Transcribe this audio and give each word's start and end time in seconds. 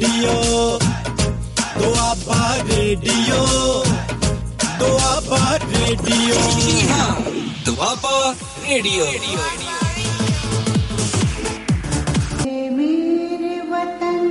Radio. 0.00 0.32
तो 0.32 0.78
Doaba 1.80 2.56
radio. 2.56 3.38
तो 4.46 4.78
Doaba 4.78 5.56
radio. 5.56 6.34
तो 6.36 7.72
दुआबा 7.72 8.30
रेडियो। 8.68 9.04
मेरे 12.76 13.60
वतन 13.60 14.24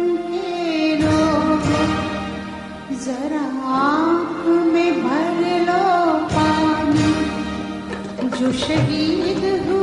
जरा 3.06 3.46
आँख 3.70 4.46
में 4.48 5.04
भर 5.04 5.40
लो 5.66 5.84
पानी। 6.28 7.12
जो 8.38 8.52
शहीद 8.60 9.68
हुए 9.68 9.83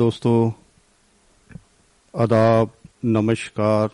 ਦੋਸਤੋ 0.00 0.52
ਆਦਾਬ 2.16 2.68
ਨਮਸਕਾਰ। 3.04 3.88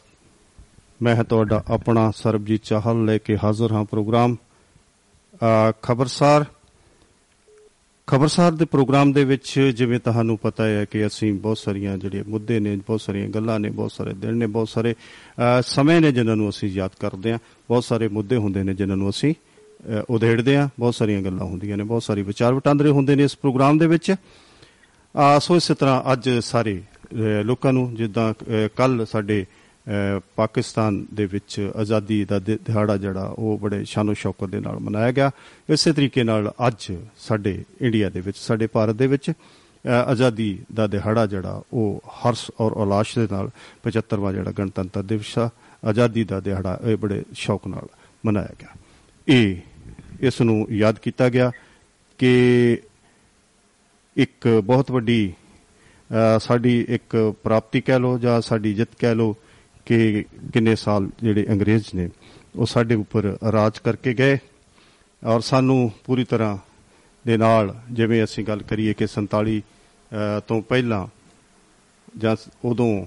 ਮੈਂ 1.03 1.17
ਹਾਂ 1.17 1.25
ਤੁਹਾਡਾ 1.25 1.65
ਆਪਣਾ 1.69 2.11
ਸਰਬਜੀਤ 2.17 2.63
ਚਾਹਲ 2.65 3.05
ਲੈ 3.05 3.19
ਕੇ 3.19 3.39
ਹਾਜ਼ਰ 3.45 3.73
ਹਾਂ 3.73 3.85
ਪ੍ਰੋਗਰਾਮ। 3.85 4.37
ਅ, 4.37 5.73
ਖਬਰਸਾਰ। 5.83 6.45
ਖਬਰਸਾਰ 8.07 8.53
ਦੇ 8.53 8.65
ਪ੍ਰੋਗਰਾਮ 8.65 9.13
ਦੇ 9.13 9.25
ਵਿੱਚ 9.25 9.61
ਜਿਵੇਂ 9.61 10.01
ਤੁਹਾਨੂੰ 10.01 10.39
ਪਤਾ 10.39 10.67
ਹੈ 10.67 10.85
ਕਿ 10.85 11.07
ਅਸੀਂ 11.07 11.35
ਬਹੁਤ 11.35 11.59
ਸਾਰੀਆਂ 11.59 11.99
ਜਿਹੜੇ 11.99 12.25
ਮੁੱਦੇ 12.29 12.61
ਨੇ 12.61 12.77
ਬਹੁਤ 12.77 13.01
ਸਾਰੀਆਂ 13.01 13.29
ਗੱਲਾਂ 13.29 13.61
ਨੇ 13.61 13.71
ਬਹੁਤ 13.71 13.93
ਸਾਰੇ 13.93 14.15
ਦਿਨ 14.15 14.37
ਨੇ 14.37 14.47
ਬਹੁਤ 14.47 14.69
ਸਾਰੇ 14.69 14.93
ਅ, 14.93 15.63
ਸਮੇਂ 15.63 16.01
ਨੇ 16.01 16.13
ਜਿਨ੍ਹਾਂ 16.13 16.37
ਨੂੰ 16.37 16.51
ਅਸੀਂ 16.51 16.69
ਯਾਦ 16.69 16.91
ਕਰਦੇ 17.01 17.33
ਹਾਂ। 17.33 17.39
ਬਹੁਤ 17.69 17.85
ਸਾਰੇ 17.85 18.09
ਮੁੱਦੇ 18.09 18.37
ਹੁੰਦੇ 18.37 18.63
ਨੇ 18.63 18.75
ਜਿਨ੍ਹਾਂ 18.75 18.97
ਨੂੰ 18.97 19.11
ਅਸੀਂ 19.11 19.35
ਅ, 19.35 20.05
ਉਧੇੜਦੇ 20.11 20.57
ਹਾਂ। 20.57 20.69
ਬਹੁਤ 20.79 20.95
ਸਾਰੀਆਂ 20.95 21.23
ਗੱਲਾਂ 21.23 21.47
ਹੁੰਦੀਆਂ 21.47 21.77
ਨੇ 21.77 21.85
ਬਹੁਤ 21.85 22.03
ਸਾਰੀ 22.03 22.23
ਵਿਚਾਰ 22.23 22.55
ਵਟਾਂਦਰੇ 22.55 22.91
ਹੁੰਦੇ 22.91 23.15
ਨੇ 23.15 23.25
ਇਸ 23.25 23.37
ਪ੍ਰੋਗਰਾਮ 23.37 23.79
ਦੇ 23.79 23.87
ਵਿੱਚ। 23.87 24.11
ਆ 24.11 24.17
ਸੋ 25.41 25.57
ਇਸੇ 25.57 25.75
ਤਰ੍ਹਾਂ 25.75 26.13
ਅੱਜ 26.13 26.31
ਸਾਰੇ 26.31 26.83
ਅ, 27.13 27.43
ਲੋਕਾਂ 27.43 27.73
ਨੂੰ 27.73 27.95
ਜਿੱਦਾਂ 27.95 28.35
ਕੱਲ 28.77 29.07
ਸਾਡੇ 29.07 29.45
ਅ, 29.45 30.21
ਪਾਕਿਸਤਾਨ 30.37 31.07
ਦੇ 31.15 31.27
ਵਿੱਚ 31.27 31.71
ਆਜ਼ਾਦੀ 31.77 32.25
ਦਾ 32.25 32.39
ਦਿ- 32.39 32.59
ਦਿਹਾੜਾ 32.65 32.97
ਜਿਹੜਾ 32.97 33.35
ਉਹ 33.39 33.59
ਬੜੇ 33.59 33.85
ਸ਼ਾਨੋ 33.85 34.15
ਸ਼ੌਕਤ 34.15 34.45
ਦੇ 34.45 34.61
ਨਾਲ 34.61 34.79
ਮਨਾਇਆ 34.79 35.13
ਗਿਆ। 35.13 35.31
ਇਸੇ 35.71 35.93
ਤਰੀਕੇ 35.93 36.25
ਨਾਲ 36.25 36.53
ਅੱਜ 36.67 36.93
ਸਾਡੇ 37.19 37.65
ਇੰਡੀਆ 37.81 38.11
ਦੇ 38.11 38.21
ਵਿੱਚ 38.21 38.39
ਸਾਡੇ 38.39 38.67
ਭਾਰਤ 38.67 38.95
ਦੇ 38.95 39.07
ਵਿੱਚ 39.07 39.31
ਅ, 39.31 39.89
ਆਜ਼ਾਦੀ 39.89 40.59
ਦਾ 40.75 40.87
ਦਿਹਾੜਾ 40.87 41.27
ਜਿਹੜਾ 41.27 41.63
ਉਹ 41.73 42.03
ਹਰਸ਼ 42.19 42.51
ਔਰ 42.61 42.73
ਉਲਾਸ 42.73 43.07
ਦੇ 43.19 43.29
ਨਾਲ 43.33 43.51
75ਵਾਂ 43.83 44.33
ਜਿਹੜਾ 44.33 44.53
ਗਣਤੰਤਰ 44.53 45.03
ਦਿਵਸ 45.03 45.39
ਆ 45.39 45.51
ਆਜ਼ਾਦੀ 45.85 46.25
ਦਾ 46.25 46.41
ਦਿਹਾੜਾ 46.41 46.79
ਇਹ 46.85 46.97
ਬੜੇ 46.97 47.23
ਸ਼ੌਕ 47.35 47.67
ਨਾਲ 47.67 47.87
ਮਨਾਇਆ 48.27 48.55
ਗਿਆ। 48.61 48.69
ਇਹ 49.29 49.57
ਇਸ 50.21 50.41
ਨੂੰ 50.41 50.67
ਯਾਦ 50.71 50.99
ਕੀਤਾ 50.99 51.29
ਗਿਆ 51.29 51.51
ਕਿ 52.19 52.79
ਇੱਕ 54.17 54.49
ਬਹੁਤ 54.65 54.91
ਵੱਡੀ 54.91 55.33
ਅ, 56.11 56.39
ਸਾਡੀ 56.39 56.87
ਇੱਕ 56.89 57.35
ਪ੍ਰਾਪਤੀ 57.43 57.81
ਕਹਿ 57.81 57.99
ਲੋ 57.99 58.19
ਜਾਂ 58.19 58.41
ਸਾਡੀ 58.41 58.75
ਜਿੱਤ 58.75 58.89
ਕਹਿ 58.99 59.15
ਲੋ 59.15 59.37
ਕਿ 59.87 60.25
ਕਿੰਨੇ 60.53 60.77
ਸਾਲ 60.77 61.09
ਜਿਹੜੇ 61.23 61.47
ਅੰਗਰੇਜ਼ 61.51 61.85
ਨੇ 61.95 62.09
ਉਹ 62.57 62.67
ਸਾਡੇ 62.67 62.95
ਉੱਪਰ 62.95 63.37
ਰਾਜ 63.53 63.79
ਕਰਕੇ 63.79 64.15
ਗਏ 64.15 64.39
ਔਰ 65.25 65.41
ਸਾਨੂੰ 65.41 65.93
ਪੂਰੀ 66.05 66.25
ਤਰ੍ਹਾਂ 66.25 66.59
ਦੇ 67.27 67.37
ਨਾਲ 67.37 67.81
ਜਿਵੇਂ 67.93 68.25
ਅਸੀਂ 68.25 68.45
ਗੱਲ 68.45 68.63
ਕਰੀਏ 68.63 68.93
ਕਿ 68.93 69.05
47 69.05 69.59
ਅ, 69.61 70.41
ਤੋਂ 70.41 70.63
ਪਹਿਲਾਂ 70.63 71.07
ਜਾਂ 72.19 72.37
ਉਦੋਂ 72.65 73.07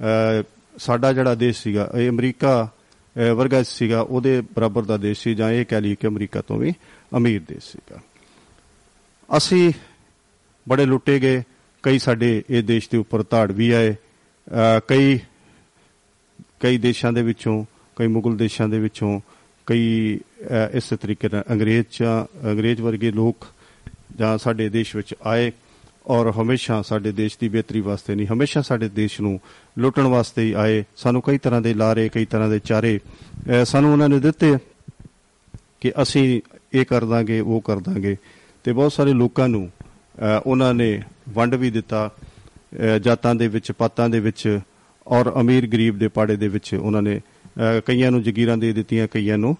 ਅ, 0.00 0.42
ਸਾਡਾ 0.78 1.12
ਜਿਹੜਾ 1.12 1.34
ਦੇਸ਼ 1.34 1.62
ਸੀਗਾ 1.62 1.90
ਇਹ 1.98 2.08
ਅਮਰੀਕਾ 2.10 2.68
ਅ, 3.16 3.32
ਵਰਗਾ 3.32 3.62
ਸੀਗਾ 3.62 4.00
ਉਹਦੇ 4.00 4.40
ਬਰਾਬਰ 4.40 4.82
ਦਾ 4.82 4.96
ਦੇਸ਼ 4.96 5.20
ਸੀ 5.22 5.34
ਜਾਂ 5.34 5.50
ਇਹ 5.50 5.64
ਕਹਿ 5.64 5.80
ਲਈਏ 5.80 5.94
ਕਿ 5.94 6.06
ਅਮਰੀਕਾ 6.06 6.40
ਤੋਂ 6.40 6.58
ਵੀ 6.58 6.72
ਅਮੀਰ 7.16 7.40
ਦੇਸ਼ 7.48 7.64
ਸੀਗਾ। 7.64 8.00
ਅਸੀਂ 9.36 9.72
ਬੜੇ 10.68 10.86
ਲੁੱਟੇ 10.86 11.18
ਗਏ। 11.18 11.42
ਕਈ 11.82 11.98
ਸਾਡੇ 11.98 12.42
ਇਹ 12.50 12.62
ਦੇਸ਼ 12.62 12.88
ਦੇ 12.90 12.98
ਉੱਪਰ 12.98 13.24
ਧਾੜ 13.30 13.52
ਵੀ 13.52 13.70
ਆਏ। 13.70 13.92
ਅ, 13.92 14.80
ਕਈ 14.88 15.18
ਕਈ 16.60 16.78
ਦੇਸ਼ਾਂ 16.78 17.12
ਦੇ 17.12 17.22
ਵਿੱਚੋਂ 17.22 17.64
ਕਈ 17.96 18.06
ਮੁਗਲ 18.06 18.36
ਦੇਸ਼ਾਂ 18.36 18.68
ਦੇ 18.68 18.78
ਵਿੱਚੋਂ 18.78 19.20
ਕਈ 19.66 20.18
ਅ, 20.18 20.76
ਇਸੇ 20.76 20.96
ਤਰੀਕੇ 20.96 21.28
ਨਾਲ 21.32 21.44
ਅੰਗਰੇਜ਼ 21.50 21.86
ਜਾਂ 22.00 22.48
ਅੰਗਰੇਜ਼ 22.52 22.80
ਵਰਗੇ 22.80 23.10
ਲੋਕ 23.10 23.46
ਜਾਂ 24.16 24.38
ਸਾਡੇ 24.38 24.68
ਦੇਸ਼ 24.68 24.96
ਵਿੱਚ 24.96 25.14
ਆਏ 25.26 25.52
ਔਰ 26.06 26.30
ਹਮੇਸ਼ਾ 26.30 26.82
ਸਾਡੇ 26.82 27.12
ਦੇਸ਼ 27.12 27.38
ਦੀ 27.40 27.48
ਬਿਹਤਰੀ 27.48 27.80
ਵਾਸਤੇ 27.80 28.14
ਨਹੀਂ 28.14 28.26
ਹਮੇਸ਼ਾ 28.26 28.62
ਸਾਡੇ 28.62 28.88
ਦੇਸ਼ 28.88 29.20
ਨੂੰ 29.20 29.40
ਲੁੱਟਣ 29.78 30.02
ਵਾਸਤੇ 30.02 30.42
ਹੀ 30.42 30.52
ਆਏ। 30.52 30.84
ਸਾਨੂੰ 30.96 31.22
ਕਈ 31.22 31.38
ਤਰ੍ਹਾਂ 31.38 31.60
ਦੇ 31.60 31.74
ਲਾਰੇ 31.74 32.08
ਕਈ 32.08 32.24
ਤਰ੍ਹਾਂ 32.24 32.48
ਦੇ 32.48 32.58
ਚਾਰੇ 32.58 33.00
ਅ, 33.62 33.64
ਸਾਨੂੰ 33.64 33.92
ਉਹਨਾਂ 33.92 34.08
ਨੇ 34.08 34.18
ਦਿੱਤੇ 34.18 34.56
ਕਿ 35.80 35.92
ਅਸੀਂ 36.02 36.40
ਇਹ 36.72 36.84
ਕਰ 36.84 37.04
ਦਾਂਗੇ 37.04 37.40
ਉਹ 37.40 37.60
ਕਰ 37.60 37.78
ਦਾਂਗੇ। 37.78 38.16
ਤੇ 38.64 38.72
ਬਹੁਤ 38.72 38.92
ਸਾਰੇ 38.92 39.12
ਲੋਕਾਂ 39.12 39.48
ਨੂੰ 39.48 39.70
ਅ, 39.79 39.79
ਉਹਨਾਂ 40.46 40.74
ਨੇ 40.74 41.02
ਵੰਡ 41.28 41.54
ਵੀ 41.54 41.70
ਦਿੱਤਾ 41.70 42.10
ਅ, 42.16 42.98
ਜਾਤਾਂ 42.98 43.34
ਦੇ 43.34 43.48
ਵਿੱਚ 43.48 43.72
ਪਾਤਾਂ 43.72 44.08
ਦੇ 44.08 44.20
ਵਿੱਚ 44.20 44.60
ਔਰ 45.06 45.40
ਅਮੀਰ 45.40 45.66
ਗਰੀਬ 45.66 45.98
ਦੇ 45.98 46.08
ਪਾੜੇ 46.08 46.36
ਦੇ 46.36 46.48
ਵਿੱਚ 46.48 46.74
ਉਹਨਾਂ 46.74 47.02
ਨੇ 47.02 47.18
ਅ, 47.18 47.80
ਕਈਆਂ 47.86 48.10
ਨੂੰ 48.10 48.22
ਜ਼ਗੀਰਾਂ 48.22 48.56
ਦੇ 48.56 48.72
ਦਿੱਤੀਆਂ 48.72 49.08
ਕਈਆਂ 49.08 49.38
ਨੂੰ 49.38 49.56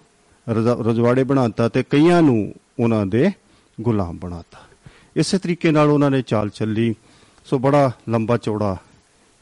ਰਜ਼ਾ- 0.49 0.83
ਰਜਵਾੜੇ 0.83 1.23
ਬਣਾਤਾ 1.23 1.69
ਤੇ 1.69 1.83
ਕਈਆਂ 1.83 2.21
ਨੂੰ 2.21 2.53
ਉਹਨਾਂ 2.79 3.05
ਦੇ 3.05 3.31
ਗੁਲਾਮ 3.81 4.17
ਬਣਾਤਾ। 4.17 4.57
ਇਸੇ 5.15 5.37
ਤਰੀਕੇ 5.37 5.71
ਨਾਲ 5.71 5.89
ਉਹਨਾਂ 5.89 6.11
ਨੇ 6.11 6.21
ਚਾਲ 6.21 6.49
ਚੱਲੀ। 6.49 6.95
ਸੋ 7.45 7.59
ਬੜਾ 7.59 7.91
ਲੰਬਾ 8.09 8.37
ਚੌੜਾ 8.37 8.77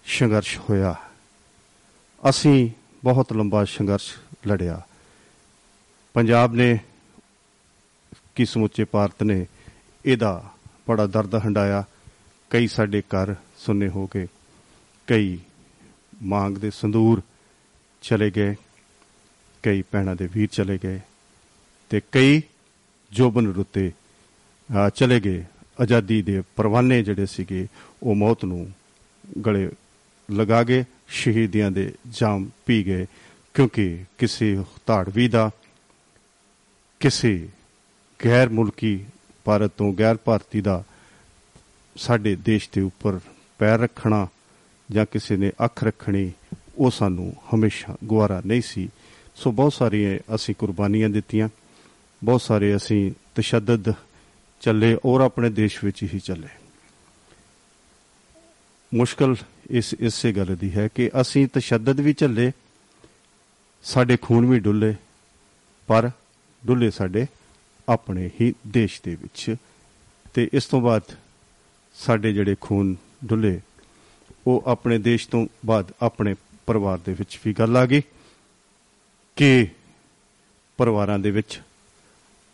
ਸੰਘਰਸ਼ 0.05 0.59
ਹੋਇਆ। 0.69 0.95
ਅਸੀਂ 2.29 2.69
ਬਹੁਤ 3.03 3.33
ਲੰਬਾ 3.33 3.65
ਸੰਘਰਸ਼ 3.65 4.15
ਲੜਿਆ। 4.47 4.81
ਪੰਜਾਬ 6.13 6.55
ਨੇ 6.55 6.79
ਕੀ 8.35 8.45
ਸਮੁੱਚੇ 8.45 8.85
ਭਾਰਤ 8.85 9.23
ਨੇ 9.23 9.45
ਇਹਦਾ 10.05 10.49
ਬੜਾ 10.89 11.07
ਦਰਦ 11.07 11.35
ਹੰਡਾਇਆ। 11.35 11.83
ਕਈ 12.50 12.67
ਸਾਡੇ 12.67 13.01
ਘਰ 13.01 13.35
ਸੁੰਨੇ 13.57 13.88
ਹੋ 13.88 14.09
ਗਏ। 14.16 14.27
ਕਈ 15.07 15.39
ਮੰਗ 16.22 16.57
ਦੇ 16.57 16.72
ਸੰਦੂਰ 16.72 17.22
ਚਲੇ 18.01 18.31
ਗਏ। 18.31 18.55
ਕਈ 19.63 19.81
ਪੈਣਾ 19.81 20.16
ਦੇ 20.16 20.29
ਵੀਰ 20.33 20.50
ਚਲੇ 20.51 20.79
ਗਏ 20.83 21.00
ਤੇ 21.89 22.01
ਕਈ 22.11 22.41
ਜੋਬਨ 23.11 23.47
ਰੁੱਤੇ 23.47 23.89
ਅਹ, 23.89 24.89
ਚਲੇ 24.89 25.19
ਗਏ। 25.19 25.45
ਆਜ਼ਾਦੀ 25.81 26.22
ਦੇ 26.22 26.44
ਪਰਵਾਨੇ 26.55 27.03
ਜਿਹੜੇ 27.03 27.25
ਸੀਗੇ 27.25 27.67
ਉਹ 28.03 28.16
ਮੌਤ 28.16 28.45
ਨੂੰ 28.45 28.71
ਗਲੇ 29.45 29.69
ਲਗਾ 30.31 30.63
ਗਏ 30.63 30.85
ਸ਼ਹੀਦੀਆਂ 31.07 31.71
ਦੇ 31.71 31.94
ਜਾਮ 32.09 32.50
ਪੀ 32.66 32.85
ਗਏ। 32.85 33.06
ਕਿਉਂਕਿ 33.53 34.03
ਕਿਸੇ 34.17 34.63
ਧਾੜਵੀ 34.85 35.27
ਦਾ 35.27 35.51
ਕਿਸੇ 37.00 37.50
ਗੈਰ 38.25 38.50
ਮੁਲਕੀ 38.50 39.06
ਭਾਰਤ 39.49 39.71
ਤੋਂ 39.77 39.93
ਗੈਰ 39.93 40.17
ਭਾਰਤੀ 40.25 40.61
ਦਾ 40.61 40.83
ਸਾਡੇ 41.97 42.35
ਦੇਸ਼ 42.35 42.69
ਦੇ 42.73 42.81
ਉੱਪਰ 42.81 43.19
ਪੈਰ 43.59 43.79
ਰੱਖਣਾ 43.79 44.27
ਜਾਂ 44.91 45.05
ਕਿਸੇ 45.11 45.37
ਨੇ 45.37 45.51
ਅੱਖ 45.65 45.83
ਰੱਖਣੀ, 45.83 46.31
ਉਹ 46.77 46.91
ਸਾਨੂੰ 46.91 47.33
ਹਮੇਸ਼ਾ 47.55 47.97
ਗਵਾਰਾ 48.11 48.41
ਨਹੀਂ 48.45 48.61
ਸੀ। 48.61 48.89
ਸੋ 49.35 49.51
ਬਹੁਤ 49.51 49.74
ਸਾਰੀਆਂ 49.74 50.35
ਅਸੀਂ 50.35 50.56
ਕੁਰਬਾਨੀਆਂ 50.56 51.09
ਦਿੱਤੀਆਂ। 51.09 51.50
ਬਹੁਤ 52.24 52.41
ਸਾਰੇ 52.41 52.75
ਅਸੀਂ 52.75 53.12
ਤਸ਼ੱਦਦ 53.35 53.94
ਚੱਲੇ 54.62 54.97
ਔਰ 55.06 55.21
ਆਪਣੇ 55.21 55.50
ਦੇਸ਼ 55.50 55.83
ਵਿੱਚ 55.83 56.03
ਹੀ 56.03 56.19
ਚੱਲੇ। 56.19 56.47
ਮੁਸ਼ਕਲ 58.94 59.35
ਇਸ, 59.69 59.95
ਇਸੇ 60.00 60.31
ਗੱਲ 60.31 60.56
ਦੀ 60.56 60.71
ਹੈ 60.71 60.88
ਕਿ 60.88 61.12
ਅਸੀਂ 61.21 61.47
ਤਸ਼ੱਦਦ 61.53 62.00
ਵੀ 62.00 62.13
ਚੱਲੇ, 62.13 62.51
ਸਾਡੇ 63.83 64.18
ਖੂਨ 64.18 64.45
ਵੀ 64.45 64.59
ਡੁੱਲੇ, 64.59 64.95
ਪਰ 65.88 66.12
ਡੁੱਲੇ 66.65 66.91
ਸਾਡੇ 66.91 67.25
ਆਪਣੇ 67.89 68.30
ਹੀ 68.41 68.53
ਦੇਸ਼ 68.68 69.01
ਦੇ 69.03 69.15
ਵਿੱਚ। 69.15 69.56
ਤੇ 70.33 70.50
ਇਸ 70.53 70.65
ਤੋਂ 70.65 70.81
ਬਾਅਦ 70.81 71.15
ਸਾਡੇ 71.95 72.33
ਜਿਹੜੇ 72.33 72.56
ਖੂਨ 72.62 72.95
ਡੁੱਲੇ, 73.25 73.59
ਉਹ 74.47 74.63
ਆਪਣੇ 74.68 74.97
ਦੇਸ਼ 74.97 75.27
ਤੋਂ 75.30 75.47
ਬਾਅਦ 75.65 75.91
ਆਪਣੇ 76.01 76.36
ਪਰਿਵਾਰ 76.65 76.97
ਦੇ 76.97 77.13
ਵਿੱਚ 77.13 77.39
ਵੀ 77.45 77.53
ਗੱਲ 77.53 77.77
ਆ 77.77 77.86
ਗਈ 77.86 78.01
ਕਿ 79.36 79.68
ਪਰਿਵਾਰਾਂ 80.77 81.19
ਦੇ 81.19 81.31
ਵਿੱਚ, 81.31 81.62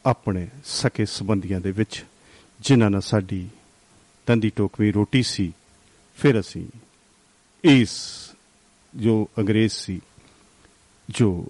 ਆਪਣੇ 0.06 0.48
ਸਕੇ 0.66 1.06
ਸੰਬੰਧੀਆਂ 1.06 1.60
ਦੇ 1.62 1.72
ਵਿੱਚ, 1.72 2.04
ਜਿਨ੍ਹਾਂ 2.60 2.90
ਨਾਲ 2.90 3.02
ਸਾਡੀ 3.02 3.48
ਤੰਦੀ 4.26 4.50
ਟੋਕਵੀ 4.50 4.92
ਰੋਟੀ 4.92 5.24
ਸੀ, 5.24 5.54
ਫਿਰ 6.18 6.40
ਅਸੀਂ 6.40 6.66
ਇਸ 7.64 7.94
ਜੋ 8.96 9.30
ਅੰਗਰੇਜ਼ 9.38 9.74
ਸੀ, 9.74 10.02
ਜੋ 11.10 11.48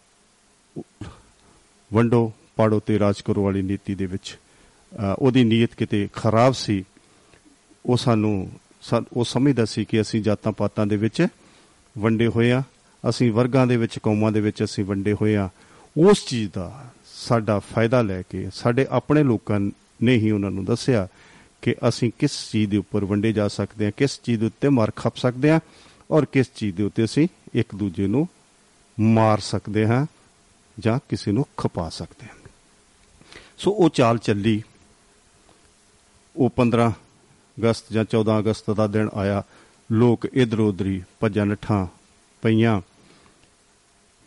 ਵੰਡੋ 1.91 2.33
ਪਾੜੋ 2.55 2.79
ਤੇ 2.79 2.99
ਰਾਜ 2.99 3.21
ਕਰੋ 3.21 3.43
ਵਾਲੀ 3.43 3.61
ਨੀਤੀ 3.61 3.95
ਦੇ 3.95 4.05
ਵਿੱਚ 4.05 4.37
ਅ, 4.91 5.13
ਉਹਦੀ 5.19 5.43
ਨੀਅਤ 5.43 5.73
ਕਿਤੇ 5.75 6.07
ਖਰਾਬ 6.13 6.53
ਸੀ 6.53 6.83
ਉਹ 7.85 7.97
ਸਾਨੂੰ 7.97 8.49
ਸਾ- 8.81 9.03
ਉਹ 9.13 9.23
ਸਮਝਦਾ 9.25 9.65
ਸੀ 9.65 9.85
ਕਿ 9.85 10.01
ਅਸੀਂ 10.01 10.21
ਜਾਤਾਂ 10.23 10.51
ਪਾਤਾਂ 10.51 10.85
ਦੇ 10.87 10.95
ਵਿੱਚ 10.97 11.27
ਵੰਡੇ 11.97 12.27
ਹੋਏ 12.27 12.51
ਆ 12.51 12.63
ਅਸੀਂ 13.09 13.31
ਵਰਗਾਂ 13.31 13.67
ਦੇ 13.67 13.77
ਵਿੱਚ 13.77 13.99
ਕੌਮਾਂ 13.99 14.31
ਦੇ 14.31 14.41
ਵਿੱਚ 14.41 14.63
ਅਸੀਂ 14.63 14.83
ਵੰਡੇ 14.85 15.13
ਹੋਏ 15.13 15.35
ਆ 15.35 15.49
ਉਸ 15.97 16.25
ਚੀਜ਼ 16.25 16.51
ਦਾ 16.53 16.85
ਸਾਡਾ 17.15 17.59
ਫਾਇਦਾ 17.59 18.01
ਲੈ 18.01 18.21
ਕੇ 18.21 18.49
ਸਾਡੇ 18.53 18.85
ਆਪਣੇ 18.89 19.23
ਲੋਕਾਂ 19.23 19.59
ਨੇ 20.03 20.15
ਹੀ 20.15 20.31
ਉਹਨਾਂ 20.31 20.51
ਨੂੰ 20.51 20.65
ਦੱਸਿਆ 20.65 21.07
ਕਿ 21.61 21.75
ਅਸੀਂ 21.89 22.11
ਕਿਸ 22.19 22.51
ਚੀਜ਼ 22.51 22.69
ਦੇ 22.71 22.77
ਉੱਪਰ 22.77 23.05
ਵੰਡੇ 23.05 23.31
ਜਾ 23.33 23.47
ਸਕਦੇ 23.47 23.85
ਹਾਂ 23.85 23.91
ਕਿਸ 23.97 24.19
ਚੀਜ਼ 24.23 24.39
ਦੇ 24.39 24.45
ਉੱਤੇ 24.45 24.69
ਮਾਰ 24.69 24.91
ਖੱਪ 24.95 25.15
ਸਕਦੇ 25.15 25.51
ਹਾਂ 25.51 25.59
ਔਰ 26.11 26.25
ਕਿਸ 26.25 26.47
ਚੀਜ਼ 26.55 26.75
ਦੇ 26.75 26.83
ਉੱਤੇ 26.83 27.03
ਅਸੀਂ 27.03 27.27
ਇੱਕ 27.55 27.75
ਦੂਜੇ 27.75 28.07
ਨੂੰ 28.07 28.27
ਮਾਰ 28.99 29.39
ਸਕਦੇ 29.39 29.85
ਹਾਂ 29.85 30.05
ਜਾਂ 30.79 30.99
ਕਿਸੇ 31.09 31.31
ਨੂੰ 31.31 31.45
ਖਪਾ 31.57 31.89
ਸਕਦੇ 31.89 32.25
ਹਾਂ। 32.25 32.35
ਸੋ 33.57 33.71
ਉਹ 33.71 33.89
ਚਾਲ 33.89 34.17
ਚੱਲੀ। 34.17 34.63
ਉਹ 36.35 36.49
15 36.49 36.93
ਅਗਸਤ 37.59 37.93
ਜਾਂ 37.93 38.05
14 38.05 38.39
ਅਗਸਤ 38.39 38.71
ਦਾ 38.71 38.87
ਦਿਨ 38.87 39.09
ਆਇਆ। 39.13 39.43
ਲੋਕ 39.91 40.25
ਇਧਰ 40.25 40.59
ਉਧਰੀ 40.59 41.03
ਭੱਜਾਂ 41.19 41.45
ਨੱਠਾਂ 41.45 41.87
ਪਈਆਂ। 42.41 42.81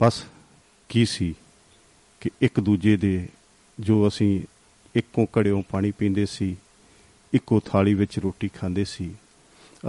ਬਸ 0.03 0.25
ਕੀ 0.89 1.05
ਸੀ 1.05 1.35
ਕਿ 2.21 2.31
ਇੱਕ 2.41 2.61
ਦੂਜੇ 2.61 2.97
ਦੇ 2.97 3.29
ਜੋ 3.81 4.09
ਅਸੀਂ 4.09 4.43
ਇੱਕੋ 4.95 5.27
ਕੜਿਓਂ 5.27 5.63
ਪਾਣੀ 5.63 5.91
ਪੀਂਦੇ 5.91 6.27
ਸੀ, 6.27 6.57
ਇੱਕੋ 7.33 7.61
ਥਾਲੀ 7.61 7.95
ਵਿੱਚ 7.95 8.19
ਰੋਟੀ 8.19 8.49
ਖਾਂਦੇ 8.49 8.85
ਸੀ। 8.85 9.15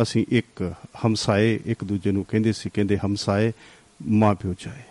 ਅਸੀਂ 0.02 0.26
ਇੱਕ 0.30 0.74
ਹਮਸਾਏ 1.06 1.60
ਇੱਕ 1.66 1.84
ਦੂਜੇ 1.84 2.12
ਨੂੰ 2.12 2.26
ਕਹਿੰਦੇ 2.26 2.54
ਸੀ, 2.54 2.70
ਕਹਿੰਦੇ 2.74 2.98
ਹਮਸਾਏ 2.98 3.52
ਮਾਂ 4.08 4.36
ਪਿਓ 4.36 4.54
ਚਾਹੇ। 4.54 4.84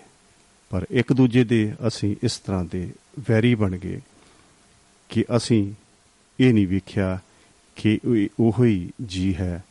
ਪਰ 0.70 0.86
ਇੱਕ 0.90 1.12
ਦੂਜੇ 1.12 1.44
ਦੇ 1.44 1.74
ਅਸੀਂ 1.86 2.16
ਇਸ 2.22 2.38
ਤਰ੍ਹਾਂ 2.38 2.64
ਦੇ 2.64 2.92
ਵੈਰੀ 3.30 3.54
ਬਣ 3.54 3.76
ਗਏ। 3.76 4.00
ਕਿ 5.08 5.25
ਅਸੀਂ 5.37 5.75
ਇਹ 6.40 6.55
ਨਹੀਂ 6.55 6.69
ਵੇਖਿਆ 6.69 7.19
ਕਿ 7.76 7.99
ਉਹ- 8.08 8.26
ਉਹੋ 8.40 8.64
ਹੀ 8.64 8.90
ਜੀ 9.06 9.34
ਹੈ 9.34 9.64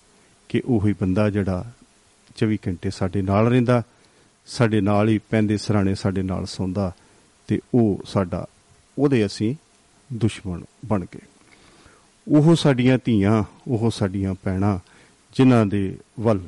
ਕਿ 0.49 0.61
ਉਹੀ 0.65 0.93
ਬੰਦਾ 0.93 1.29
ਜਿਹੜਾ 1.29 1.71
24 2.35 2.57
ਘੰਟੇ 2.67 2.89
ਸਾਡੇ 2.89 3.21
ਨਾਲ 3.21 3.47
ਰਹਿੰਦਾ, 3.47 3.83
ਸਾਡੇ 4.47 4.81
ਨਾਲ 4.81 5.09
ਹੀ 5.09 5.17
ਪੈਂਦੇ 5.17 5.57
ਸਰਾਣੇ 5.57 5.95
ਸਾਡੇ 5.95 6.21
ਨਾਲ 6.21 6.45
ਸੌਂਦਾ 6.45 6.91
ਤੇ 7.47 7.59
ਉਹ 7.73 8.01
ਸਾਡਾ, 8.05 8.45
ਉਹਦੇ 8.99 9.25
ਅਸੀਂ 9.25 9.55
ਦੁਸ਼ਮਣ 10.13 10.61
ਬਣ 10.85 11.05
ਗਏ। 11.05 11.19
ਉਹ 12.27 12.55
ਸਾਡੀਆਂ 12.55 12.99
ਧੀਆਂ, 13.05 13.43
ਉਹ 13.67 13.91
ਸਾਡੀਆਂ 13.91 14.35
ਭੈਣਾਂ 14.43 14.79
ਜਿਨ੍ਹਾਂ 15.35 15.65
ਦੇ 15.65 15.97
ਵੱਲ 16.19 16.39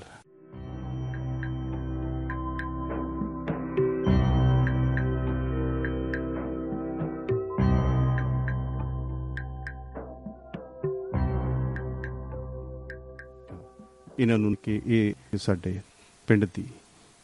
ਇਹਨਾਂ 14.20 14.38
ਨੂੰ 14.38 14.56
ਕਿ 14.64 14.82
ਇਹ 14.86 15.38
ਸਾਡੇ 15.38 15.80
ਪਿੰਡ 16.28 16.46
ਦੀ, 16.54 16.66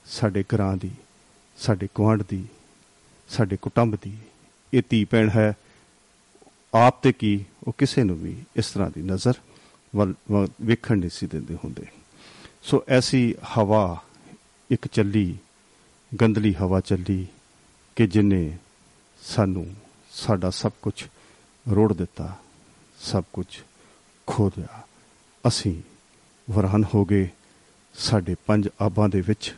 ਸਾਡੇ 0.05 0.43
ਘਰਾਂ 0.43 0.77
ਦੀ, 0.77 0.91
ਸਾਡੇ 1.57 1.87
ਗੁਆਂਢ 1.95 2.23
ਦੀ, 2.29 2.45
ਸਾਡੇ 3.29 3.57
ਕੁਟੁੰਬ 3.57 3.95
ਦੀ, 4.01 4.17
ਇਹ 4.73 4.83
ਧੀ 4.89 5.05
ਭੈਣ 5.05 5.29
ਹੈ, 5.29 5.53
ਆਪ 6.73 7.01
ਤੇ 7.03 7.11
ਕੀ 7.13 7.45
ਉਹ 7.63 7.73
ਕਿਸੇ 7.77 8.03
ਨੂੰ 8.03 8.17
ਵੀ 8.17 8.35
ਇਸ 8.55 8.71
ਤਰ੍ਹਾਂ 8.71 8.89
ਦੀ 8.89 9.01
ਨਜ਼ਰ 9.01 9.33
ਵੱਲ 9.95 10.13
ਵੱਲ 10.31 10.47
ਵੇਖਣ 10.61 10.97
ਨਹੀਂ 10.97 11.09
ਸੀ 11.09 11.27
ਦਿੰਦੇ 11.27 11.55
ਹੁੰਦੇ। 11.55 11.85
ਸੋ 12.63 12.83
ਐਸੀ 12.89 13.35
ਹਵਾ, 13.57 14.03
ਇੱਕ 14.71 14.87
ਚੱਲੀ 14.87 15.37
ਗੰਦਲੀ 16.21 16.53
ਹਵਾ 16.53 16.79
ਚੱਲੀ 16.79 17.27
ਕਿ 17.95 18.07
ਜਿਨੇ 18.07 18.57
ਸਾਨੂੰ 19.21 19.75
ਸਾਡਾ 20.11 20.49
ਸਭ 20.49 20.71
ਕੁਝ 20.81 21.03
ਰੋੜ 21.71 21.93
ਦਿੱਤਾ, 21.93 22.37
ਸਭ 22.99 23.23
ਕੁਝ 23.33 23.45
ਖੋ 24.27 24.49
ਦਿਆ। 24.49 24.81
ਅਸੀਂ 25.47 25.81
ਵਰਾਨ 26.51 26.85
ਹੋ 26.93 27.05
ਗਏ 27.05 27.29
ਸਾਡੇ 27.93 28.35
ਪੰਜ 28.45 28.69
ਆਬਾਂ 28.81 29.09
ਦੇ 29.09 29.21
ਵਿੱਚ। 29.21 29.55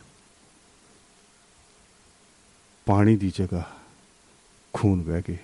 ਪਾਣੀ 2.86 3.16
ਦੀ 3.16 3.32
ਜਗ੍ਹਾ 3.36 3.76
ਖੂਨ 4.72 5.02
ਵਹਿ 5.02 5.22
ਗਏ। 5.28 5.38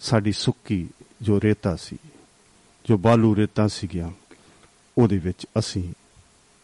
ਸਾਡੀ 0.00 0.32
ਸੁੱਕੀ 0.32 0.88
ਜੋ 1.22 1.40
ਰੇਤਾ 1.40 1.76
ਸੀ, 1.76 1.98
ਜੋ 2.84 2.98
ਬਾਲੂ 2.98 3.36
ਰੇਤਾ 3.36 3.68
ਸੀਗੀਆਂ, 3.68 4.10
ਉਹਦੇ 4.98 5.18
ਵਿੱਚ 5.18 5.46
ਅਸੀਂ 5.58 5.94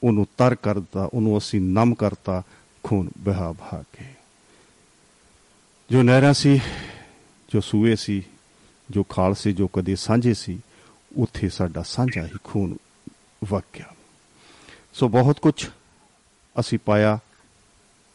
ਉਹਨੂੰ 0.03 0.27
ਤਰ 0.39 0.55
ਕਰਤਾ, 0.55 1.05
ਉਹਨੂੰ 1.05 1.39
ਅਸੀਂ 1.39 1.61
ਨਮ 1.61 1.95
ਕਰਤਾ, 1.95 2.43
ਖੂਨ 2.83 3.11
ਬਹਾ 3.19 3.53
ਬਹਾ 3.53 3.85
ਕੇ। 3.93 4.05
ਜੋ 5.91 6.03
ਨਹਿਰਾਂ 6.03 6.35
ਸੀ, 6.35 6.61
ਜੋ 7.49 7.61
ਸੂਏ 7.61 7.97
ਸੀ, 7.97 8.25
ਜੋ 8.91 9.05
ਖਾਲ 9.05 9.35
ਸੀ, 9.35 9.53
ਜੋ 9.53 9.69
ਕਦੇ 9.69 9.97
ਸਾਂਝੇ 9.97 10.35
ਸੀ, 10.35 10.61
ਉੱਥੇ 11.17 11.49
ਸਾਡਾ 11.49 11.83
ਸਾਂਝਾ 11.83 12.27
ਹੀ 12.27 12.31
ਖੂਨ 12.45 12.77
ਵਗ 13.45 13.63
ਗਿਆ 13.77 13.95
ਸੋ 14.93 15.09
ਬਹੁਤ 15.09 15.41
ਕੁਝ 15.41 15.69
ਅਸੀਂ 16.61 16.79
ਪਾਇਆ 16.85 17.19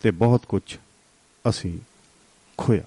ਤੇ 0.02 0.12
ਬਹੁਤ 0.12 0.46
ਕੁਝ 0.46 0.78
ਅਸੀਂ 1.50 1.80
ਖੋਇਆ। 2.58 2.84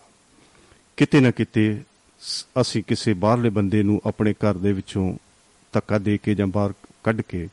ਕਿਤੇ 0.96 1.20
ਨਾ 1.20 1.30
ਕਿਤੇ 1.30 1.82
ਸ- 2.20 2.46
ਅਸੀਂ 2.60 2.84
ਕਿਸੇ 2.86 3.14
ਬਾਹਰਲੇ 3.14 3.50
ਬੰਦੇ 3.50 3.82
ਨੂੰ 3.82 4.00
ਆਪਣੇ 4.06 4.32
ਘਰ 4.32 4.58
ਦੇ 4.58 4.72
ਵਿੱਚੋਂ 4.72 5.18
ਧੱਕਾ 5.72 5.98
ਦੇ 5.98 6.18
ਕੇ 6.18 6.34
ਜਾਂ 6.34 6.46
ਬਾਹਰ 6.46 6.74
ਕੱਢ 7.04 7.20
ਕੇ 7.20 7.48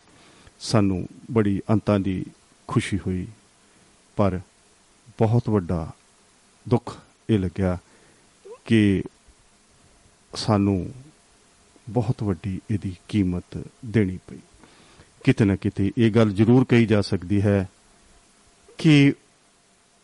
ਸਾਨੂੰ 0.60 1.08
ਬੜੀ 1.32 1.62
ਅੰਤਾਂ 1.70 2.00
ਦੀ 2.00 2.26
ਖੁਸ਼ੀ 2.68 2.98
ਹੋਈ। 2.98 3.28
ਪਰ 4.16 4.40
ਬਹੁਤ 5.20 5.50
ਵੱਡਾ 5.50 5.92
ਦੁੱਖ 6.70 7.02
ਇਹ 7.30 7.40
ਲੱਗਿਆ 7.40 7.78
ਕਿ 8.66 9.04
ਸਾਨੂੰ 10.36 10.94
ਬਹੁਤ 11.90 12.24
ਵੱਡੀ 12.24 12.62
ਇਹਦੀ 12.72 12.96
ਕੀਮਤ 13.08 13.64
ਦੇਣੀ 13.86 14.20
ਪਈ। 14.28 14.38
ਕਿਤੇ 15.26 15.46
ਨਾ 15.46 15.56
ਕਿਤੇ 15.56 15.92
ਇਹ 15.98 16.12
ਗੱਲ 16.12 16.32
ਜ਼ਰੂਰ 16.34 16.66
ਕਹੀ 16.70 16.86
ਜਾ 16.86 17.02
ਸਕਦੀ 17.02 17.42
ਹੈ 17.42 17.70
ਕਿ 18.78 19.14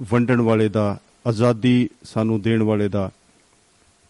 ਵੰਡਣ 0.02 0.42
ਵਾਲੇ 0.42 0.70
ਦਾ 0.70 1.00
ਆਜ਼ਾਦੀ 1.28 1.90
ਸਾਨੂੰ 2.04 2.42
ਦੇਣ 2.42 2.64
ਵਾਲੇ 2.64 2.90
ਦਾ 2.90 3.10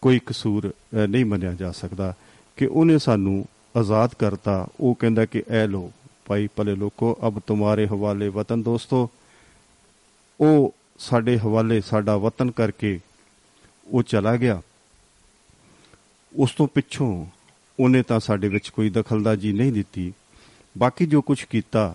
ਕੋਈ 0.02 0.20
ਕਸੂਰ 0.26 0.70
ਅ, 0.70 1.06
ਨਹੀਂ 1.06 1.24
ਮੰਨਿਆ 1.24 1.52
ਜਾ 1.52 1.72
ਸਕਦਾ 1.72 2.14
ਕਿ 2.56 2.66
ਉਹਨੇ 2.66 2.98
ਸਾਨੂੰ 2.98 3.44
ਆਜ਼ਾਦ 3.76 4.14
ਕਰਤਾ। 4.14 4.68
ਉਹ 4.80 4.94
ਕਹਿੰਦਾ 4.94 5.24
ਕਿ 5.24 5.42
ਐ 5.48 5.66
ਲੋ 5.66 5.92
ਭਾਈ 6.26 6.48
ਭਲੇ 6.56 6.74
ਲੋਕੋ 6.74 7.18
ਅਬ 7.26 7.40
ਤੁਮਾਰੇ 7.46 7.86
ਹਵਾਲੇ 7.86 8.28
ਵਤਨ 8.28 8.62
ਦੋਸਤੋ 8.62 9.10
ਉਹ 10.40 10.74
ਸਾਡੇ 10.98 11.38
ਹਵਾਲੇ 11.38 11.80
ਸਾਡਾ 11.80 12.16
ਵਤਨ 12.16 12.50
ਕਰਕੇ 12.50 13.00
ਉਹ 13.86 14.02
ਚਲਾ 14.02 14.36
ਗਿਆ। 14.36 14.62
ਉਸ 16.36 16.54
ਤੋਂ 16.54 16.68
ਪਿੱਛੋਂ 16.68 17.26
ਉਹਨੇ 17.80 18.02
ਤਾਂ 18.02 18.20
ਸਾਡੇ 18.20 18.48
ਵਿੱਚ 18.48 18.68
ਕੋਈ 18.68 18.90
ਦਖਲਅੰਦਾਜ਼ੀ 18.90 19.52
ਨਹੀਂ 19.52 19.72
ਦਿੱਤੀ। 19.72 20.12
ਬਾਕੀ 20.78 21.06
ਜੋ 21.06 21.22
ਕੁਝ 21.22 21.44
ਕੀਤਾ, 21.44 21.94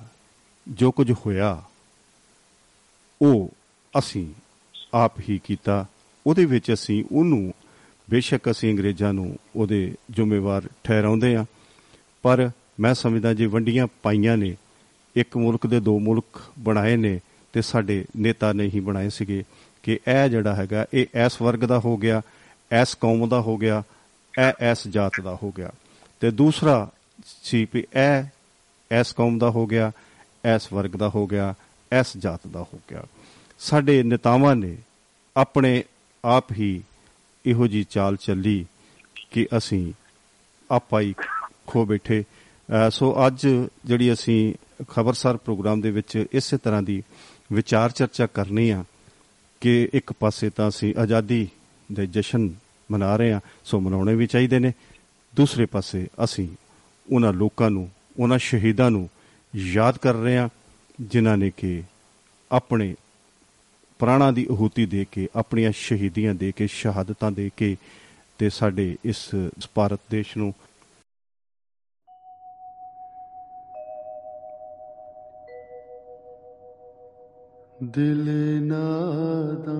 ਜੋ 0.67 0.91
ਕੁਝ 0.91 1.12
ਹੋਇਆ, 1.12 1.63
ਉਹ 3.22 3.50
ਅਸੀਂ 4.00 4.34
ਆਪ 4.93 5.19
ਹੀ 5.19 5.39
ਕੀਤਾ। 5.43 5.86
ਉਹਦੇ 6.27 6.46
ਵਿੱਚ 6.46 6.74
ਅਸੀਂ 6.74 7.03
ਉਹਨੂੰ, 7.12 7.53
ਬੇਸ਼ੱਕ 8.10 8.51
ਅਸੀਂ 8.51 8.72
ਅੰਗਰੇਜ਼ਾਂ 8.72 9.13
ਨੂੰ 9.13 9.38
ਉਹਦੇ 9.55 9.96
ਜ਼ਿੰਮੇਵਾਰ 10.12 10.69
ਠਹਿਰਾਉਂਦੇ 10.84 11.36
ਆ 11.36 11.46
ਪਰ 12.22 12.50
ਮੈਂ 12.79 12.93
ਸਮਝਦਾ 12.93 13.34
ਜੇ 13.34 13.46
ਵੰਡੀਆਂ 13.46 13.88
ਪਾਈਆਂ 14.03 14.38
ਨੇ, 14.38 14.55
ਇੱਕ 15.15 15.38
ਮੁਲਕ 15.38 15.67
ਦੇ 15.67 15.79
ਦੋ 15.79 16.00
ਮੁਲਕ 16.00 16.41
ਬਣਾਏ 16.60 16.96
ਨੇ 16.96 17.19
ਤੇ 17.53 17.62
ਸਾਡੇ 17.62 18.05
ਨੇਤਾ 18.17 18.53
ਨੇ 18.53 18.67
ਹੀ 18.67 18.79
ਬਣਾਏ 18.79 19.10
ਸੀਗੇ 19.10 19.43
ਕਿ 19.84 19.93
ਇਹ 19.93 20.29
ਜਿਹੜਾ 20.29 20.55
ਹੈਗਾ, 20.55 20.86
ਇਹ 20.93 21.05
ਇਸ 21.25 21.41
ਵਰਗ 21.41 21.60
ਦਾ 21.60 21.79
ਹੋ 21.79 21.98
ਗਿਆ, 21.98 22.22
ਇਸ 22.81 22.96
ਕੌਮ 22.96 23.29
ਦਾ 23.29 23.41
ਹੋ 23.41 23.57
ਗਿਆ, 23.57 23.84
ਇਹ 24.39 24.65
ਇਸ 24.72 24.88
ਜਾਤ 24.88 25.22
ਦਾ 25.22 25.38
ਹੋ 25.43 25.51
ਗਿਆ। 25.51 25.72
ਤੇ 26.19 26.31
ਦੂਸਰਾ 26.31 26.89
ਸੀ 27.43 27.67
ਵੀ 27.74 27.79
ਇਹ 27.79 28.24
ਇਸ 28.91 29.13
ਕੌਮ 29.13 29.38
ਦਾ 29.38 29.50
ਹੋ 29.50 29.67
ਗਿਆ 29.67 29.91
ਇਸ 30.56 30.74
ਵਰਗ 30.74 30.89
ਦਾ 30.89 31.10
ਹੋ 31.10 31.27
ਗਿਆ 31.27 31.53
ਇਸ 32.00 32.17
ਜਾਤ 32.17 32.48
ਦਾ 32.48 32.60
ਹੋ 32.60 32.79
ਗਿਆ। 32.91 33.03
ਸਾਡੇ 33.60 34.03
ਨੇਤਾਵਾਂ 34.03 34.56
ਨੇ 34.56 34.77
ਆਪਣੇ 35.38 35.84
ਆਪ 36.25 36.51
ਹੀ 36.51 36.84
ਇਹੋ 37.46 37.67
ਜੀ 37.67 37.84
ਚਾਲ 37.84 38.15
ਚੱਲੀ 38.15 38.65
ਕਿ 39.32 39.48
ਅਸੀਂ 39.58 39.94
ਆਪਾ 40.72 41.01
ਹੀ 41.01 41.15
ਖੋ 41.67 41.86
ਬੈਠੇ। 41.86 42.22
ਅਹ 42.22 42.89
ਸੋ 42.89 43.27
ਅੱਜ 43.27 43.48
ਜਿਹੜੀ 43.86 44.13
ਅਸੀਂ 44.13 44.53
ਖਬਰਸਾਰ 44.89 45.38
ਪ੍ਰੋਗਰਾਮ 45.38 45.82
ਦੇ 45.82 45.91
ਵਿੱਚ 45.91 46.25
ਇਸੇ 46.32 46.58
ਤਰ੍ਹਾਂ 46.58 46.82
ਦੀ 46.82 47.03
ਵਿਚਾਰ 47.53 47.91
ਚਰਚਾ 47.91 48.25
ਕਰਨੀ 48.25 48.70
ਆ 48.70 48.84
ਕਿ 49.62 49.89
ਇੱਕ 49.94 50.13
ਪਾਸੇ 50.13 50.50
ਤਾਂ 50.50 50.70
ਅਸੀਂ 50.70 50.96
ਆਜ਼ਾਦੀ 51.00 51.50
ਦੇ 51.91 52.08
ਜਸ਼ਨ 52.08 52.50
ਮਨਾ 52.91 53.15
ਰਹੇ 53.15 53.34
ਆ, 53.34 53.39
ਸੋ 53.65 53.79
ਮਨਾਉਣੇ 53.79 54.15
ਵੀ 54.15 54.27
ਚਾਹੀਦੇ 54.27 54.60
ਨੇ। 54.60 54.74
ਦੂਸਰੇ 55.36 55.65
ਪਾਸੇ 55.65 56.08
ਅਸੀਂ 56.24 56.48
ਉਹਨਾਂ 57.12 57.34
ਲੋਕਾਂ 57.34 57.70
ਨੂੰ 57.70 57.91
ਉਹਨਾਂ 58.19 58.38
ਸ਼ਹੀਦਾਂ 58.38 58.91
ਨੂੰ 58.91 59.09
ਯਾਦ 59.55 59.97
ਕਰ 59.97 60.13
ਰਹੇ 60.13 60.38
ਆ 60.38 60.50
ਜਿਨ੍ਹਾਂ 61.01 61.38
ਨੇ 61.38 61.50
ਕਿ 61.57 61.83
ਆਪਣੇ 62.51 62.95
ਪ੍ਰਾਣਾਂ 64.00 64.31
ਦੀ 64.33 64.45
ਆਹੂਤੀ 64.51 64.86
ਦੇ 64.86 65.05
ਕੇ 65.12 65.27
ਆਪਣੀਆਂ 65.36 65.71
ਸ਼ਹੀਦੀਆਂ 65.71 66.33
ਦੇ 66.36 66.51
ਕੇ 66.51 66.67
ਸ਼ਹਾਦਤਾਂ 66.67 67.31
ਦੇ 67.31 67.50
ਕੇ 67.57 67.75
ਤੇ 68.39 68.50
ਸਾਡੇ 68.50 68.95
ਇਸ 69.05 69.29
ਭਾਰਤ 69.75 70.00
ਦੇਸ਼ 70.12 70.38
ਨੂੰ 70.38 70.53
ਦਿਲ 77.83 78.25
ਨਾਦਾਂ 78.63 79.74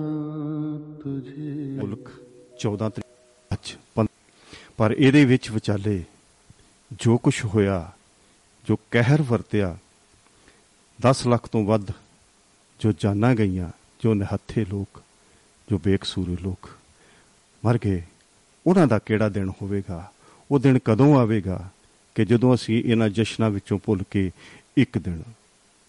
ਮੁਲਕ 1.80 2.10
14 2.66 2.88
ਤਰੀਕ 2.88 3.52
ਅੱਜ 3.52 3.74
ਪਰ 4.76 4.94
ਇਹਦੇ 4.98 5.24
ਵਿੱਚ 5.24 5.50
ਵਿਚਾਲੇ 5.50 6.02
ਜੋ 7.00 7.16
ਕੁਝ 7.18 7.34
ਹੋਇਆ 7.44 7.92
ਜੋ 8.68 8.78
ਕਹਿਰ 8.90 9.22
ਵਰਤਿਆ 9.22 9.76
10 11.08 11.26
ਲੱਖ 11.26 11.46
ਤੋਂ 11.48 11.64
ਵੱਧ 11.64 11.86
ਜੋ 12.80 12.92
ਜਾਨਾਂ 12.92 13.34
ਗਈਆਂ 13.34 13.70
ਜੋ 14.00 14.14
ਨਿਹੱਥੇ 14.14 14.64
ਲੋਕ 14.64 15.02
ਜੋ 15.70 15.78
ਬੇਕਸੂਰ 15.78 16.40
ਲੋਕ 16.40 16.68
ਮਰ 17.64 17.78
ਗਏ। 17.84 18.02
ਉਹਨਾਂ 18.66 18.86
ਦਾ 18.86 18.98
ਕਿਹੜਾ 18.98 19.28
ਦਿਨ 19.28 19.48
ਹੋਵੇਗਾ? 19.48 20.12
ਉਹ 20.50 20.58
ਦਿਨ 20.58 20.78
ਕਦੋਂ 20.84 21.20
ਆਵੇਗਾ 21.20 21.68
ਕਿ 22.14 22.24
ਜਦੋਂ 22.24 22.54
ਅਸੀਂ 22.54 22.84
ਇਹਨਾਂ 22.84 23.08
ਜਸ਼ਨਾਂ 23.08 23.50
ਵਿੱਚੋਂ 23.50 23.78
ਭੁੱਲ 23.84 24.02
ਕੇ 24.10 24.30
ਇੱਕ 24.76 24.98
ਦਿਨ 24.98 25.22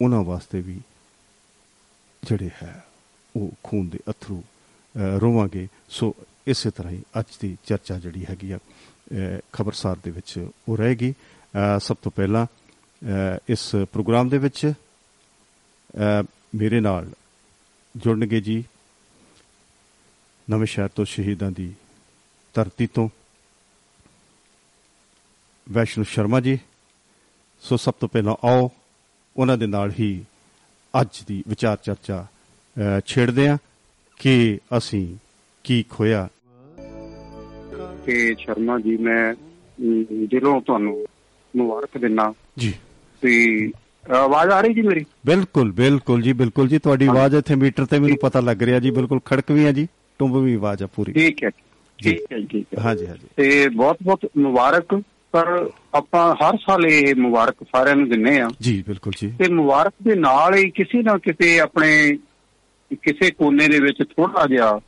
ਉਹਨਾਂ 0.02 0.22
ਵਾਸਤੇ 0.22 0.60
ਵੀ 0.60 0.80
ਜਿਹੜੇ 2.24 2.50
ਹੈ 2.62 2.84
ਉਹ 3.36 3.50
ਖੂਨ 3.62 3.88
ਦੇ 3.88 3.98
ਅਥਰੂ 4.10 4.42
ਅ, 4.42 5.18
ਰੋਵਾਂਗੇ। 5.18 5.68
ਸੋ 5.88 6.14
ਇਸੇ 6.46 6.70
ਤਰ੍ਹਾਂ 6.70 6.92
ਹੀ 6.92 7.02
ਅੱਜ 7.18 7.26
ਦੀ 7.40 7.58
ਚਰਚਾ 7.66 7.98
ਜਿਹੜੀ 7.98 8.26
ਹੈਗੀ 8.30 8.52
ਆ 8.52 8.58
ਖਬਰਸਾਰ 9.52 9.96
ਦੇ 10.04 10.10
ਵਿੱਚ 10.10 10.48
ਉਹ 10.68 10.76
ਰਹੇਗੀ। 10.76 11.12
ਅ, 11.12 11.78
ਸਭ 11.78 11.96
ਤੋਂ 12.02 12.12
ਪਹਿਲਾਂ 12.12 12.46
ਅ, 12.46 12.59
ਇਸ 13.48 13.70
ਪ੍ਰੋਗਰਾਮ 13.92 14.28
ਦੇ 14.28 14.38
ਵਿੱਚ 14.38 14.72
ਮੇਰੇ 16.54 16.80
ਨਾਲ 16.80 17.10
ਜੁੜਨਗੇ 17.94 18.40
ਜੀ 18.40 18.62
ਨਵੇਂ 20.48 20.66
ਸ਼ਹਿਰ 20.66 20.88
ਤੋਂ 20.88 21.04
ਸ਼ਹੀਦਾਂ 21.04 21.50
ਦੀ 21.50 21.72
ਧਰਤੀ 22.54 22.86
ਤੋਂ 22.86 23.08
ਵੈਸ਼ਨੂ 25.66 26.04
ਸ਼ਰਮਾ 26.04 26.40
ਜੀ। 26.40 26.58
ਸੋ 27.62 27.76
ਸਭ 27.76 27.94
ਤੋਂ 28.00 28.08
ਪਹਿਲਾਂ 28.08 28.34
ਆਓ 28.46 28.70
ਉਹਨਾਂ 29.36 29.56
ਦੇ 29.56 29.66
ਨਾਲ 29.66 29.92
ਹੀ 29.98 30.10
ਅੱਜ 30.94 31.22
ਦੀ 31.26 31.42
ਵਿਚਾਰ 31.48 31.76
ਚਰਚਾ 31.76 32.26
ਛੇੜਦੇ 33.06 33.48
ਹਾਂ 33.48 33.56
ਕਿ 34.20 34.58
ਅਸੀਂ 34.78 35.06
ਕੀ 35.64 35.82
ਖੋਇਆ 35.90 36.28
ਤੇ 38.06 38.34
ਸ਼ਰਮਾ 38.38 38.78
ਜੀ 38.80 38.96
ਮੈਂ 38.96 39.34
ਦਿਲੋਂ 40.30 40.60
ਤੁਹਾਨੂੰ 40.60 40.94
ਮੁਬਾਰਕ 41.54 41.98
ਦਿੰਨਾ 41.98 42.32
ਜੀ। 42.58 42.74
ਤੇ 43.22 43.70
ਆਵਾਜ਼ 44.10 44.50
ਆ 44.50 44.60
ਰਹੀ 44.60 44.74
ਜੀ 44.74 44.82
ਮੇਰੀ? 44.82 45.04
ਬਿਲਕੁਲ 45.26 45.72
ਬਿਲਕੁਲ 45.72 46.22
ਜੀ 46.22 46.32
ਬਿਲਕੁਲ 46.32 46.68
ਜੀ। 46.68 46.78
ਤੁਹਾਡੀ 46.78 47.06
ਆਵਾਜ਼ 47.06 47.34
ਇੱਥੇ 47.34 47.54
ਮੀਟਰ 47.54 47.84
ਤੇ 47.86 47.98
ਮੈਨੂੰ 47.98 48.16
ਪਤਾ 48.22 48.40
ਲੱਗ 48.40 48.62
ਰਿਹਾ 48.62 48.78
ਜੀ 48.78 48.90
ਬਿਲਕੁਲ 48.90 49.20
ਖੜਕ 49.24 49.50
ਵੀ 49.50 49.64
ਆ 49.66 49.72
ਜੀ 49.72 49.86
ਟੁੰਬ 50.18 50.36
ਵੀ 50.36 50.54
ਆਵਾਜ਼ 50.54 50.82
ਆ 50.82 50.86
ਪੂਰੀ। 50.86 51.12
ਠੀਕ 51.12 51.44
ਹੈ 51.44 51.50
ਜੀ। 51.50 52.12
ਠੀਕ 52.12 52.32
ਹੈ 52.32 52.38
ਠੀਕ 52.50 52.66
ਹੈ। 52.78 52.82
ਹਾਂਜੀ 52.82 53.06
ਹਾਂਜੀ। 53.06 53.26
ਤੇ 53.36 53.68
ਬਹੁਤ 53.68 53.96
ਬਹੁਤ 54.02 54.26
ਮੁਬਾਰਕ 54.36 54.94
ਪਰ 55.32 55.70
ਆਪਾਂ 55.94 56.34
ਹਰ 56.34 56.56
ਸਾਲ 56.56 56.84
ਇਹ 56.86 57.14
ਮੁਬਾਰਕ 57.16 57.54
ਸਾਰਿਆਂ 57.62 57.96
ਨੂੰ 57.96 58.08
ਦਿੰਨੇ 58.08 58.40
ਆ। 58.40 58.48
ਜੀ 58.60 58.84
ਬਿਲਕੁਲ 58.86 59.12
ਜੀ। 59.18 59.32
ਤੇ 59.38 59.48
ਮੁਬਾਰਕ 59.48 59.92
ਦੇ 60.02 60.14
ਨਾਲ 60.14 60.54
ਹੀ 60.54 60.70
ਕਿਸੇ 60.70 61.02
ਨਾ 61.02 61.16
ਕਿਸੇ 61.18 61.58
ਆਪਣੇ 61.60 62.18
ਕਿਸੇ 62.92 63.30
ਕੋਨੇ 63.30 63.68
ਦੇ 63.68 63.78
ਵਿੱਚ 63.80 64.02
ਥੋੜਾ 64.02 64.46
ਜਿਹਾ 64.46 64.80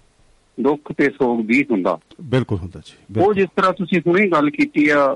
ਦੁੱਖ 0.60 0.92
ਤੇ 0.92 1.04
ਸੋਗ 1.04 1.46
ਵੀ 1.46 1.62
ਹੁੰਦਾ। 1.70 1.98
ਬਿਲਕੁਲ 2.22 2.58
ਹੁੰਦਾ 2.58 2.80
ਜੀ 2.86 3.20
ਉਹ 3.20 3.34
ਜਿਸ 3.34 3.48
ਤਰ੍ਹਾਂ 3.56 3.72
ਤੁਸੀਂ 3.72 4.00
ਹੁਣੇ 4.06 4.28
ਗੱਲ 4.28 4.50
ਕੀਤੀ 4.50 4.88
ਆ 4.88 5.06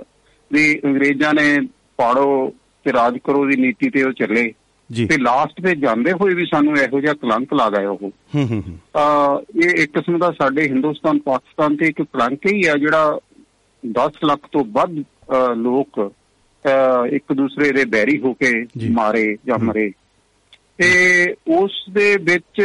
ਵੀ 0.52 0.80
ਅੰਗਰੇਜ਼ਾਂ 0.84 1.34
ਨੇ 1.34 1.56
ਪਾੜੋ 1.96 2.52
ਤੇ 2.86 2.92
ਰਾਜ 2.92 3.18
ਕਰੋ 3.18 3.44
ਦੀ 3.46 3.56
ਨੀਤੀ 3.56 3.90
ਤੇ 3.90 4.02
ਉਹ 4.02 4.12
ਚੱਲੇ। 4.12 4.52
ਤੇ 4.90 5.16
ਲਾਸਟ 5.18 5.62
ਤੇ 5.62 5.74
ਜਾਂਦੇ 5.76 6.12
ਹੋਏ 6.12 6.34
ਵੀ 6.34 6.44
ਸਾਨੂੰ 6.46 6.76
ਇਹੋ 6.76 7.00
ਜਿਹਾ 7.00 7.14
ਕਲੰਕ 7.14 7.54
ਲਾ 7.54 7.70
ਗਏ 7.70 7.84
ਉਹ। 7.84 7.98
ਹੂੰ 8.34 8.46
ਹੂੰ 8.50 8.62
ਤਾਂ 8.92 9.38
ਇਹ 9.64 9.70
ਇੱਕ 9.82 9.98
ਕਿਸਮ 9.98 10.18
ਦਾ 10.18 10.30
ਸਾਡੇ 10.30 10.62
ਹਿੰਦੁਸਤਾਨ 10.62 11.18
ਪਾਕਿਸਤਾਨ 11.18 11.76
ਤੇ 11.76 11.86
ਇੱਕ 11.86 12.02
ਕਲੰਕ 12.02 12.40
ਹੀ 12.52 12.66
ਆ 12.66 12.74
ਜਿਹੜਾ 12.74 13.18
10 13.86 14.18
ਲੱਖ 14.24 14.48
ਤੋਂ 14.52 14.64
ਵੱਧ 14.64 15.04
ਲੋਕ 15.56 16.12
ਇੱਕ 17.10 17.32
ਦੂਸਰੇ 17.32 17.72
ਦੇ 17.72 17.84
ਬੈਰੀ 17.84 18.18
ਹੋ 18.18 18.32
ਕੇ। 18.32 18.66
ਮਾਰੇ 18.90 19.36
ਜਾਂ 19.46 19.58
ਮਰੇ। 19.58 19.90
ਤੇ 20.78 21.34
ਉਸ 21.48 21.72
ਦੇ 21.90 22.16
ਵਿੱਚ 22.22 22.62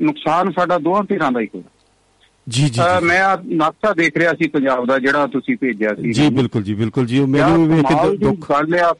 ਨੁਕਸਾਨ 0.00 0.52
ਸਾਡਾ 0.52 0.78
ਦੋਹਾਂ 0.78 1.02
ਧਿਰਾਂ 1.08 1.32
ਦਾ 1.32 1.40
ਹੀ 1.40 1.46
ਹੋਇਆ। 1.46 1.70
ਜੀ 2.48 2.68
ਜੀ। 2.68 2.80
ਮੈਂ 3.02 3.36
ਨਕਸ਼ਾ 3.54 3.92
ਦੇਖ 3.92 4.16
ਰਿਹਾ 4.16 4.32
ਸੀ 4.32 4.48
ਪੰਜਾਬ 4.48 4.86
ਦਾ 4.86 4.98
ਜਿਹੜਾ 4.98 5.26
ਤੁਸੀਂ 5.26 5.56
ਭੇਜਿਆ 5.60 5.94
ਸੀ। 5.94 6.12
ਜੀ 6.12 6.28
ਬਿਲਕੁਲ 6.28 6.62
ਜੀ 6.62 6.74
ਬਿਲਕੁਲ 6.74 7.06
ਜੀ। 7.06 7.18
ਉਹ 7.18 7.26
ਮੈਨੂੰ 7.26 7.68
ਵੀ 7.68 7.74
ਵੇਖ 7.74 7.88
ਕਮਾਲ 7.88 8.10
ਕੇ 8.10 8.16
ਦੀ 8.16 8.24
ਦੁੱਖ 8.24 8.52
ਗੱਲ 8.52 8.74
ਆ। 8.74 8.94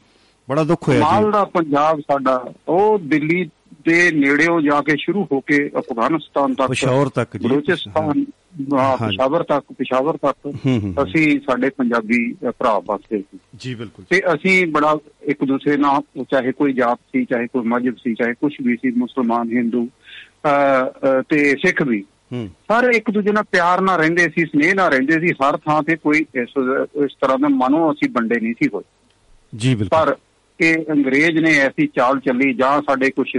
ਬੜਾ 0.49 0.63
ਦੁੱਖ 0.63 0.87
ਹੋਇਆ 0.87 0.99
ਜੀ। 0.99 1.31
ਦਾ 1.31 1.43
ਪੰਜਾਬ 1.45 1.99
ਸਾਡਾ। 1.99 2.53
ਉਹ 2.67 2.99
ਦਿੱਲੀ 2.99 3.49
ਦੇ 3.85 4.11
ਨੇੜਿਓ 4.11 4.61
ਜਾ 4.61 4.81
ਕੇ 4.81 4.95
ਸ਼ੁਰੂ 4.97 5.27
ਹੋ 5.31 5.39
ਕੇ 5.39 5.69
ਅਫਗਾਨਿਸਤਾਨ 5.79 6.53
ਤੱਕ 6.53 6.69
ਪਸ਼ੌਰ 6.69 7.09
ਤੱਕ 7.09 7.37
ਜੀ। 7.37 7.47
ਬਲੂਚਿਸਤਾਨ। 7.47 8.25
ਪਿਸ਼ਾਵਰ 8.95 9.43
ਤੱਕ 9.43 9.65
ਪਿਸ਼ਾਵਰ 9.77 10.17
ਤੱਕ। 10.17 10.49
ਅਸੀਂ 11.03 11.39
ਸਾਡੇ 11.39 11.69
ਪੰਜਾਬੀ 11.69 12.33
ਭਰਾ 12.33 12.79
ਵਸਦੇ 12.79 13.19
ਸੀ। 13.21 13.39
ਜੀ 13.59 13.75
ਬਿਲਕੁਲ। 13.75 14.05
ਤੇ 14.09 14.21
ਅਸੀਂ 14.33 14.67
ਬੜਾ 14.67 14.97
ਇੱਕ 15.21 15.43
ਦੂਸਰੇ 15.45 15.77
ਨਾਲ 15.77 16.23
ਚਾਹੇ 16.23 16.51
ਕੋਈ 16.51 16.73
ਜਾਤ 16.73 16.99
ਸੀ 17.11 17.25
ਚਾਹੇ 17.25 17.47
ਕੋਈ 17.47 17.61
ਮਜ਼ਹਬ 17.61 17.95
ਸੀ 17.97 18.13
ਚਾਹੇ 18.13 18.33
ਕੁਝ 18.33 18.53
ਵੀ 18.63 18.75
ਸੀ 18.75 18.91
ਮੁਸਲਮਾਨ 18.91 19.49
ਹਿੰਦੂ 19.51 19.89
ਤੇ 21.29 21.55
ਸਿੱਖ 21.55 21.81
ਵੀ। 21.81 22.05
ਸਾਰੇ 22.47 22.97
ਇੱਕ 22.97 23.11
ਦੂਜੇ 23.11 23.31
ਨਾਲ 23.31 23.43
ਪਿਆਰ 23.43 23.81
ਨਾਲ 23.81 23.99
ਰਹਿੰਦੇ 23.99 24.29
ਸੀ 24.29 24.45
ਸਨੇਹ 24.45 24.75
ਨਾਲ 24.75 24.91
ਰਹਿੰਦੇ 24.91 25.13
ਸੀ 25.13 25.27
ਹਰ 25.27 25.57
ਥਾਂ 25.57 25.83
ਤੇ 25.83 25.95
ਕੋਈ 25.95 26.19
ਇਸ 26.19 26.49
ਇਸ 27.05 27.13
ਤਰ੍ਹਾਂ 27.21 27.39
ਦਾ 27.39 27.47
ਮਨੋਂ 27.47 27.93
ਅਸੀਂ 27.93 28.09
ਵੰਡੇ 28.11 28.39
ਨਹੀਂ 28.39 28.53
ਸੀ 28.63 28.69
ਹੋਏ। 28.73 28.83
ਜੀ 29.55 29.75
ਬਿਲਕੁਲ। 29.75 30.05
ਪਰ 30.05 30.15
ਇਹ 30.59 30.75
ਅੰਗਰੇਜ਼ 30.91 31.31
ਨੇ 31.31 31.57
ਐਸੀ 31.57 31.87
ਚਾਲ 31.87 32.19
ਚੱਲੀ 32.19 32.53
ਜਾਂ 32.53 32.81
ਸਾਡੇ 32.81 33.11
ਕੁਝ 33.11 33.37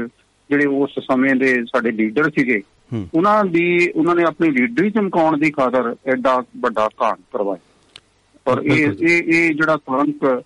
ਜਿਹੜੇ 0.50 0.66
ਉਸ 0.66 0.90
ਸਮੇਂ 1.00 1.34
ਦੇ 1.34 1.64
ਸਾਡੇ 1.64 1.90
ਲੀਡਰ 1.90 2.30
ਸੀਗੇ 2.30 2.62
ਉਹਨਾਂ 3.14 3.44
ਦੀ 3.44 3.90
ਉਹਨਾਂ 3.90 4.14
ਨੇ 4.14 4.22
ਆਪਣੀ 4.22 4.50
ਲੀਡਰੀ 4.50 4.90
ਚਮਕਾਉਣ 4.90 5.38
ਦੀ 5.38 5.50
ਖਾਤਰ 5.50 5.96
ਐਡਾ 6.06 6.44
ਵੱਡਾ 6.56 6.88
ਕਾਂਡ 6.96 7.18
ਕਰਵਾਇਆ। 7.32 7.90
ਪਰ 8.44 8.62
ਇਹ। 8.62 8.92
ਇਹ 9.00 9.54
ਜਿਹੜਾ 9.54 9.76
ਕਲੰਕ 9.76 10.42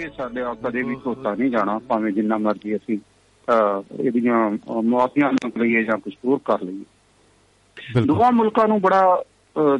ਇਹ 0.00 0.08
ਸਾਡੇ 0.16 0.40
ਆ 0.40 0.54
ਕਦੇ 0.54 0.82
ਵੀ 0.82 0.96
ਧੋਤਾ 1.04 1.34
ਨਹੀਂ 1.34 1.50
ਜਾਣਾ 1.50 1.78
ਭਾਵੇਂ 1.78 2.12
ਜਿੰਨਾ 2.12 2.36
ਮਰਜ਼ੀ 2.38 2.76
ਅਸੀਂ 2.76 2.98
ਇਹਦੀਆਂ 4.00 4.50
ਮੁਆਫੀਆਂ 4.82 5.32
ਮੰਗ 5.32 5.58
ਲਈਏ 5.58 5.82
ਜਾਂ 5.84 5.98
ਕੁਝ 5.98 6.12
ਹੋਰ 6.24 6.38
ਕਰ 6.44 6.62
ਲਈਏ। 6.62 6.84
ਦੋਵਾਂ 8.06 8.32
ਮੁਲਕਾਂ 8.32 8.66
ਨੂੰ 8.68 8.80
ਬੜਾ 8.80 9.02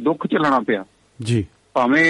ਦੁੱਖ 0.01 0.27
ਝੱਲਣਾ 0.27 0.59
ਪਿਆ। 0.59 0.83
ਜੀ। 1.21 1.45
ਭਾਵੇਂ 1.73 2.07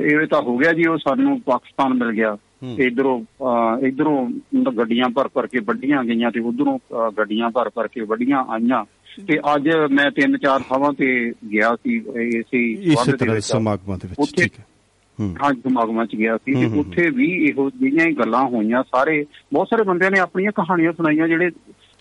ਇਹ 0.00 0.26
ਤਾਂ 0.26 0.42
ਹੋ 0.42 0.56
ਗਿਆ 0.58 0.72
ਜੀ 0.72 0.86
ਉਹ 0.86 0.98
ਸਾਨੂੰ 0.98 1.40
ਪਾਕਿਸਤਾਨ 1.40 1.94
ਮਿਲ 1.94 2.12
ਗਿਆ। 2.12 2.36
ਇਧਰੋਂ 2.78 3.18
ਇਧਰੋਂ 3.86 4.18
ਗੱਡੀਆਂ 4.78 5.08
ਭਰ 5.08 5.28
ਭਰ 5.28 5.46
ਕੇ 5.46 5.58
ਵੱਡੀਆਂ 5.60 6.04
ਗਈਆਂ 6.04 6.30
ਤੇ 6.30 6.40
ਉਧਰੋਂ 6.40 6.78
ਗੱਡੀਆਂ 7.18 7.50
ਭਰ 7.50 7.68
ਭਰ 7.68 7.88
ਕੇ 7.88 8.00
ਵੱਡੀਆਂ 8.00 8.44
ਆਈਆਂ। 8.48 8.84
ਤੇ 9.26 9.38
ਅੱਜ 9.54 9.68
ਮੈਂ 9.90 10.10
ਤਿੰਨ 10.10 10.38
ਚਾਰ 10.38 10.60
ਥਾਵਾਂ 10.68 10.92
ਤੇ 10.92 11.32
ਗਿਆ 11.52 11.74
ਸੀ 11.76 11.96
ਇਸੇ 12.38 12.94
ਸੰਬੰਧ 12.94 13.16
ਦੇ 13.16 13.34
ਵਿੱਚ। 13.34 13.46
ਸਮਾਗਮਾਂ 13.46 13.98
ਦੇ 14.02 14.08
ਵਿੱਚ 14.08 14.34
ਠੀਕ 14.36 14.58
ਹੈ। 14.58 14.64
ਹੂੰ। 15.20 15.36
ਸਮਾਗਮਾਂ 15.54 16.06
ਚ 16.06 16.16
ਗਿਆ 16.16 16.36
ਸੀ 16.36 16.54
ਤੇ 16.54 16.64
ਉੱਥੇ 16.78 17.10
ਵੀ 17.10 17.30
ਇਹੋ 17.30 17.70
ਜਿਹੀਆਂ 17.70 18.12
ਗੱਲਾਂ 18.12 18.44
ਹੋਈਆਂ। 18.44 18.82
ਸਾਰੇ 18.82 19.26
ਬਹੁਤ 19.52 19.66
ਸਾਰੇ 19.66 19.82
ਬੰਦਿਆਂ 19.82 20.10
ਨੇ 20.10 20.18
ਆਪਣੀਆਂ 20.18 20.52
ਕਹਾਣੀਆਂ 20.52 20.92
ਸੁਣਾਈਆਂ 20.92 21.28
ਜਿਹੜੇ 21.28 21.50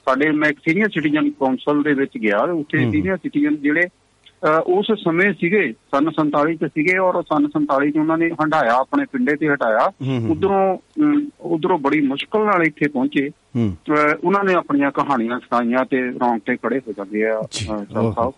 ਸਾਡੇ 0.06 0.32
ਮੈਂ 0.32 0.52
ਸੀਨੀਅਰ 0.68 0.90
ਸਿਟੀਜ਼ਨ 0.90 1.30
ਕਾਉਂਸਲ 1.30 1.84
ਦੇ 1.84 1.94
ਵਿੱਚ 1.94 2.18
ਗਿਆ 2.18 2.40
ਉੱਥੇ। 2.40 2.78
ਸੀਨੀਅਰ 2.92 3.18
ਸਿਟੀਜ਼ਨ 3.18 3.56
ਜਿਹੜੇ 3.56 3.82
ਉਸ 4.44 4.88
ਸਮੇਂ 5.04 5.34
ਸੀਗੇ 5.34 5.72
ਸਨ 5.72 6.10
47 6.18 6.54
ਚ 6.56 6.66
ਸੀਗੇ 6.66 6.98
ਔਰ 6.98 7.22
ਸਨ 7.22 7.48
47 7.54 7.90
ਚ 7.92 7.98
ਉਹਨਾਂ 7.98 8.18
ਨੇ 8.18 8.30
ਹੰਡਾਇਆ 8.42 8.74
ਆਪਣੇ 8.74 9.06
ਪਿੰਡੇ 9.12 9.36
ਤੇ 9.36 9.48
ਹਟਾਇਆ। 9.50 9.86
ਉਧਰੋਂ 10.30 10.78
ਉਧਰੋਂ 11.42 11.78
ਬੜੀ 11.80 12.02
ਮੁਸ਼ਕਲ 12.02 12.46
ਨਾਲ 12.46 12.64
ਇੱਥੇ 12.64 12.88
ਪਹੁੰਚੇ 12.88 13.30
ਉਹਨਾਂ 14.24 14.44
ਨੇ 14.44 14.54
ਆਪਣੀਆਂ 14.54 14.92
ਕਹਾਣੀਆਂ 14.92 15.40
ਸੁਣਾਈਆਂ 15.40 15.86
ਤੇ 15.86 16.02
ਰੌਂਗਟੇ 16.02 16.56
ਖੜੇ 16.56 16.80
ਹੋ 16.80 16.94
ਜਾਂਦੇ 16.98 17.26
ਆ 17.26 17.42
ਸਾਹਿਬ। 17.52 18.32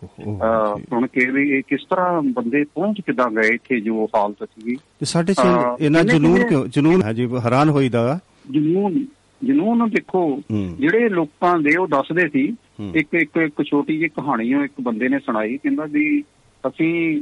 ਸੁਣ 0.89 1.07
ਕੇ 1.07 1.25
ਵੀ 1.25 1.49
ਇਹ 1.51 1.63
ਕਿਸ 1.67 1.85
ਤਰ੍ਹਾਂ 1.89 2.21
ਬੰਦੇ 2.21 2.63
ਪਹੁੰਚ 2.63 3.01
ਕਿਦਾਂ 3.01 3.29
ਗਏ 3.31 3.53
ਇੱਥੇ 3.53 3.79
ਜੋ 3.79 4.05
ਹਾਲਤ 4.15 4.43
ਸੀਗੀ 4.43 4.75
ਤੇ 4.75 5.05
ਸਾਡੇ 5.05 5.33
ਚ 5.33 5.45
ਇਹਨਾਂ 5.79 6.03
ਜਨੂਨ 6.03 6.47
ਕਿਉਂ 6.47 6.65
ਜਨੂਨ 6.67 7.03
ਹੈ 7.03 7.13
ਜੀ 7.13 7.27
ਹੈਰਾਨ 7.45 7.69
ਹੋਈਦਾ 7.69 8.19
ਜਨੂਨ 8.51 9.05
ਜਨੂਨ 9.43 9.89
ਦੇਖੋ। 9.89 10.41
ਜਿਹੜੇ 10.51 11.09
ਲੋਕਾਂ 11.09 11.57
ਦੇ 11.59 11.75
ਉਹ 11.77 11.87
ਦੱਸਦੇ 11.87 12.27
ਸੀ। 12.27 12.55
ਇੱਕ 12.95 13.13
ਇੱਕ 13.13 13.37
ਇੱਕ 13.37 13.63
ਛੋਟੀ 13.63 13.97
ਜਿਹੀ 13.97 14.09
ਕਹਾਣੀ 14.09 14.53
ਉਹ 14.53 14.63
ਇੱਕ 14.63 14.73
ਬੰਦੇ 14.81 15.09
ਨੇ 15.09 15.19
ਸੁਣਾਈ 15.19 15.57
ਕਹਿੰਦਾ 15.57 15.85
ਵੀ 15.89 16.23
ਅਸੀਂ 16.67 17.21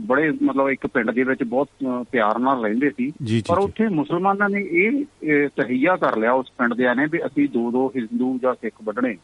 ਬੜੇ 0.00 0.30
ਮਤਲਬ 0.42 0.68
ਇੱਕ 0.68 0.86
ਪਿੰਡ 0.86 1.10
ਦੇ 1.10 1.22
ਵਿੱਚ 1.22 1.42
ਬਹੁਤ 1.42 1.68
ਪਿਆਰ 2.10 2.38
ਨਾਲ 2.38 2.62
ਰਹਿੰਦੇ 2.64 2.90
ਸੀ। 2.90 3.12
ਪਰ। 3.48 3.58
ਉੱਥੇ 3.58 3.88
ਮੁਸਲਮਾਨਾਂ 3.88 4.48
ਨੇ 4.48 4.60
ਇਹ 4.60 5.04
ਤਹਈਆ 5.48 5.96
ਕਰ 5.96 6.16
ਲਿਆ 6.16 6.32
ਉਸ 6.32 6.50
ਪਿੰਡ 6.58 6.74
ਦਿਆਂ 6.74 6.94
ਨੇ 6.94 7.06
ਵੀ 7.10 7.18
ਅਸੀਂ 7.26 7.48
ਦੋ 7.48 7.70
ਦੋ 7.70 7.92
ਹਿੰਦੂ 7.96 8.38
ਜਾਂ 8.42 8.54
ਸਿੱਖ 8.54 8.76
ਵੱਢਣੇ। 8.84 9.16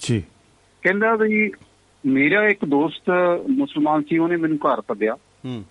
ਜੀ। 0.00 0.22
ਕਹਿੰਦਾ 0.82 1.14
ਵੀ 1.14 1.52
ਮੇਰਾ 2.06 2.44
ਇੱਕ 2.44 2.64
ਦੋਸਤ 2.64 3.10
ਮੁਸਲਮਾਨ 3.48 4.02
ਸੀ 4.02 4.18
ਉਹਨੇ 4.18 4.36
ਮੈਨੂੰ 4.36 4.56
ਘਰ 4.56 4.80
ਸੱਦਿਆ। 4.80 5.14
ਹੂੰ। 5.14 5.64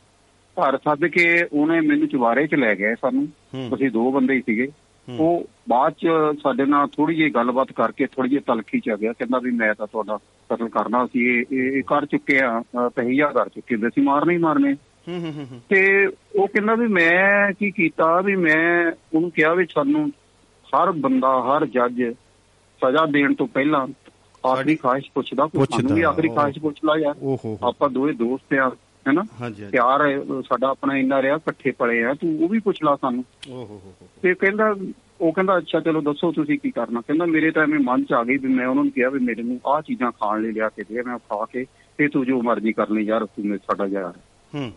ਘਰ 0.62 0.78
ਸੱਦ 0.78 1.06
ਕੇ 1.06 1.44
ਉਹਨੇ 1.54 1.82
ਮੈਨੂੰ 1.82 2.08
ਚੁਬਾਰੇ 2.08 2.48
'ਚ 2.48 2.56
ਲੈ 2.56 2.76
ਗਏ 2.76 2.96
ਸਾਨੂੰ। 2.96 3.28
ਅਸੀਂ 3.76 3.92
ਦੋ 3.92 4.12
ਬੰਦੇ 4.12 4.34
ਹੀ 4.34 4.42
ਸੀਗੇ। 4.42 4.68
ਉਹ 5.20 5.46
ਬਾਅਦ 5.70 5.94
'ਚ 5.94 6.08
ਸਾਡੇ 6.44 6.66
ਨਾਲ 6.66 6.88
ਥੋੜੀ 6.88 7.16
ਜਿਹੀ 7.16 7.30
ਗੱਲਬਾਤ 7.30 7.72
ਕਰਕੇ 7.72 8.06
ਥੋੜੀ 8.06 8.30
ਜਿਹੀ 8.30 8.42
ਤਲਖੀ 8.48 8.80
'ਚ 8.80 8.90
ਆ 8.90 8.96
ਗਿਆ 8.96 9.14
ਕਹਿੰਦਾ 9.14 9.40
ਵੀ 9.40 9.52
ਮੈਂ 9.52 9.74
ਤਾਂ 9.76 9.88
ਤੁਹਾਡਾ 9.88 10.18
ਕਤਲ 10.50 10.70
ਕਰਨਾ 10.70 11.06
ਸੀ 11.06 11.26
ਇਹ 11.40 11.46
ਇਹ 11.52 11.84
ਕਰ 11.84 12.06
ਚੁੱਕੇ 12.06 12.40
ਆ 12.40 12.60
ਅਹ 12.60 12.90
ਤਹਈਆ 12.90 13.28
ਕਰ 13.28 13.50
ਚੁੱਕੇ 13.50 13.76
ਵੀ 13.76 13.88
ਅਸੀਂ 13.88 14.04
ਮਾਰਨੇ 14.04 14.34
ਹੀ 14.34 14.38
ਮਾਰਨੇ। 14.38 14.76
ਤੇ 15.70 16.08
ਉਹ 16.36 16.48
ਕਹਿੰਦਾ 16.48 16.76
ਵੀ 16.76 16.88
ਮੈਂ 16.88 17.52
ਕੀ 17.54 17.72
ਕੀਤਾ 17.72 18.22
ਵੀ 18.22 18.36
ਮੈਂ 18.36 18.92
ਉਹਨੂੰ 19.16 19.32
ਕਿਹਾ 19.32 19.54
ਵੀ 19.54 19.66
ਸਾਨੂੰ 19.66 20.12
ਹਰ 20.68 20.92
ਬੰਦਾ 20.92 21.28
ਹਰ 21.42 21.66
ਜੱਜ 21.66 22.04
ਸਜ਼ਾ 22.82 23.06
ਦੇਣ 23.06 23.34
ਤੋਂ 23.34 23.48
ਪਹਿਲਾਂ 23.48 23.88
ਆਖਰੀ 24.48 24.76
ਖਾਹਿਸ਼ 24.76 25.12
ਪੁੱਛਦਾ 25.16 25.46
ਕੋਈ 25.46 25.66
ਸਾਨੂੰ 25.72 25.96
ਵੀ 25.96 26.02
ਆਖਰੀ। 26.02 26.30
ਖਾਹਿਸ਼ 26.30 26.60
ਪੁੱਛ 26.60 26.76
ਲਾ 26.86 26.98
ਯਾਰ 26.98 27.16
ਆਪਾਂ 27.64 27.90
ਦੋਵੇਂ 27.90 28.14
ਦੋਸਤ 28.14 28.54
ਆ 28.54 28.72
ਹੈਨਾ? 29.08 29.24
ਪਿਆਰ 29.72 30.02
ਸਾਡਾ 30.50 30.70
ਆਪਣਾ 30.70 30.98
ਇੰਨਾ 30.98 31.22
ਰਿਹਾ 31.22 31.36
ਇਕੱਠੇ 31.36 31.72
ਪਲੇ 31.72 32.04
ਆ 32.04 32.14
ਤੂੰ 32.14 32.38
ਉਹ 32.44 32.50
ਵੀ 32.50 32.60
ਪੁੱਛ 32.60 32.84
ਲਾ 32.84 32.96
ਸਾਨੂੰ। 32.96 33.24
ਓ 33.50 33.66
ਹੋ 33.66 33.82
ਤੇ 34.22 34.34
ਕਹਿੰਦਾ 34.34 34.76
ਉਹ 35.22 35.32
ਕਹਿੰਦਾ 35.32 35.58
ਅੱਛਾ 35.58 35.80
ਚਲੋ 35.80 36.02
ਦੱਸੋ 36.02 36.32
ਤੁਸੀਂ 36.32 36.60
ਕੀ 36.60 36.72
ਕਰਨਾ। 36.72 37.02
ਕਹਿੰਦਾ 37.02 37.26
ਮੇਰੇ 37.26 37.52
ਤਾਂ 37.52 37.64
ਐਵੇਂ 37.64 37.80
ਮਨ 37.80 38.04
ਚ 38.04 38.14
ਆ 38.14 38.24
ਗਈ 38.24 38.38
ਵੀ 38.38 38.54
ਮੈਂ 38.54 38.68
ਉਹਨਾਂ 38.68 38.84
ਨੂੰ 38.84 38.92
ਕਿਹਾ 38.94 39.10
ਵੀ 39.10 39.20
ਮੇਰੇ 39.20 39.44
ਨੂੰ 39.44 39.60
ਆਹ 39.66 39.82
ਚੀਜ਼ਾਂ 39.82 40.12
ਖਾਣ 40.12 40.42
ਲਈ 40.42 40.52
ਲਿਆ 40.52 40.70
ਕੇ 40.70 40.84
ਦੇ 40.90 41.02
ਮੈਂ 41.02 41.18
ਖਾ 41.18 41.46
ਕੇ 41.54 41.66
ਤੇ 41.98 42.08
ਤੂੰ 42.08 42.26
ਜੋ 42.26 42.42
ਮਰਜ਼ੀ 42.42 42.74
ਕਰ 42.74 42.90
ਲਈ 42.90 43.04
ਯਾਰ 43.06 43.26
ਤੂੰ 43.26 43.46
ਮੇਰੇ 43.46 43.58
ਸਾਡਾ 43.58 43.86
ਯਾਰ 43.86 44.14
ਹੂੰ। 44.56 44.72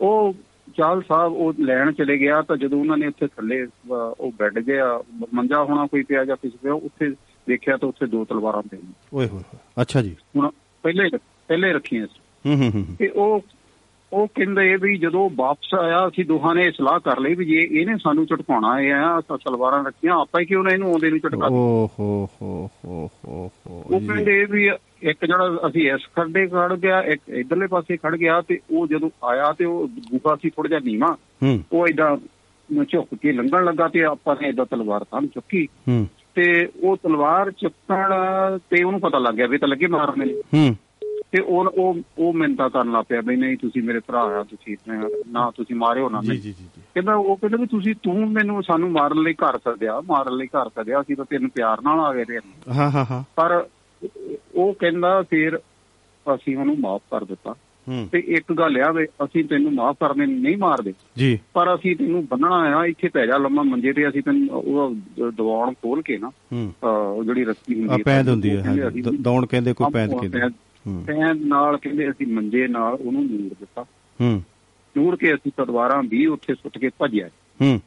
ਉਹ 0.00 0.34
ਚਾਲ 0.76 1.02
ਸਾਹਿਬ 1.08 1.32
ਉਹ 1.32 1.52
ਲੈਣ 1.60 1.92
ਚਲੇ 1.92 2.18
ਗਿਆ 2.18 2.42
ਤਾਂ 2.42 2.56
ਜਦੋਂ 2.56 2.80
ਉਹਨਾਂ 2.80 2.96
ਨੇ 2.96 3.06
ਉੱਥੇ 3.06 3.26
ਥੱਲੇ 3.26 3.66
ਉਹ 3.90 4.32
ਬੈੱਡ 4.38 4.58
ਗਿਆ 4.58 5.00
ਮੰਜਾ 5.34 5.64
ਹੋਣਾ 5.64 5.86
ਕੋਈ 5.86 6.02
ਪਿਆ 6.02 6.24
ਜਾਂ 6.24 6.36
ਕੁਝ 6.36 6.50
ਪਿਆ 6.62 6.72
ਉੱਥੇ 6.72 7.10
ਦੇਖਿਆ 7.48 7.76
ਤਾਂ 7.76 7.88
ਉੱਥੇ 7.88 8.06
ਦੋ 8.06 8.24
ਤਲਵਾਰਾਂ 8.24 8.62
ਪਈਆਂ। 8.62 8.92
ਓਏ 9.14 9.26
ਹੋਏ 9.28 9.42
ਅੱਛਾ 9.82 10.02
ਜੀ। 10.02 10.16
ਹੁਣ 10.36 10.50
ਪਹਿਲੇ 10.82 11.08
ਪਹਿਲੇ 11.48 11.72
ਰੱਖੀਆਂ 11.72 12.06
ਸੀ। 12.06 12.20
ਤੇ 12.98 13.08
ਉਹ 13.08 13.44
ਉਹ 14.12 14.26
ਕਹਿੰਦੇ 14.26 14.76
ਵੀ 14.76 14.96
ਜਦੋਂ 14.96 15.30
ਵਾਪਸ 15.34 15.74
ਆਇਆ 15.74 16.08
ਅਸੀਂ 16.08 16.24
ਦੋਹਾਂ 16.24 16.54
ਨੇ 16.54 16.70
ਸਲਾਹ 16.70 17.00
ਕਰ 17.00 17.20
ਲਈ 17.20 17.34
ਵੀ 17.34 17.44
ਜੇ 17.44 17.80
ਇਹਨੇ 17.80 17.94
ਸਾਨੂੰ 18.02 18.26
ਝਟਕਾਉਣਾ 18.26 18.82
ਹੈ 18.82 18.92
ਆ 18.92 19.20
ਤਾਂ 19.20 19.38
ਤਲਵਾਰਾਂ 19.38 19.84
ਰੱਖੀਆਂ 19.84 20.14
ਆਪਾਂ 20.14 20.42
ਕਿਉਂ 20.44 20.64
ਨਾ 20.64 20.70
ਇਹਨੂੰ 20.70 20.90
ਆਉਂਦੇ 20.90 21.10
ਨੂੰ 21.10 21.18
ਝਟਕਾ 21.18 21.46
ਓ 21.46 21.86
ਹੋ 21.98 22.28
ਹੋ 22.42 22.70
ਹੋ 22.84 23.10
ਹੋ 23.24 23.50
ਹੋ 23.66 23.82
ਉਹ। 23.90 24.00
ਕਹਿੰਦੇ 24.00 24.44
ਵੀ 24.44 24.70
ਇੱਕ 25.02 25.24
ਜਿਹੜਾ 25.26 25.68
ਅਸੀਂ 25.68 25.92
ਇਸ 25.92 26.00
ਖੱਡੇ 26.16 26.46
ਖੜ 26.46 26.74
ਗਿਆ 26.74 27.02
ਇੱਕ 27.02 27.28
ਇਧਰਲੇ 27.28 27.66
ਪਾਸੇ 27.66 27.96
ਖੜ 27.96 28.16
ਗਿਆ 28.16 28.40
ਤੇ 28.40 28.58
ਉਹ 28.70 28.86
ਜਦੋਂ 28.86 29.10
ਆਇਆ 29.24 29.52
ਤੇ 29.52 29.64
ਉਹ 29.64 29.88
ਗੁਫਾ 29.88 30.36
ਸੀ 30.36 30.50
ਥੋੜਾ 30.50 30.68
ਜਿਹਾ 30.68 30.80
ਨੀਵਾਂ 30.80 31.16
ਉਹ 31.72 31.88
ਏਦਾਂ 31.88 32.16
ਝੁੱਕ 32.84 33.14
ਕੇ 33.14 33.32
ਲੰਘਣ 33.32 33.64
ਲੱਗਾ 33.64 33.88
ਤੇ 33.88 34.04
ਆਪਾਂ 34.04 34.36
ਨੇ 34.42 34.48
ਏਦਾਂ 34.48 34.66
ਤਲਵਾਰ 34.66 35.04
ਤਾਂ 35.04 35.22
ਚੁੱਕੀ। 35.22 35.68
ਤੇ 36.34 36.68
ਉਹ 36.80 36.96
ਤਲਵਾਰ 36.96 37.50
ਚੁੱਕਣ 37.50 38.12
ਤੇ 38.70 38.82
ਉਹਨੂੰ 38.82 39.00
ਪਤਾ 39.00 39.18
ਲੱਗ 39.18 39.34
ਗਿਆ 39.34 39.46
ਵੀ 39.46 39.58
ਤਾਂ 39.58 39.68
ਲੱਗੇ 39.68 39.86
ਮਾਰਨ 39.86 40.30
ਹੂੰ। 40.54 40.76
ਤੇ 41.32 41.40
ਉਹ 41.40 41.64
ਉਹ 41.64 41.98
ਉਹ 42.18 42.32
ਮਿੰਤਾ 42.34 42.68
ਕਰਨ 42.68 42.92
ਲੱਗ 42.92 43.04
ਪਿਆ 43.08 43.20
ਵੀ 43.20 43.36
ਨਹੀਂ 43.36 43.56
ਤੁਸੀਂ 43.56 43.82
ਮੇਰੇ 43.82 43.98
ਭਰਾ 43.98 44.20
ਆ 44.20 44.42
ਤੁਸੀਂ 44.42 44.76
ਨਾ 45.28 45.50
ਤੁਸੀਂ 45.56 45.76
ਮਾਰਿਓ 45.76 46.08
ਨਾ 46.08 46.20
ਜੀ 46.22 46.30
ਜੀ 46.30 46.40
ਜੀ 46.40 46.52
ਜੀ। 46.52 46.82
ਕਹਿੰਦਾ 46.94 47.14
ਉਹ 47.14 47.36
ਕਹਿੰਦਾ 47.36 47.56
ਵੀ 47.56 47.66
ਤੁਸੀਂ 47.66 47.94
ਤੂੰ 48.02 48.30
ਮੈਨੂੰ 48.32 48.62
ਸਾਨੂੰ 48.62 48.90
ਮਾਰਨ 48.90 49.22
ਲਈ 49.22 49.34
ਘਰ 49.34 49.58
ਸੱਦਿਆ 49.58 50.00
ਮਾਰਨ 50.00 50.36
ਲਈ 50.36 50.46
ਘਰ 50.46 50.68
ਸੱਦਿਆ 50.68 51.00
ਅਸੀਂ 51.00 51.16
ਤਾਂ 51.16 51.24
ਤੈਨੂੰ 51.24 51.50
ਪਿਆਰ 51.50 51.80
ਨਾਲ 51.80 52.00
ਆ 52.00 52.14
ਗਏ 52.14 52.24
ਤੇ 52.24 52.38
ਹਾਂ 52.76 52.90
ਹਾਂ 52.90 53.04
ਹਾਂ। 53.10 53.24
ਪਰ 53.36 53.66
ਉਹ 54.54 54.72
ਕਹਿੰਦਾ 54.74 55.22
ਫਿਰ 55.22 55.58
ਅਸੀਂ 56.34 56.56
ਉਹਨੂੰ 56.56 56.78
ਮਾਫ 56.80 57.00
ਕਰ 57.10 57.24
ਦਿੱਤਾ। 57.24 57.54
ਤੇ 58.12 58.18
ਇੱਕ 58.18 58.52
ਗੱਲ 58.52 58.76
ਆ 58.82 58.90
ਵੀ 58.92 59.04
ਅਸੀਂ 59.24 59.44
ਤੈਨੂੰ 59.44 59.72
ਮਾਫ 59.74 59.96
ਕਰਨੇ 60.00 60.26
ਨਹੀਂ 60.26 60.56
ਮਾਰਦੇ। 60.56 60.92
ਜੀ। 61.18 61.38
ਪਰ 61.54 61.74
ਅਸੀਂ 61.74 61.96
ਤੈਨੂੰ 61.96 62.26
ਬੰਨਣਾ 62.26 62.56
ਆ 62.78 62.84
ਇੱਥੇ 62.86 63.08
ਪੈ 63.08 63.26
ਜਾ 63.26 63.36
ਲੰਮਾ 63.36 63.62
ਮੰਜੇ 63.62 63.92
ਤੇ 63.92 64.08
ਅਸੀਂ 64.08 64.22
ਤੈਨੂੰ 64.22 64.48
ਉਹ 64.50 64.94
ਦਵਾਉਣ 65.30 65.72
ਖੋਲ 65.72 66.02
ਕੇ 66.02 66.18
ਨਾ 66.18 66.30
ਜਿਹੜੀ 67.24 67.44
ਰੱਸੀ 67.44 67.74
ਹੁੰਦੀ 67.74 67.92
ਹੈ 67.92 67.98
ਪੈਂਦ 68.04 68.28
ਹੁੰਦੀ 68.28 68.56
ਹੈ 68.56 68.62
ਦੌਣ 69.20 69.46
ਕਹਿੰਦੇ 69.46 69.72
ਕੋਈ 69.72 69.90
ਪੈਂਦ 69.92 70.10
ਕਹਿੰਦੇ। 70.10 70.40
ਪੈਂਦ 71.06 71.42
ਨਾਲ 71.42 71.76
ਕਹਿੰਦੇ 71.76 72.10
ਅਸੀਂ 72.10 72.26
ਮੰਜੇ 72.26 72.68
ਨਾਲ 72.68 72.94
ਉਹਨੂੰ 72.94 73.26
ਨੂਰ 73.26 73.50
ਦਿੱਤਾ। 73.60 73.82
ਹੂੰ। 74.20 74.42
ਨੂਰ 74.96 75.16
ਕੇ 75.16 75.34
ਅਸੀਂ 75.34 75.52
ਤਲਵਾਰਾਂ 75.56 76.02
ਵੀ 76.02 76.26
ਉੱਥੇ 76.26 76.54
ਸੁੱਟ 76.54 76.78
ਕੇ 76.78 76.90
ਭੱਜਿਆ। 76.98 77.28
ਹੂੰ। 77.62 77.80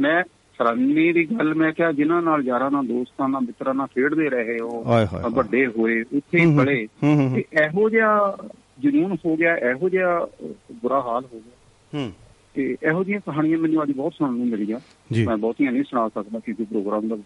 ਮੈਂ 0.00 0.24
ਸਰਾਨੀ 0.58 1.12
ਦੀ 1.12 1.24
ਗੱਲ 1.24 1.54
ਮੈਂ 1.54 1.72
ਕਿਹਾ 1.72 1.92
ਜਿਨ੍ਹਾਂ 1.92 2.22
ਨਾਲ 2.22 2.42
ਯਾਰਾਂ 2.42 2.70
ਨਾਲ 2.70 2.86
ਦੋਸਤਾਂ 2.86 3.28
ਨਾਲ 3.28 3.40
ਮਿੱਤਰਾਂ 3.40 3.74
ਨਾਲ 3.74 3.86
ਖੇਡਦੇ 3.86 4.30
ਰਹੇ 4.30 4.58
ਉਹ। 4.58 4.84
ਵੱਡੇ 5.30 5.66
ਹੋਏ 5.66 6.02
ਉੱਥੇ 6.02 6.38
ਹੀ 6.38 6.56
ਪਲੇ। 6.56 6.86
ਤੇ 7.34 7.44
ਇਹੋ 7.64 7.90
ਜਿਹਾ 7.90 8.36
ਜਨੂਨ 8.78 9.16
ਹੋ 9.26 9.36
ਗਿਆ 9.36 9.56
ਇਹੋ 9.56 9.88
ਜਿਹਾ 9.88 10.28
ਬੁਰਾ 10.72 11.00
ਹਾਲ 11.00 11.24
ਹੋ 11.34 11.40
ਗਿਆ। 11.40 11.52
ਹੂੰ। 11.94 12.12
ਤੇ 12.54 12.76
ਇਹੋ 12.82 13.04
ਜਿਹੀਆਂ 13.04 13.20
ਕਹਾਣੀਆਂ 13.20 13.58
ਮੈਨੂੰ 13.58 13.82
ਅੱਜ 13.82 13.92
ਬਹੁਤ 13.92 14.12
ਸੁਣਨ 14.12 14.36
ਨੂੰ 14.36 14.48
ਮਿਲੀਆਂ। 14.48 14.80
ਮੈਂ 15.26 15.36
ਬਹੁਤੀਆਂ 15.36 15.72
ਨਹੀਂ 15.72 15.82
ਸੁਣਾ 15.82 16.08
ਸਕਦਾ 16.08 16.38
ਕਿਉਂਕਿ 16.38 16.64
ਪ੍ਰੋਗਰਾਮ 16.64 17.08
ਦਾ 17.08 17.16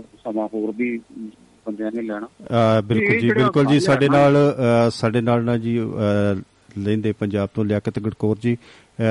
ਸਮਾਂ 0.00 0.48
ਹੋਰ 0.54 0.72
ਵੀ 0.76 1.00
ਬੰਦਿਆਂ 1.66 1.90
ਨੇ 1.94 2.02
ਲੈਣਾ। 2.02 2.80
ਬਿਲਕੁਲ 2.80 3.20
ਜੀ 3.20 3.32
ਬਿਲਕੁਲ 3.32 3.66
ਜੀ 3.66 3.80
ਸਾਡੇ 3.80 4.08
ਨਾਲ 4.08 4.36
ਸਾਡੇ 4.92 5.20
ਨਾਲ 5.20 5.44
ਨਾ 5.44 5.56
ਜੀ 5.58 5.78
ਲੈਂਦੇ 6.78 7.12
ਪੰਜਾਬ 7.12 7.48
ਤੋਂ 7.54 7.64
ਲਿਆਕਤ 7.64 7.98
ਗੜਕੌਰ 7.98 8.36
ਜੀ 8.42 8.56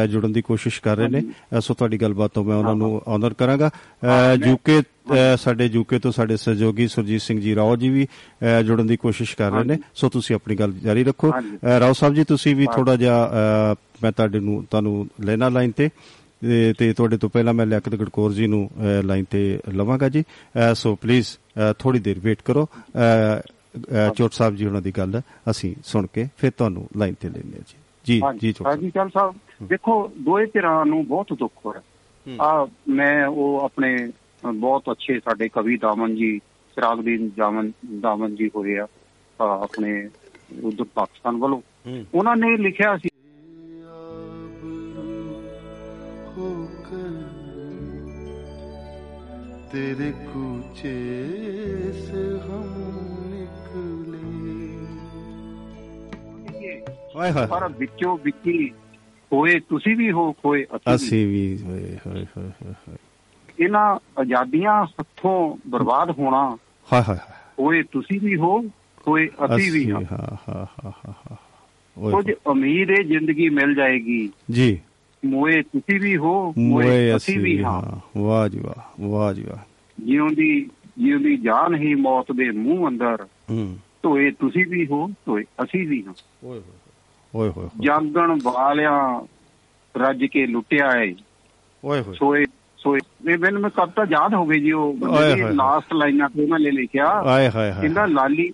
ਜੁੜਨ 0.09 0.31
ਦੀ 0.33 0.41
ਕੋਸ਼ਿਸ਼ 0.41 0.81
ਕਰ 0.81 0.97
ਰਹੇ 0.97 1.07
ਨੇ। 1.07 1.21
ਸੋ 1.61 1.73
ਤੁਹਾਡੀ 1.73 1.97
ਗੱਲਬਾਤ 1.97 2.31
ਤੋਂ 2.33 2.43
ਮੈਂ 2.43 2.55
ਉਹਨਾਂ 2.55 2.75
ਨੂੰ 2.75 3.01
ਆਨਰ 3.07 3.33
ਕਰਾਂਗਾ। 3.33 3.69
ਯੂਕੇ 4.45 4.81
ਸਾਡੇ 5.37 5.65
ਯੂਕੇ 5.65 5.99
ਤੋਂ 5.99 6.11
ਸਾਡੇ 6.11 6.37
ਸਹਿਯੋਗੀ 6.37 6.87
ਸੁਰਜੀਤ 6.87 7.21
ਸਿੰਘ 7.21 7.39
ਜੀ 7.41 7.55
ਰਾਓ 7.55 7.75
ਜੀ 7.75 7.89
ਵੀ 7.89 8.07
ਜੁੜਨ 8.65 8.87
ਦੀ 8.87 8.97
ਕੋਸ਼ਿਸ਼ 8.97 9.35
ਕਰ 9.37 9.51
ਰਹੇ 9.51 9.63
ਨੇ। 9.63 9.77
ਸੋ 9.95 10.09
ਤੁਸੀਂ 10.09 10.35
ਆਪਣੀ 10.35 10.55
ਗੱਲ 10.55 10.73
ਜਾਰੀ 10.83 11.03
ਰੱਖੋ। 11.03 11.31
ਰਾਓ 11.79 11.93
ਸਾਹਿਬ 11.93 12.13
ਜੀ 12.15 12.23
ਤੁਸੀਂ 12.23 12.55
ਵੀ। 12.55 12.67
ਥੋੜਾ 12.75 12.95
ਜਿਹਾ 12.95 13.75
ਮੈਂ 14.03 14.11
ਤੁਹਾਡੇ 14.11 14.39
ਨੂੰ 14.39 14.63
ਤੁਹਾਨੂੰ 14.71 15.07
ਲੈਣਾ 15.25 15.49
ਲਾਈਨ 15.49 15.71
ਤੇ। 15.71 15.89
ਤੇ- 16.43 16.73
ਤੇ 16.77 16.93
ਤੁਹਾਡੇ 16.93 17.17
ਤੋਂ 17.17 17.29
ਪਹਿਲਾਂ 17.29 17.53
ਮੈਂ 17.53 17.65
ਲਿਆਕਤ 17.65 17.95
ਗੜਕੌਰ 17.95 18.31
ਜੀ 18.31 18.47
ਨੂੰ 18.47 18.69
ਲਾਈਨ 19.03 19.25
ਤੇ 19.29 19.59
ਲਵਾਂਗਾ 19.69 20.09
ਜੀ। 20.09 20.23
ਸੋ 20.75 20.95
ਪਲੀਜ਼ 20.95 21.27
ਥੋੜੀ 21.79 21.99
ਦੇਰ 21.99 22.19
ਵੇਟ 22.19 22.41
ਕਰੋ। 22.41 22.67
ਚੋਟ 24.15 24.33
ਸਾਹਿਬ 24.33 24.55
ਜੀ 24.55 24.65
ਉਹਨਾਂ 24.65 24.81
ਦੀ 24.81 24.91
ਗੱਲ 24.91 25.21
ਅਸੀਂ 25.49 25.75
ਸੁਣ 25.83 26.07
ਕੇ 26.13 26.27
ਫਿਰ 26.37 26.51
ਤੁਹਾਨੂੰ 26.57 26.87
ਲਾਈਨ 26.97 27.13
ਤੇ 27.13 27.29
ਲੈਣੇ 27.29 27.59
ਜੀ। 27.67 27.75
ਜੀ 28.05 28.21
ਜੀ 28.41 28.51
ਚੋਟ 28.51 28.63
ਸਾਹਿਬ 28.63 28.67
ਹਾਂਜੀ 28.67 28.89
ਚੱਲ 28.89 29.09
ਸਾਹਿਬ। 29.09 29.33
ਦੇਖੋ 29.67 30.07
ਦੋਏ 30.07 30.45
ਧਿਰਾਂ 30.45 30.85
ਨੂੰ 30.85 31.07
ਬਹੁਤ 31.07 31.33
ਦੁੱਖ 31.33 31.53
ਹੋਇਆ 31.65 31.81
ਆ 32.41 32.67
ਮੈਂ 32.89 33.25
ਉਹ 33.27 33.59
ਆਪਣੇ 33.59 34.11
ਬਹੁਤ 34.55 34.83
ਅੱਛੇ 34.91 35.19
ਸਾਡੇ 35.19 35.49
ਕਵੀ 35.49 35.77
ਦਾਮਨ 35.77 36.15
ਜੀ 36.15 36.37
ਚਿਰਾਗਦੀਨ 36.75 37.29
ਜਾਮਨ 37.37 37.71
ਦਾਮਨ 37.99 38.35
ਜੀ 38.35 38.47
ਹੋਏ 38.55 38.77
ਆ 38.77 38.87
ਆਪਣੇ 39.39 40.09
ਉਧਰ 40.63 40.83
ਪਾਕਿਸਤਾਨ 40.95 41.37
ਵੱਲੋਂ। 41.37 41.61
ਹੂੰ। 41.87 42.05
ਉਹਨਾਂ 42.13 42.35
ਨੇ 42.35 42.57
ਲਿਖਿਆ 42.57 42.97
ਸੀ 42.97 43.09
तेरे 49.72 50.10
कूचे 50.12 50.96
से 51.92 52.22
हम 52.40 52.68
निकले 53.30 54.18
ਹਾਏ 57.16 57.32
ਹਾਏ 57.32 57.46
ਪਰ 57.46 57.68
ਵਿੱਚੋਂ 57.68 58.18
ਵਿੱਚੀ 58.18 58.68
ਹੋਏ 59.32 59.58
ਤੁਸੀਂ 59.60 59.96
ਵੀ 59.96 60.10
ਹੋ 60.12 60.32
ਖੋਏ 60.32 60.64
ਅਸੀਂ 60.64 60.88
ਵੀ। 60.88 60.94
ਅਸੀਂ 60.94 61.26
ਵੀ 61.26 61.58
ਹੋਏ 61.62 61.96
ਹੋਏ 62.06 62.26
ਹੋਏ 62.36 62.48
ਹੋਏ 62.48 62.72
ਹੋਏ। 62.72 62.96
ਇਹਨਾਂ 63.60 63.98
ਆਜ਼ਾਦੀਆਂ 64.20 64.84
ਹੱਥੋਂ 64.84 65.56
ਬਰਬਾਦ 65.68 66.10
ਹੋਣਾ 66.10 66.56
ਹਾਏ 66.88 67.02
ਹਾਏ 67.02 67.16
ਹਾਏ। 67.16 67.36
ਹੋਏ 67.58 67.82
ਤੁਸੀਂ 67.82 68.20
ਵੀ 68.20 68.36
ਹੋ 68.36 68.60
ਹੋਏ 69.08 69.28
ਅਸੀਂ 69.46 69.72
ਵੀ 69.72 69.90
ਹਾਂ 69.90 70.00
ਹਾਂ 70.12 70.36
ਹਾਂ 70.48 70.66
ਹਾਂ 70.66 70.90
ਹਾਂ 70.90 71.12
ਹਾਂ 71.12 71.36
ਓਏ 71.96 72.12
ਕੁਝ 72.12 72.26
ਹੋਏ। 72.26 72.34
ਉਮੀਦ 72.46 72.90
ਹੈ 72.90 73.02
ਜ਼ਿੰਦਗੀ 73.02 73.48
ਮਿਲ 73.48 73.74
ਜਾਏਗੀ 73.74 74.30
ਜੀ 74.50 74.80
ਮੋਏ 75.25 75.61
ਤੁਸੀਂ 75.61 75.99
ਵੀ 75.99 76.17
ਹੋ 76.17 76.53
ਮੋਏ 76.57 77.15
ਅਸੀਂ 77.15 77.39
ਵੀ 77.39 77.63
ਹਾਂ। 77.63 77.99
ਵਾਹ 78.19 78.49
ਜੀ 78.49 78.59
ਵਾਹ 78.59 79.07
ਵਾਹ 79.07 79.33
ਜੀ 79.33 79.43
ਵਾਹ। 79.43 79.57
ਜਿਉਂਦੀ 80.05 80.69
ਜਿਉਂਦੀ 80.97 81.37
ਜਾਨ 81.37 81.75
ਹੀ 81.75 81.95
ਮੌਤ 81.95 82.31
ਦੇ 82.31 82.51
ਮੂੰਹ 82.51 82.89
ਅੰਦਰ। 82.89 83.17
ਹੂੰ। 83.51 83.77
ਧੋਏ 84.03 84.31
ਤੁਸੀਂ 84.31 84.65
ਵੀ 84.65 84.87
ਹੋ 84.87 85.07
ਧੋਏ 85.25 85.43
ਅਸੀਂ 85.43 85.87
ਵੀ 85.87 86.03
ਹਾਂ। 86.07 86.13
ਓਏ 86.43 86.59
ਹੋਏ 86.59 86.61
ਓਏ 87.35 87.49
ਹੋਏ 87.49 87.49
ਹੋਏ। 87.49 87.69
ਜਾਗਣ 87.79 88.39
ਵਾਲਿਆਂ 88.43 89.27
ਰੱਜ 89.97 90.25
ਕੇ 90.25 90.47
ਲੁੱਟਿਆ 90.47 90.91
ਏ। 91.03 91.15
ਓਏ 91.85 92.01
ਹੋਏ। 92.01 92.15
ਸੋਏ 92.15 92.45
ਸੋਏ। 92.77 92.99
ਇਹ 93.29 93.37
ਮੈਨੂੰ 93.37 93.61
ਮੈਂ 93.61 93.69
ਕਵਿਤਾ 93.69 94.03
ਯਾਦ 94.03 94.33
ਹੋ 94.33 94.45
ਗਈ 94.45 94.59
ਜੀ 94.59 94.71
ਉਹ 94.71 94.97
ਹਾਏ। 95.11 95.35
ਲਾਸਟ 95.35 95.93
ਲਾਈਨਾਂ 95.93 96.29
ਤੇ 96.29 96.43
ਉਹਨਾਂ 96.43 96.59
ਨੇ 96.59 96.71
ਲਿਖਿਆ। 96.71 97.05
ਆਏ 97.05 97.49
ਹਾਏ 97.49 97.71
ਹਾਏ। 97.71 97.81
ਕਹਿੰਦਾ 97.81 98.05
ਲਾਲੀ 98.05 98.51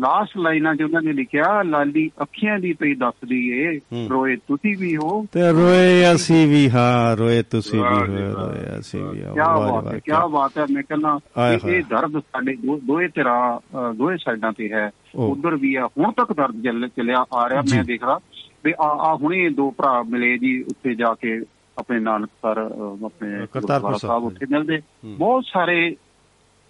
ਲਾਸਟ 0.00 0.36
ਲਾਈਨਾਂ 0.36 0.74
'ਚ 0.74 0.82
ਉਹਨਾਂ 0.82 1.02
ਨੇ 1.02 1.12
ਲਿਖਿਆ 1.12 1.62
ਲਾਲੀ 1.62 2.10
ਅੱਖੀਆਂ 2.22 2.58
ਦੀ 2.58 2.72
ਪਈ 2.72 2.94
ਦੱਸਦੀ 2.94 3.38
ਏ 3.50 3.76
ਹੂੰ। 3.78 4.06
ਰੋਏ 4.10 4.36
ਤੁਸੀਂ 4.48 4.76
ਵੀ 4.76 4.94
ਹੋ 4.96 5.24
ਤੇ 5.32 5.50
ਰੋਏ 5.52 6.12
ਅਸੀਂ 6.14 6.46
ਵੀ 6.48 6.68
ਹਾਂ 6.70 7.16
ਰੋਏ 7.16 7.42
ਤੁਸੀਂ 7.42 7.78
ਵੀ 7.78 7.84
ਵਾਹ। 7.84 8.06
ਰੋਏ 8.06 8.78
ਅਸੀਂ 8.78 9.02
ਵੀ 9.02 9.22
ਹਾਂ 9.22 9.32
ਕੀ 9.34 9.40
ਬਾਤ 9.70 9.86
ਹੈ 9.86 9.98
ਕੀ 9.98 10.12
ਬਾਤ 10.32 10.58
ਹੈ 10.58 10.66
ਮੈਂ 10.70 10.82
ਕਹਿੰਦਾ 10.82 11.18
ਇਹ 11.54 11.82
ਦਰਦ 11.90 12.18
ਸਾਡੇ 12.18 12.56
ਦੋਏ 12.82 13.08
ਅ, 13.08 13.92
ਦੋਏ 13.92 14.16
ਸਾਈਡਾਂ 14.16 14.52
ਤੇ 14.52 14.72
ਹੈ। 14.72 14.90
ਉਧਰ 15.14 15.56
ਵੀ 15.56 15.74
ਆ 15.74 15.86
ਹੁਣ 15.86 16.12
ਤੱਕ 16.12 16.32
ਦਰਦ 16.32 16.62
ਚੱਲ 16.64 16.88
ਚੱਲਿਆ 16.88 17.24
ਆ 17.34 17.48
ਰਿਹਾ। 17.48 17.62
ਮੈਂ 17.74 17.82
ਦੇਖ 17.84 18.04
ਰਿਹਾ 18.04 18.18
ਵੀ 18.64 18.72
ਆ 18.80 18.86
ਆ 19.02 19.14
ਹੁਣੇ 19.14 19.48
ਦੋ 19.48 19.70
ਭਰਾ 19.70 20.02
ਮਿਲੇ 20.02 20.36
ਜੀ 20.38 20.60
ਉੱਥੇ 20.62 20.94
ਜਾ 20.94 21.14
ਕੇ 21.14 21.40
ਆਪਣੇ 21.76 21.98
ਨਾਨਕਸਰ 22.00 22.60
ਅ, 22.62 23.04
ਆਪਣੇ 23.04 23.46
ਕਰਤਾਰਪੁਰ 23.52 23.96
ਸਾਹਿਬ। 23.98 24.24
ਉੱਥੇ 24.24 24.46
ਮਿਲਦੇ 24.50 24.80
ਬਹੁਤ 25.04 25.44
ਸਾਰੇ 25.44 25.94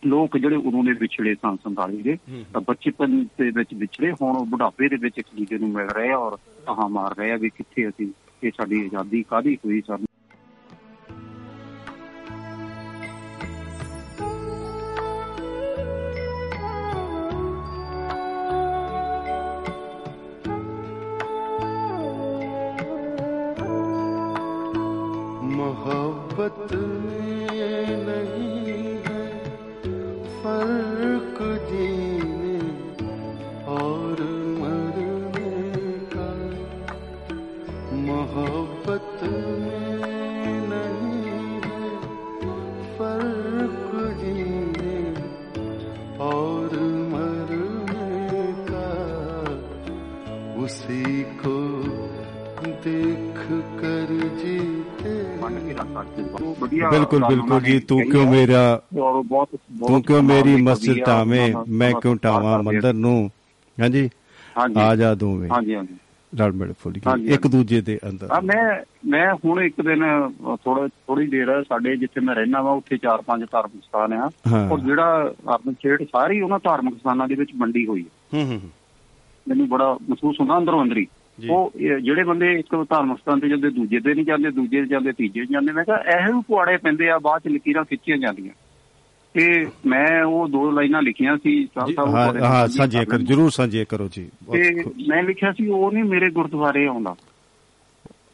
ਲੋਕ 0.04 0.38
ਜਿਹੜੇ 0.38 0.56
ਉਦੋਂ 0.56 0.84
ਦੇ 0.84 0.94
ਵਿਛੜੇ 0.94 1.34
ਸਨ 1.36 1.58
47 1.64 2.02
ਦੇ 2.04 2.18
ਤਾਂ 2.54 2.62
ਬਚਪਨ 2.62 3.24
ਦੇ 3.40 3.50
ਵਿੱਚ 3.52 3.74
ਵਿਛੜੇ 3.74 4.12
ਹੁਣ 4.12 4.38
ਉਹ 4.38 4.46
ਬੁਢਾਪੇ 4.46 4.90
ਦੇ 4.90 4.98
ਵਿੱਚ 4.98 5.18
ਇੱਕ 5.20 5.28
ਦੂਜੇ 5.36 5.58
ਨੂੰ 5.58 5.70
ਮਿਲ 5.70 5.90
ਰਹੇ 5.90 6.12
ਆ 6.12 6.18
ਔਰ 6.18 6.38
ਕਹਾ 6.68 6.88
ਮਾਰ 6.88 7.16
ਰਹੇ 7.18 7.32
ਆ 7.32 7.38
ਵੀ 7.38 7.50
ਕਿੱਥੇ 7.50 7.88
ਅਸੀਂ 7.90 8.12
ਇਹ 8.44 8.52
ਸਾਡੀ 8.58 8.86
ਆਜ਼ਾਦੀ 8.86 9.24
ਕਾਦੀ 9.24 9.56
ਹੋਈ 9.56 9.82
ਸਾਨੂੰ 9.88 10.06
मोहब्बत 25.58 27.01
ਬਿਲਕੁਲ 56.93 57.25
ਬਿਲਕੁਲ 57.25 57.61
ਜੀ 57.61 57.79
ਤੂੰ 57.81 58.01
ਕਿਉਂ। 58.11 58.27
ਮੇਰਾ 58.27 58.81
ਤੂੰ 59.87 60.03
ਕਿਉਂ 60.03 60.23
ਮੇਰੀ 60.23 60.57
ਮਸਜਿਦ 60.63 61.05
ਦਾ 61.07 61.23
ਮੈਂ 61.25 61.93
ਕਿਉਂ 61.93 62.17
ਕਰਦੇ 62.17 62.63
ਮੰਦਰ 62.63 62.93
ਨੂੰ? 62.95 63.31
ਹਾਂਜੀ। 63.79 64.09
ਆ 64.79 64.95
ਜਾ 64.97 65.15
ਦੋਵੇਂ। 65.15 65.51
ਹਾਂਜੀ 65.51 65.75
ਹਾਂਜੀ। 65.75 65.97
ਰਲ 66.33 66.53
ਮਿਲ 66.53 66.73
ਫੁੱਲ 66.81 66.93
ਗਏ 66.97 67.35
ਇੱਕ 67.35 67.47
ਦੂਜੇ 67.47 67.81
ਦੇ 67.81 67.99
ਅੰਦਰ। 68.09 68.31
ਆ 68.31 68.41
ਮੈਂ 68.41 68.63
ਮੈਂ 69.07 69.35
ਹੁਣ 69.35 69.63
ਇੱਕ 69.63 69.81
ਦਿਨ 69.81 70.05
ਥੋੜਾ 70.65 70.87
ਥੋੜੀ 70.89 71.27
ਦੇਰ 71.27 71.63
ਸਾਡੇ 71.63 71.97
ਜਿੱਥੇ 71.97 72.21
ਮੈਂ 72.21 72.35
ਰਹਿਣਾ 72.35 72.63
ਵਾ 72.63 72.73
ਉੱਥੇ 72.73 72.97
ਚਾਰ 72.97 73.23
ਪੰਜ 73.23 73.45
ਧਾਰਮਿਕ 73.53 73.83
ਸਥਾਨ 73.85 74.13
ਆ। 74.13 74.31
ਔਰ 74.71 74.81
ਜਿਹੜਾ 74.81 75.33
ਅਰਬਨ 75.55 75.73
ਸਟੇਟ 75.73 76.03
ਸਾਰੀ 76.03 76.41
ਉਹਨਾਂ 76.41 76.59
ਧਾਰਮਿਕ 76.65 76.95
ਸਥਾਨਾਂ 76.95 77.29
ਦੇ 77.29 77.35
ਵਿੱਚ 77.35 77.51
ਵੰਡੀ 77.57 77.87
ਹੋਈ 77.87 78.03
ਹੈ 78.03 78.39
ਹੂੰ 78.39 78.47
ਹੂੰ। 78.51 78.61
ਮੈਨੂੰ 79.47 79.69
ਬੜਾ 79.69 79.93
ਮਹਿਸੂਸ 79.93 80.41
ਹੁੰਦਾ 80.41 80.59
ਅੰਦਰੋਂ 80.59 80.83
ਅੰਦਰੀ। 80.83 81.07
ਉਹ 81.51 81.73
ਜਿਹੜੇ 82.03 82.25
ਬੰਦੇ 82.25 82.53
ਇੱਕ 82.53 82.87
ਧਾਰਮਿਕ 82.89 83.19
ਸਥਾਨ 83.19 83.41
ਤੇ 83.41 83.49
ਜਾਂਦੇ 83.49 83.71
ਦੂਜੇ 83.71 84.01
ਤੇ 84.01 84.15
ਨਹੀਂ 84.15 84.25
ਜਾਂਦੇ 84.25 84.51
ਦੂਜੇ 84.51 84.81
ਤੇ 84.81 84.87
ਜਾਂਦੇ 84.87 85.13
ਤੀਜੇ 85.13 85.41
ਤੇ 85.41 85.47
ਜਾਂਦੇ 85.47 85.73
ਮੈਂ 85.73 85.85
ਕਿਹਾ 85.85 85.97
ਇਹੋ 85.97 86.41
ਪੁਆੜੇ 86.41 86.77
ਪੈਂਦੇ 86.77 87.09
ਆ 87.09 87.19
ਬਾਅਦ 87.19 87.43
ਚ 87.43 87.49
ਲਕੀਰਾਂ 87.49 87.85
ਖਿੱਚੀਆਂ 87.85 88.19
ਜਾਂਦੀਆਂ। 88.19 88.55
ਤੇ 89.35 89.67
ਮੈਂ 89.87 90.25
ਉਹ 90.25 90.49
ਦੋ 90.49 90.71
ਲਾਈਨਾਂ 90.71 91.03
ਲਿਖੀਆਂ 91.03 91.37
ਸੀ 91.37 91.67
ਸਾਹਿਬ 91.75 91.95
ਸਾਹਿਬ 91.95 92.43
ਹਾਂ 92.43 92.69
ਸਾਂਝੀ 92.69 93.05
ਕਰ। 93.05 93.19
ਜਰੂਰ 93.19 93.51
ਸਾਂਝੇ 93.51 93.85
ਕਰੋ 93.85 94.09
ਜੀ। 94.13 94.31
ਤੇ 94.53 94.75
ਮੈਂ 94.85 95.23
ਲਿਖਿਆ 95.23 95.53
ਸੀ 95.53 95.69
ਉਹ 95.69 95.93
ਨਹੀਂ 95.93 96.05
ਮੇਰੇ 96.05 96.31
ਗੁਰਦੁਆਰੇ 96.31 96.87
ਆਉਂਦਾ। 96.87 97.17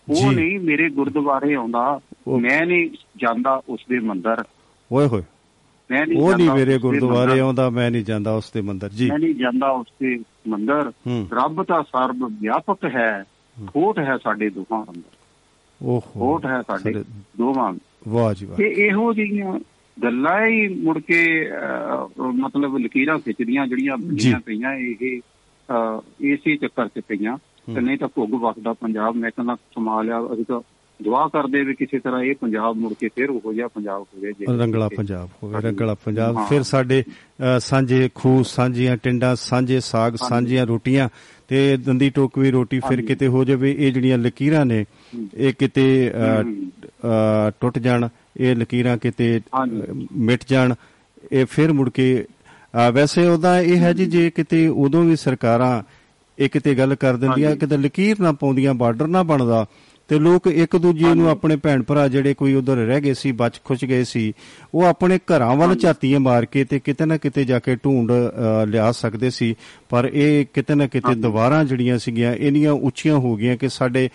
ਉਹ 0.09 0.33
ਨਹੀਂ 0.33 0.61
ਮੇਰੇ 0.61 0.89
ਗੁਰਦੁਆਰੇ 0.91 1.55
ਆਉਂਦਾ। 1.55 2.01
ਮੈਂ 2.29 2.67
ਨਹੀਂ 2.67 2.91
ਜਾਂਦਾ 3.17 3.63
ਉਸ 3.69 3.81
ਦੇ 3.89 3.99
ਮੰਦਰ। 3.99 4.45
ਓਏ 4.93 5.07
ਹੋਏ। 5.07 5.23
ਮੈਂ 5.91 6.07
ਨਹੀਂ 6.07 6.19
ਉਹ 6.19 6.37
ਨਹੀਂ 6.37 6.51
ਮੇਰੇ 6.51 6.79
ਗੁਰਦੁਆਰੇ। 6.79 7.41
ਆਉਂਦਾ 7.41 7.71
ਮੈਂ 7.71 7.91
ਨਹੀਂ 7.91 8.05
ਜਾਂਦਾ 8.05 8.33
ਉਸ 8.33 8.53
ਦੇ 8.53 8.61
ਮੰਦਰ। 8.61 8.89
ਜੀ। 8.89 9.09
ਮੈਂ 9.09 9.19
ਨਹੀਂ 9.19 9.35
ਜਾਂਦਾ 9.35 9.71
ਉਸ 9.71 9.87
ਦੇ 10.01 10.17
ਮੰਦਰ 10.49 10.93
ਹੂੰ। 11.07 11.29
ਰੱਬ 11.33 11.63
ਤਾਂ 11.63 11.83
ਸਰਬ 11.83 12.37
ਵਿਆਪਕ 12.41 12.85
ਹੈ 12.85 13.25
ਖੋਟ 13.67 13.99
ਹੈ 13.99 14.17
ਸਾਡੇ 14.25 14.51
ਦੋਹਾਂ 14.51 14.83
ਅੰਦਰ। 14.83 15.17
ਓਹੋ। 15.83 16.01
ਖੋਟ 16.01 16.47
ਹੈ 16.47 16.63
ਸਾਡੇ 16.67 16.91
ਅੰਦਰ। 16.95 17.05
ਵਾਹ 18.09 18.35
ਜੀ 18.35 18.47
ਵਾਹ। 18.47 18.57
ਤੇ 18.57 18.65
ਇਹੋ 18.65 19.15
ਜਿਹੀਆਂ 19.15 19.61
ਗੱਲਾਂ 20.03 20.47
ਹੀ 20.47 20.83
ਮੁੜ 20.85 20.99
ਕੇ 20.99 21.51
ਮਤਲਬ 22.21 22.79
ਲਕੀਰਾਂ 22.79 23.19
ਖਿੱਚਦੀਆਂ 23.19 23.67
ਜਿਹੜੀਆਂ 23.67 23.97
ਬਣੀਆਂ 23.97 24.41
ਪਈਆਂ 24.41 24.75
ਇਹ 24.75 25.21
ਇਸੇ 26.21 26.57
ਚੱਕਰ 26.57 26.89
'ਚ 26.89 27.01
ਪਈਆਂ। 27.09 27.37
ਤੇ 27.75 27.81
ਨਹੀਂ 27.81 27.99
ਤਾਂ 27.99 28.09
ਭੁੱਗ 28.09 28.31
ਵਸਦਾ 28.31 28.73
ਪੰਜਾਬ 28.73 29.17
ਮੈਂ 29.17 29.31
ਕਹਿੰਦਾ 29.31 29.55
ਕਮਾਲ 29.55 30.11
ਆ 30.11 30.29
ਅਸੀਂ 30.35 30.45
ਤਾਂ 30.45 30.61
ਦੁਆ 31.05 31.27
ਕਰਦੇ 31.29 31.63
ਵੀ 31.65 31.75
ਕਿਸੇ 31.75 31.99
ਤਰ੍ਹਾਂ 31.99 32.23
ਇਹ 32.23 32.35
ਪੰਜਾਬ 32.41 32.77
ਮੁੜ 32.77 32.93
ਕੇ 33.01 33.09
ਫਿਰ 33.09 33.31
ਉਹੋ 33.31 33.53
ਜਿਹਾ 33.53 33.69
ਪੰਜਾਬ 33.69 34.03
ਹੋਵੇ 34.03 34.33
ਜੇ 34.39 34.47
ਰੰਗਲਾ 34.59 34.89
ਪੰਜਾਬ 34.97 35.29
ਹੋਵੇ 35.43 35.61
ਰੰਗਲਾ 35.61 35.95
ਪੰਜਾਬ। 36.05 36.37
ਫਿਰ 36.49 36.63
ਸਾਡੇ 36.63 37.03
ਸਾਂਝੇ 37.59 38.09
ਖੂਹ 38.15 38.43
ਸਾਂਝੀਆਂ 38.45 38.97
ਟਿੰਡਾਂ 38.97 39.37
ਸਾਂਝੇ 39.37 39.81
ਸਾਗ 39.81 40.15
ਸਾਂਝੀਆਂ 40.17 40.67
ਰੋਟੀਆਂ 40.67 41.09
ਤੇ 41.49 41.77
ਦੰਦੀ 41.77 42.11
ਟੋਕਵੀ 42.11 42.51
ਰੋਟੀ 42.51 42.81
ਫਿਰ 42.81 43.03
ਕਿਤੇ 43.03 43.27
ਹੋ 43.27 43.45
ਜਾਵੇ 43.45 43.77
ਇਹ 43.79 43.93
ਜਿਹੜੀਆਂ 43.93 44.19
ਲਕੀਰਾਂ 44.19 44.67
ਨੇ 44.67 44.85
ਇਹ 45.35 45.53
ਕਿਤੇ 45.59 46.13
ਟੁੱਟ 47.61 47.79
ਜਾਣ 47.79 48.09
ਇਹ 48.37 48.57
ਲਕੀਰਾਂ 48.57 48.99
ਕਿਤੇ। 48.99 49.41
ਮਿਟ 50.17 50.41
ਜਾਣ 50.49 50.75
ਇਹ 51.33 51.47
ਫਿਰ 51.47 51.73
ਮੁੜ 51.73 51.91
ਕੇ 51.91 52.25
ਵੈਸੇ 52.93 53.27
ਉਹਦਾ 53.27 53.61
ਇਹ 53.61 53.77
ਹੈ 53.77 53.93
ਜੀ 53.93 54.07
ਜੇ 54.07 54.31
ਕਿਤੇ 54.31 54.67
ਉਦੋਂ 54.69 55.05
ਵੀ 55.05 55.17
ਸਰਕਾਰਾਂ 55.17 55.83
ਇਹ 56.39 56.49
ਕਿਤੇ 56.51 56.75
ਗੱਲ 56.75 56.95
ਕਰ 56.95 57.17
ਦਿੰਦੀਆਂ 57.17 57.57
ਕਿਤੇ 57.57 57.77
ਲਕੀਰ 57.77 58.21
ਨਾ 58.21 58.33
ਪਾਉਂਦੀਆਂ 58.33 58.75
ਬਾਰਡਰ 58.75 59.07
ਨਾ 59.07 59.23
ਬਣਦਾ 59.23 59.67
ਤੇ 60.09 60.19
ਲੋਕ 60.19 60.47
ਇੱਕ 60.47 60.77
ਦੂਜੇ 60.77 61.15
ਨੂੰ 61.15 61.31
ਆਪਣੇ 61.31 61.57
ਭੈਣ 61.57 61.83
ਭਰਾ 61.83 62.09
ਜਿਹੜੇ 62.09 62.35
ਕੋਈ 62.35 62.55
ਉਧਰ 62.55 62.77
ਰਹਿ 62.77 63.01
ਗਏ 63.01 63.15
ਸੀ 63.15 63.33
ਬਚ 63.33 63.61
ਖੁੱਚ 63.65 63.85
ਗਏ 63.85 64.05
ਸੀ 64.05 64.33
ਉਹ 64.75 64.85
ਆਪਣੇ 64.85 65.19
ਘਰਾਂ 65.19 65.55
ਵੱਲ 65.57 65.75
ਝਾਤੀਆਂ 65.75 66.21
ਮਾਰ 66.21 66.45
ਕੇ 66.45 66.65
ਤੇ 66.65 66.79
ਕਿਤੇ 66.79 67.07
ਨਾ 67.07 67.17
ਕਿਤੇ 67.17 67.45
ਜਾ 67.45 67.59
ਕੇ 67.59 67.77
ਢੂੰਡ 67.77 68.13
ਲਿਆ 68.69 68.93
ਸਕਦੇ 68.93 69.31
ਸੀ। 69.31 69.55
ਪਰ 69.89 70.11
ਇਹ 70.13 70.47
ਕਿਤੇ 70.55 70.75
ਨਾ 70.75 70.87
ਕਿਤੇ 70.87 71.15
ਦੀਵਾਰਾਂ 71.15 71.65
ਜਿਹੜੀਆਂ 71.65 71.99
ਸੀਗੀਆਂ 71.99 72.35
ਇੰਨੀਆਂ 72.35 72.73
ਉੱਚੀਆਂ 72.73 73.17
ਹੋ 73.17 73.37
ਗਈਆਂ 73.37 73.57
ਕਿ 73.57 73.69
ਸਾਡੇ 73.69 74.09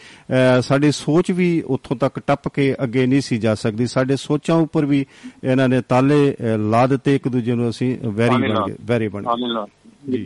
ਸਾਡੀ 0.62 0.92
ਸੋਚ 0.92 1.32
ਵੀ 1.32 1.50
ਉੱਥੋਂ 1.68 1.98
ਤੱਕ 1.98 2.20
ਟੱਪ 2.28 2.48
ਕੇ 2.48 2.76
ਅੱਗੇ 2.84 3.06
ਨਹੀਂ 3.06 3.22
ਸੀ 3.22 3.38
ਜਾ 3.38 3.56
ਸਕਦੀ। 3.56 3.88
ਸਾਡੇ 3.88 4.16
ਸੋਚਾਂ 4.16 4.56
ਉੱਪਰ 4.56 4.86
ਵੀ 4.86 5.06
ਇਹਨਾਂ 5.44 5.70
ਨੇ 5.70 5.82
ਤਾਲੇ 5.90 6.36
ਲਾ 6.72 6.88
ਦਿੱਤੇ 6.88 7.16
ਇੱਕ 7.16 7.28
ਦੂਜੇ 7.28 7.54
ਨੂੰ 7.54 7.70
ਅਸੀਂ 7.70 7.98
ਵੈਰੀ 8.04 8.38
ਬਣ 8.42 8.68
ਗਏ 8.68 8.76
ਵੈਰੀ 8.86 9.08
ਬਣ 9.08 9.24
ਗਏ। 9.24 10.12
ਜੀ। 10.12 10.26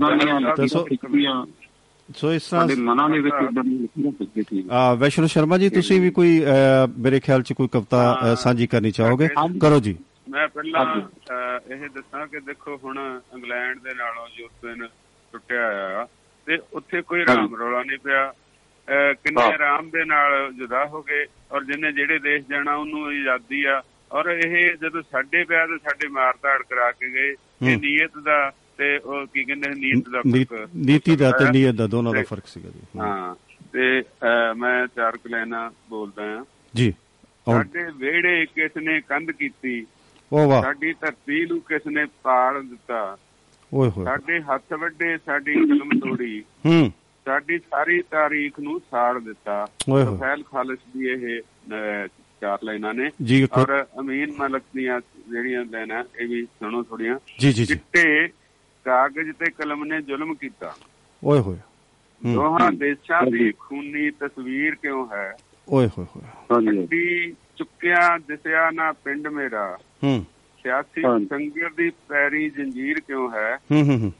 ਦੱਸੋ। 0.58 0.86
ਸੋ 2.16 2.32
ਇਸ 2.34 2.44
ਸਾਡੇ 2.50 2.76
ਤਰ੍ਹਾਂ 2.76 2.86
ਮਨਾਂ 2.86 3.10
ਦੇ 3.10 3.20
ਵਿੱਚ 3.20 3.36
ਇਦਾਂ 3.42 3.64
ਲਕੀਰਾਂ 3.64 4.12
ਖਿੱਚਦੀਆਂ 4.12 4.62
ਸੀ 4.62 4.70
ਆ 4.72 4.94
ਵੈਸ਼ਨੂ 4.94 5.28
ਸ਼ਰਮਾ 5.28 5.58
ਜੀ 5.58 5.70
ਤੁਸੀਂ 5.70 6.00
ਵੀ 6.02 6.10
ਕੋਈ 6.10 6.42
ਮੇਰੇ 7.00 7.20
ਖਿਆਲ 7.20 7.44
ਚ 7.44 7.54
ਕੋਈ 7.54 7.68
ਕਵਿਤਾ 7.68 8.36
ਸਾਂਝੀ 8.36 8.68
ਕਰਨੀ 8.68 8.92
ਚਾਹੋਗੇ? 8.92 9.28
ਕਰੋ 9.62 9.80
ਜੀ। 9.80 9.96
ਮੈਂ 10.30 10.48
ਪਹਿਲਾਂ 10.48 10.86
ਇਹ 11.74 11.90
ਦੱਸਾਂ 11.90 12.26
ਕਿ 12.28 12.40
ਦੇਖੋ 12.40 12.80
ਹੁਣ 12.84 13.00
ਇੰਗਲੈਂਡ 13.36 13.80
ਦੇ 13.80 13.94
ਨਾਲੋਂ 13.94 14.28
ਯੂਰਪੀਅਨ 14.40 14.88
ਟੁੱਟਿਆ 15.34 15.68
ਆ 16.02 16.06
ਤੇ 16.48 16.58
ਉੱਥੇ 16.74 17.02
ਕੋਈ 17.02 17.26
ਰਾਮ 17.28 17.56
ਰੌਲਾ 17.56 17.84
ਨਹੀਂ 17.84 17.98
ਪਿਆ। 18.04 18.32
ਕਿੰਨੇ। 19.14 19.44
ਆਰਾਮ 19.44 19.90
ਦੇ 19.90 20.04
ਨਾਲ 20.06 20.54
ਜੁਦਾ 20.54 20.86
ਹੋ 20.86 21.02
ਗਏ 21.02 21.26
ਔਰ 21.52 21.64
ਜਿੰਨੇ 21.64 21.92
ਜਿਹੜੇ 21.92 22.20
ਦੇਸ਼ 22.20 22.46
ਜਾਣਾ 22.50 22.76
ਉਹਨੂੰ 22.76 23.06
ਆਜ਼ਾਦੀ 23.06 23.64
ਆ। 23.66 23.82
ਔਰ 24.12 24.30
ਇਹ 24.30 24.76
ਜਦੋਂ 24.76 25.02
ਸਾਡੇ 25.02 25.44
ਪਿਆ 25.44 25.66
ਤੇ 25.68 25.78
ਸਾਡੇ 25.78 26.08
ਮਾਰ 26.08 26.34
ਧਾੜ 26.44 26.62
ਕਰਾ 26.70 26.92
ਕੇ 26.92 27.12
ਗਏ 27.14 27.32
ਇਹ। 27.32 27.78
ਨੀਅਤ 27.78 28.18
ਦਾ 28.24 28.52
ਤੇ 28.78 28.98
ਉਹ 28.98 29.26
ਕੀ 29.26 29.44
ਕਹਿੰਦੇ 29.44 29.70
ਨੇ 29.70 29.76
ਨੀਤ 29.76 30.10
ਦਾ 30.10 30.22
ਫ਼ਰਕ 30.22 30.70
ਨੀਤੀ 30.76 31.16
ਦਾ 31.16 31.32
ਤੇ 31.32 31.46
ਹੈ। 31.46 31.52
ਨੀਅਤ 31.52 31.76
ਦਾ 31.76 31.88
ਦੋਨਾਂ 31.88 32.14
ਦਾ 32.14 32.24
ਫ਼ਰਕ 32.24 32.48
ਸੀਗਾ 32.48 32.70
ਜੀ। 32.70 33.00
ਹਾਂ। 33.00 33.36
ਤੇ 33.74 34.04
ਮੈਂ 34.58 34.88
ਚਾਰ 34.96 35.18
ਕਲੈਨਾ 35.18 35.72
ਬੋਲਦਾ 35.90 36.24
ਆ 36.40 36.46
ਜੀ। 36.76 36.94
ਸਾਡੇ 37.46 37.92
ਵਿਹੜੇ 37.96 38.46
ਕਿਸ 38.46 38.72
ਨੇ 38.78 39.02
ਕੰਧ 39.02 39.32
ਕੀਤੀ? 39.32 39.86
ਉਹ 40.34 40.50
ਵਾਹ। 40.50 40.64
ਸਾਡੀ 40.64 40.94
ਧਰਤੀ 40.94 41.46
ਨੂੰ 41.46 41.60
ਕਿਸ 41.62 41.82
ਨੇ 41.88 42.06
ਪਾੜ 42.06 42.60
ਦਿੱਤਾ? 42.60 43.18
ਓਏ 43.74 43.90
ਹੋਏ। 43.90 44.06
ਸਾਡੇ 44.06 44.42
ਹੱਥ 44.42 44.74
ਵੱਡੇ 44.74 45.18
ਸਾਡੀ 45.18 45.54
ਕਲਮ 45.54 45.90
ਤੋੜੀ। 46.00 46.44
ਹੂੰ। 46.66 46.92
ਸਾਡੀ 47.26 47.60
ਸਾਰੀ 47.60 48.02
ਤਾਰੀਖ 48.02 48.60
ਨੂੰ 48.60 48.80
ਸਾੜ 48.80 49.20
ਦਿੱਤਾ। 49.20 49.68
ਰਫੈਲ 49.92 50.44
ਖਾਲਿਸ 50.44 50.80
ਦੀ 50.98 51.06
ਇਹ 51.06 51.42
ਚਾਰ 52.42 52.60
ਲਾਈਨਾਂ 52.64 52.94
ਨੇ। 52.94 53.10
ਔਰ 53.54 53.86
ਅਮੀਨ 54.00 54.32
ਮਲਕ 54.38 54.64
ਦੀਆਂ 54.76 55.02
ਜਿਹੜੀਆਂ 55.32 55.66
ਲਾਈਨਾਂ 55.66 56.04
ਇਹ 56.20 56.28
ਵੀ 56.28 56.46
ਸੁਣੋ 56.46 56.84
ਥੋੜੀਆਂ 56.84 57.20
ਜੀ 57.40 57.54
ਜੀ 57.54 57.66
ਜੀ। 57.66 57.66
ਚਿੱਟੇ 57.66 58.28
ਕਾਗਜ਼ 58.88 59.32
ਤੇ 59.32 59.52
ਕਲਮ 59.52 59.84
ਨੇ 59.84 60.02
ਜ਼ੁਲਮ 60.02 60.36
ਕੀਤਾ। 60.36 60.76
ਓਏ 61.24 61.40
ਹੋਏ। 61.40 61.58
ਹੂੰ। 62.26 62.34
ਦੋਹਾਂ 62.34 62.72
ਦੇਸ਼ਾਂ 62.72 63.24
ਦੀ 63.32 63.52
ਖੂਨੀ 63.52 64.12
ਤਸਵੀਰ 64.12 64.76
ਕਿਉਂ 64.76 65.08
ਹੈ? 65.12 65.36
ਓਏ 65.70 65.88
ਹੋਏ 65.88 66.06
ਹੋਏ। 66.16 66.24
ਹਾਂਜੀ। 66.26 67.36
ਚੁੱਕਿਆ 67.58 68.18
ਦਿਸਿਆ 68.18 68.72
ਨਾ 68.72 68.92
ਪਿੰਡ 68.92 69.28
ਮੇਰਾ। 69.28 69.78
ਹੂੰ। 70.04 70.26
ਸਿਆਸੀ। 70.64 71.02
ਸੰਗਰ 71.02 71.70
ਦੀ 71.70 71.92
ਪੈਰੀ 72.08 72.50
ਜੰਜੀਰ 72.50 73.00
ਕਿਉਂ 73.00 73.32
ਹੈ? 73.32 73.58
ਹੂੰ 73.72 73.84
ਹੂੰ 73.84 74.00
ਹੂੰ। 74.00 74.14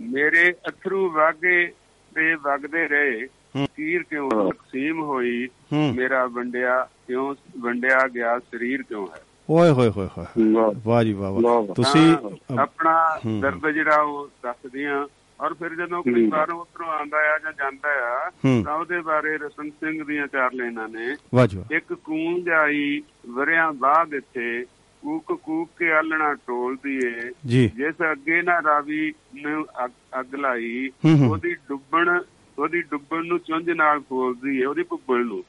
ਮੇਰੇ 0.00 0.52
ਅਥਰੂ 0.68 1.10
ਵਾਗੇ 1.10 1.72
ਤੇ 2.14 2.34
ਵਗਦੇ 2.34 2.88
ਰਹੇ। 2.88 3.28
ਤੀਰ 3.74 4.02
ਕਿਉਂ 4.02 4.30
ਤਕਸੀਮ 4.30 5.02
ਹੋਈ। 5.02 5.48
ਮੇਰਾ 5.94 6.26
ਵੰਡਿਆ 6.26 6.88
ਕਿਉਂ 7.06 7.34
ਵੰਡਿਆ 7.58 8.08
ਗਿਆ 8.08 8.38
ਸਰੀਰ 8.38 8.82
ਕਿਉਂ 8.82 9.06
ਹੈ? 9.06 9.22
ਓਏ 9.48 9.70
ਹੋਏ 9.70 9.88
ਹੋਏ 9.88 10.06
ਹੋਏ 10.08 10.52
ਵਾਹ। 10.52 10.72
ਵਾਹ 10.84 11.02
ਜੀ 11.04 11.12
ਵਾਹ। 11.12 11.66
ਤੁਸੀਂ 11.74 12.14
ਆਪਣਾ। 12.58 13.18
ਦਰਦ 13.40 13.68
ਜਿਹੜਾ 13.70 14.00
ਉਹ 14.02 14.28
ਦੱਸਦੇ 14.42 14.86
ਆ 14.86 15.06
ਔਰ 15.40 15.54
ਫਿਰ 15.54 15.74
ਜਦੋਂ 15.74 16.02
ਕੋਈ 16.02 16.12
ਹੂੰ। 16.14 16.28
ਬਾਹਰੋਂ 16.30 16.58
ਉੱਧਰੋਂ 16.60 16.88
ਆਉਂਦਾ 16.88 17.18
ਆ 17.34 17.38
ਜਾਂ 17.38 17.52
ਜਾਂਦਾ 17.52 17.88
ਆ। 18.04 18.30
ਤਾਂ 18.64 18.74
ਉਹਦੇ 18.74 19.00
ਬਾਰੇ 19.00 19.36
ਰਤਨ 19.38 19.70
ਸਿੰਘ 19.70 20.04
ਦੀਆਂ 20.04 20.26
ਚਾਰ 20.26 20.52
ਲਾਈਨਾਂ 20.52 20.88
ਨੇ 20.88 21.16
ਵਾਹ 21.34 21.46
ਜੀ 21.46 21.56
ਵਾਹ 21.56 21.74
ਇੱਕ 21.76 21.92
ਕੂੰਜ 21.94 22.48
ਆਈ 22.50 23.02
ਵਰਿਆਂ 23.28 23.72
ਬਾਅਦ 23.72 24.14
ਇੱਥੇ 24.14 24.64
ਕੂਕ 25.02 25.32
ਕੂਕ 25.32 25.68
ਕੇ 25.78 25.92
ਆਲਣਾ 25.92 26.34
ਟੋਲਦੀ 26.34 26.96
ਏ 27.06 27.30
ਜਿਸ 27.68 27.94
ਅੱਗੇ 28.12 28.42
ਨਾ 28.42 28.60
ਰਾਵੀ 28.62 29.12
ਨੂੰ 29.34 29.64
ਅੱਗ- 29.84 30.38
ਲਾਈ 30.38 30.90
ਉਹਦੀ 31.28 31.54
ਡੁੱਬਣ 31.68 32.20
ਉਹਦੀ 32.58 32.82
ਡੁੱਬਣ 32.82 33.24
ਨੂੰ 33.24 33.38
ਚੁੰਝ 33.38 33.70
ਨਾਲ 33.70 34.00
ਖੋਲਦੀ 34.00 34.60
ਏ 34.60 34.64
ਉਹਦੀ 34.64 34.82
ਭੁੱਬਲ 34.82 35.24
ਨੂੰ 35.24 35.42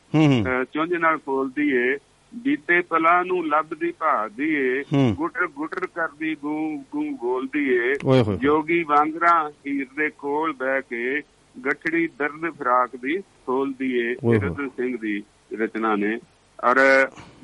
ਚੁੰਝ 0.74 0.94
ਨਾਲ 0.94 1.18
ਖੋਲਦੀ 1.18 1.70
ਏ 1.70 1.98
ਬੀਤੇ 2.34 2.80
ਪਲਾਂ 2.82 3.24
ਨੂੰ 3.26 3.48
ਲੱਭਦੀ 3.48 3.92
ਭਾਦੀ 4.00 4.50
ਏ। 4.56 4.84
ਗੁਟਰ 5.18 5.48
ਗੁਟਰ 5.48 5.86
ਕਰਦੀ 5.96 6.36
ਗੂੰ 6.44 6.84
ਗੂੰ 6.92 7.16
ਬੋਲਦੀ 7.16 7.68
ਏ। 7.74 7.94
ਜੋਗੀ 8.42 8.84
ਵਾਂਗਰਾ 8.84 9.38
ਹੀਰ 9.68 9.86
ਦੇ 9.98 10.10
ਕੋਲ 10.20 10.54
ਬਹਿ 10.54 10.82
ਕੇ 10.90 11.22
ਗਠੜੀ 11.56 12.08
ਦਰਦ 12.20 12.50
ਫਰਾਕ 12.60 12.96
ਦੀ 12.96 13.18
ਖੋਲਦੀ 13.46 13.92
ਏ। 14.00 14.14
ਰਤਨ 14.14 14.70
ਸਿੰਘ 14.70 14.98
ਦੀ 14.98 15.22
ਰਚਨਾ 15.62 15.96
ਨੇ। 15.96 16.18
ਔਰ 16.60 16.80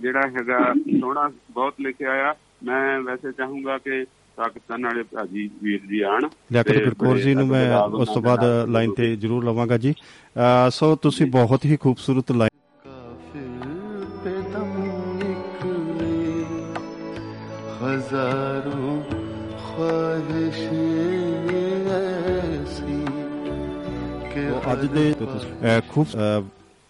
ਜਿਹੜਾ 0.02 0.28
ਹੈਗਾ 0.28 0.60
ਸੋਹਣਾ 1.00 1.30
ਬਹੁਤ 1.52 1.82
ਲਿਖਿਆ 1.82 2.12
ਆ 2.30 2.34
ਮੈਂ 2.64 3.00
ਵੈਸੇ 3.02 3.32
ਚਾਹੂੰਗਾ 3.32 3.78
ਕਿ 3.78 4.04
ਪਾਕਿਸਤਾਨ 4.38 4.84
ਵਾਲੇ 4.86 5.04
ਭਾਜੀ 5.04 5.50
ਵੀਰ 5.64 5.80
ਜੀ 5.90 6.02
ਆਣ 6.02 6.28
ਲਿਆਕਤ 6.52 6.68
ਤੇ 6.68 6.92
ਕੌਰ 7.00 7.18
ਜੀ 7.18 7.34
ਨੂੰ 7.36 7.48
ਮੈਂ 7.48 7.80
ਉਸ 7.80 8.10
ਤੋਂ 8.14 8.22
ਬਾਅਦ 8.22 8.70
ਲਾਈਨ 8.70 8.94
ਤੇ 8.94 9.16
ਜ਼ਰੂਰ 9.16 9.44
ਲਵਾਂਗਾ 9.46 9.78
ਜੀ। 9.78 9.94
ਸੋ 10.72 10.96
ਤੁਸੀਂ 10.96 11.26
ਬਹੁਤ 11.32 11.66
ਹੀ 11.66 11.78
ਖੂਬਸੂਰਤ 11.78 12.32
ਲਾਈਨ 12.32 12.58
हजारों 18.09 18.93
ख्वाहिशें 19.65 20.75
ऐसी 21.95 22.99
कि 24.31 24.45
ਉਹ 24.51 24.73
ਅੱਜ 24.73 24.85
ਦੇ 24.87 25.11
ਅ, 25.13 25.81
ਖੂਬ 25.89 26.07
ਅ, 26.07 26.43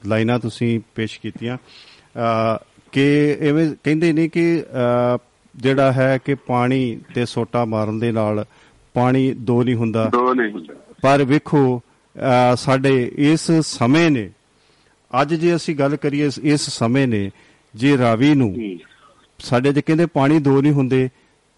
ਲਾਈਨਾਂ 0.06 0.38
ਤੁਸੀਂ 0.38 0.80
ਪੇਸ਼ 0.94 1.20
ਕੀਤੀਆਂ 1.20 1.56
ਅ, 1.56 2.58
ਕਿ 2.92 3.06
ਐਵੇਂ 3.40 3.68
ਕਹਿੰਦੇ 3.84 4.12
ਨੇ 4.12 4.28
ਕਿ 4.28 4.44
ਅ, 4.62 5.18
ਜਿਹੜਾ 5.56 5.92
ਹੈ 5.92 6.18
ਕਿ 6.18 6.34
ਪਾਣੀ 6.34 7.00
ਤੇ 7.14 7.24
ਸੋਟਾ 7.24 7.64
ਮਾਰਨ 7.64 7.98
ਦੇ 7.98 8.12
ਨਾਲ 8.12 8.44
ਪਾਣੀ 8.94 9.30
ਦੋ 9.32 9.62
ਨਹੀਂ 9.62 9.74
ਹੁੰਦਾ 9.74 10.04
ਦੋ 10.12 10.34
ਨਹੀਂ 10.34 10.52
ਹੁੰਦਾ 10.52 10.74
ਪਰ 11.02 11.24
ਵੇਖੋ 11.24 11.80
ਅ, 11.80 12.54
ਸਾਡੇ 12.56 13.12
ਇਸ 13.16 13.50
ਸਮੇਂ 13.60 14.10
ਨੇ 14.10 14.30
ਅੱਜ 15.22 15.34
ਜੇ 15.34 15.56
ਅਸੀਂ 15.56 15.76
ਗੱਲ 15.76 15.96
ਕਰੀਏ 15.96 16.26
ਇਸ- 16.26 16.42
ਇਸ 16.44 16.70
ਸਮੇਂ 16.70 17.06
ਨੇ 17.08 17.30
ਜੇ 17.74 17.98
ਰਾਵੀ 17.98 18.34
ਨੂੰ 18.34 18.52
ਜੀ 18.54 18.78
ਸਾਡੇ 19.39 19.73
ਜੇ 19.73 19.81
ਕਹਿੰਦੇ 19.81 20.05
ਪਾਣੀ 20.05 20.39
ਦੋ 20.39 20.61
ਨਹੀਂ 20.61 20.73
ਹੁੰਦੇ 20.73 21.09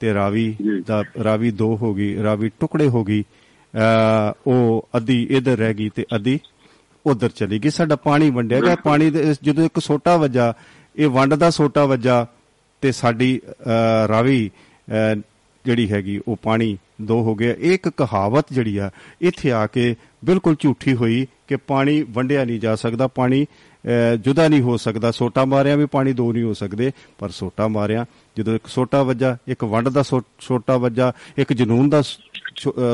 ਤੇ 0.01 0.13
ਰਾਵੀ। 0.13 0.55
ਦਾ 0.87 1.03
ਰਾਵੀ 1.23 1.51
ਦੋ 1.51 1.75
ਹੋ 1.77 1.93
ਗਈ 1.93 2.15
ਰਾਵੀ 2.23 2.49
ਟੁਕੜੇ 2.59 2.87
ਹੋ 2.87 3.03
ਗਈ 3.03 3.23
ਉਹ 4.47 4.87
ਅੱਧੀ 4.97 5.21
ਇਧਰ 5.31 5.57
ਰਹਿ 5.57 5.73
ਗਈ 5.73 5.89
ਤੇ 5.95 6.05
ਅੱਧੀ 6.15 6.39
ਉਧਰ 7.05 7.29
ਚਲੀ 7.29 7.59
ਗਈ। 7.59 7.69
ਸਾਡਾ 7.69 7.95
ਪਾਣੀ 7.95 8.29
ਵੰਡਿਆ 8.29 8.59
ਗਿਆ। 8.61 8.75
ਪਾਣੀ 8.83 9.09
ਦੇ 9.09 9.33
ਜਦੋਂ 9.43 9.65
ਇੱਕ 9.65 9.79
ਸੋਟਾ 9.79 10.15
ਵੱਜਾ 10.17 10.53
ਇਹ 10.95 11.07
ਵੰਡ 11.07 11.33
ਦਾ 11.33 11.49
ਸੋਟਾ 11.49 11.85
ਵੱਜਾ 11.85 12.25
ਤੇ 12.83 12.91
ਸਾਡੀ 12.91 13.39
ਰਾਵੀ 14.07 14.49
ਜਿਹੜੀ 15.65 15.91
ਹੈਗੀ 15.91 16.19
ਉਹ 16.27 16.37
ਪਾਣੀ 16.43 16.77
ਦੋ 17.01 17.21
ਹੋ 17.23 17.35
ਗਿਆ। 17.35 17.53
ਇੱਕ 17.71 17.89
ਕਹਾਵਤ 17.89 18.45
ਜਿਹੜੀ 18.51 18.77
ਆ 18.77 18.89
ਇੱਥੇ 19.21 19.51
ਆ 19.51 19.65
ਕੇ 19.67 19.95
ਬਿਲਕੁਲ 20.25 20.55
ਝੂਠੀ 20.59 20.93
ਹੋਈ 20.95 21.25
ਕਿ 21.47 21.55
ਪਾਣੀ 21.67 22.01
ਵੰਡਿਆ 22.09 22.45
ਨਹੀਂ 22.45 22.59
ਜਾ 22.59 22.75
ਸਕਦਾ। 22.75 23.07
ਪਾਣੀ 23.07 23.45
ਜੁਦਾ 24.17 24.47
ਨਹੀਂ 24.47 24.61
ਹੋ 24.61 24.77
ਸਕਦਾ। 24.77 25.11
ਸੋਟਾ 25.11 25.45
ਮਾਰਿਆ 25.45 25.75
ਵੀ 25.75 25.85
ਪਾਣੀ 25.85 26.13
ਦੋ 26.13 26.31
ਨਹੀਂ 26.33 26.43
ਹੋ 26.43 26.53
ਸਕਦੇ, 26.53 26.91
ਪਰ 27.19 27.29
ਸੋਟਾ 27.31 27.67
ਮਾਰਿਆ, 27.67 28.05
ਜਦੋਂ 28.37 28.55
ਇੱਕ 28.55 28.67
ਸੋਟਾ 28.67 29.01
ਵੱਜਾ, 29.03 29.35
ਇੱਕ 29.47 29.63
ਵੰਡ 29.63 29.89
ਦਾ 29.89 30.03
ਸੋਟਾ 30.03 30.77
ਵੱਜਾ, 30.77 31.11
ਇੱਕ 31.37 31.53
ਜਨੂਨ 31.53 31.89
ਦਾ 31.89 32.01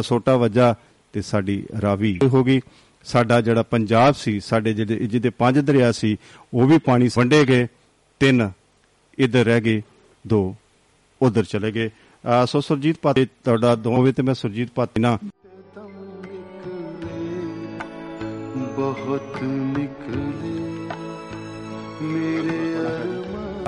ਸੋਟਾ 0.04 0.36
ਵੱਜਾ, 0.38 0.74
ਤੇ 1.14 1.22
ਸਾਡੀ 1.22 1.64
ਰਾਵੀ 1.82 2.18
ਹੋ 2.26 2.44
ਗਈ। 2.44 2.62
ਸਾਡਾ 3.06 3.40
ਜਿਹੜਾ 3.42 3.64
ਪੰਜਾਬ 3.64 4.16
ਸੀ, 4.16 4.40
ਸਾਡੇ 4.40 4.74
ਜਿਹੜੇ 4.74 4.96
ਜਿਹਦੇ 4.98 5.30
ਪੰਜ 5.30 5.60
ਦਰਿਆ 5.60 5.92
ਸੀ, 5.92 6.18
ਉਹ 6.54 6.68
ਵੀ 6.68 6.78
ਪਾਣੀ 6.78 7.10
ਵੰਡੇ 7.18 7.44
ਗਏ, 7.46 7.68
ਤਿੰਨ 8.22 8.50
ਇੱਧਰ 9.18 9.46
ਰਹਿ 9.46 9.62
ਗਏ, 9.62 9.82
ਦੋ 10.26 10.56
ਉਧਰ 11.22 11.44
ਚਲੇ 11.44 11.72
ਗਏ। 11.72 11.90
ਸੋ 12.48 12.62
ਸੁਰਜੀਤ 12.62 12.98
ਪਾਤੀ 13.02 13.26
ਤੁਹਾਡਾ 13.26 13.76
ਦੋਵੇਂ 13.78 14.14
ਤੇ 14.14 14.24
ਮੈਂ 14.24 14.34
ਸੁਰਜੀਤ 14.34 14.70
ਪਾਤੀ 14.76 15.02
ਨਾ। 15.02 15.18
ਬਹੁਤ 18.76 19.44
ਨਿਕਲੇ। 19.44 20.37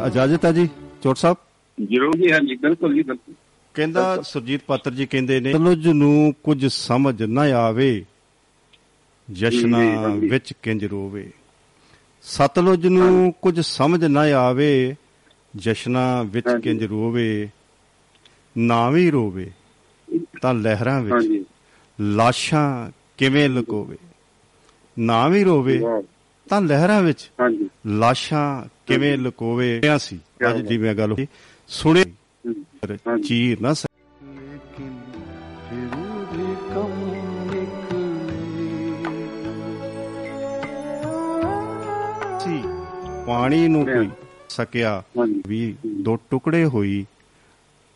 ਇਜਾਜ਼ਤ 0.08 0.46
ਹੈ 0.46 0.52
ਜੀ 0.52 0.70
ਚੋਟ 1.04 1.18
ਸਾਹਿਬ? 1.18 1.38
ਜ਼ਰੂਰ 1.78 2.18
ਜੀ 2.18 2.32
ਹਾਂਜੀ 2.32 2.56
ਬਿਲਕੁਲ 2.56 2.94
ਜੀ 2.94 3.04
ਬਿਲਕੁਲ। 3.04 3.34
ਕਹਿੰਦਾ 3.74 4.22
ਸੁਰਜੀਤ 4.22 4.62
ਪਾਤਰ 4.68 4.92
ਜੀ 4.92 5.06
ਕਹਿੰਦੇ 5.06 5.40
ਨੇ 5.40 5.52
ਸਤਲੁਜ 5.54 5.88
ਨੂੰ 5.88 6.34
ਕੁਝ 6.44 6.66
ਸਮਝ 6.66 7.24
ਨਾ 7.24 7.42
ਆਵੇ 7.42 8.06
ਜਸ਼ਨਾ 9.32 9.80
ਜੀ। 10.20 10.28
ਵਿੱਚ 10.30 10.54
ਕਿੰਜ 10.64 10.86
ਰੋਵੇ। 10.86 11.32
ਸਤਲੁਜ 12.22 12.88
ਨੂੰ 12.88 13.34
ਕੁਝ 13.42 13.60
ਸਮਝ 13.60 14.06
ਨਾ 14.06 14.22
ਆਵੇ 14.22 14.96
ਜਸ਼ਨਾ 15.56 16.24
ਵਿੱਚ। 16.24 16.48
ਕਿੰਜ 16.64 16.84
ਰੋਵੇ 16.84 17.50
ਨਾ 18.58 18.90
ਵੀ 18.90 19.10
ਰੋਵੇ 19.12 19.52
ਤਾਂ 20.42 20.54
ਲਹਿਰਾਂ 20.54 21.02
ਵਿੱਚ 21.02 21.46
ਲਾਸ਼ਾਂ 22.02 22.92
ਕਿਵੇਂ 23.18 23.50
ਲੁਕੋਵੇ। 23.50 23.98
ਨਾ 25.00 25.28
ਵੀ 25.28 25.44
ਰੋਵੇ 25.44 25.80
ਤਾਂ 26.50 26.62
ਲਹਿਰਾਂ 26.62 27.02
ਵਿੱਚ 27.02 27.30
ਹਾਂਜੀ। 27.42 27.70
ਲਾਸ਼ਾਂ 27.88 28.64
ਕਿਵੇਂ 28.88 29.18
ਲਕੋਵੇ 29.18 29.82
ਆ 29.90 29.98
ਸੀ? 29.98 30.20
ਅੱਜ 30.50 30.62
ਦੀ 30.62 30.78
ਮੈਂ 30.78 30.96
ਗੱਲ 30.96 31.12
ਹੋਈ 31.12 31.28
ਸੁਣੇ। 31.68 32.04
ਚੀਰ 33.24 33.62
ਨਾ 33.62 33.74
ਸੀ 33.74 33.88
ਪਾਣੀ 43.26 43.68
ਨੂੰ 43.68 43.86
ਕੋਈ 43.86 44.10
ਸਕਿਆ 44.50 45.04
ਵੀ 45.48 45.76
ਦੋ 46.02 46.16
ਟੁਕੜੇ 46.30 46.66
ਹੋਈ 46.66 47.06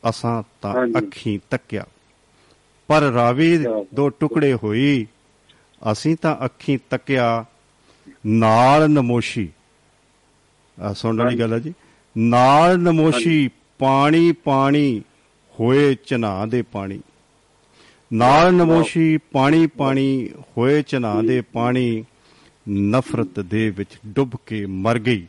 ਅਸਾਂ 0.09 0.43
ਤਾਂ 0.61 0.73
ਅੱਖੀਂ 0.97 1.39
ਤੱਕਿਆ। 1.49 1.85
ਪਰ 2.87 3.01
ਰਾਵੀ 3.01 3.57
ਦੋ 3.93 4.09
ਟੁਕੜੇ 4.09 4.53
ਹੋਈ 4.53 5.05
ਅਸੀਂ 5.91 6.15
ਤਾਂ 6.21 6.35
ਅੱਖੀਂ 6.45 6.77
ਤੱਕਿਆ 6.89 7.45
ਨਾਲ 8.25 8.89
ਨਮੋਸ਼ੀ। 8.89 9.47
ਆ 10.77 10.93
ਸੁਣਨ 10.93 11.21
ਵਾਲੀ 11.23 11.39
ਗੱਲ 11.39 11.53
ਹੈ 11.53 11.59
ਜੀ। 11.59 11.73
ਨਾਲ 12.15 12.77
ਨਮੋਸ਼ੀ 12.79 13.49
ਪਾਣੀ 13.79 14.31
ਪਾਣੀ 14.43 15.01
ਹੋਏ 15.59 15.95
ਚਨਾ 16.05 16.45
ਦੇ 16.45 16.61
ਪਾਣੀ। 16.61 16.99
ਨਾਲ 18.11 18.53
ਨਮੋਸ਼ੀ 18.53 19.17
ਪਾਣੀ 19.31 19.67
ਪਾਣੀ 19.67 20.29
ਹੋਏ 20.47 20.81
ਚਨਾ 20.81 21.21
ਦੇ 21.21 21.41
ਪਾਣੀ 21.53 22.03
ਨਫ਼ਰਤ 22.69 23.39
ਦੇ 23.39 23.69
ਵਿੱਚ 23.69 23.97
ਡੁੱਬ 24.07 24.35
ਕੇ 24.45 24.65
ਮਰ 24.65 24.99
ਗਈ। 24.99 25.25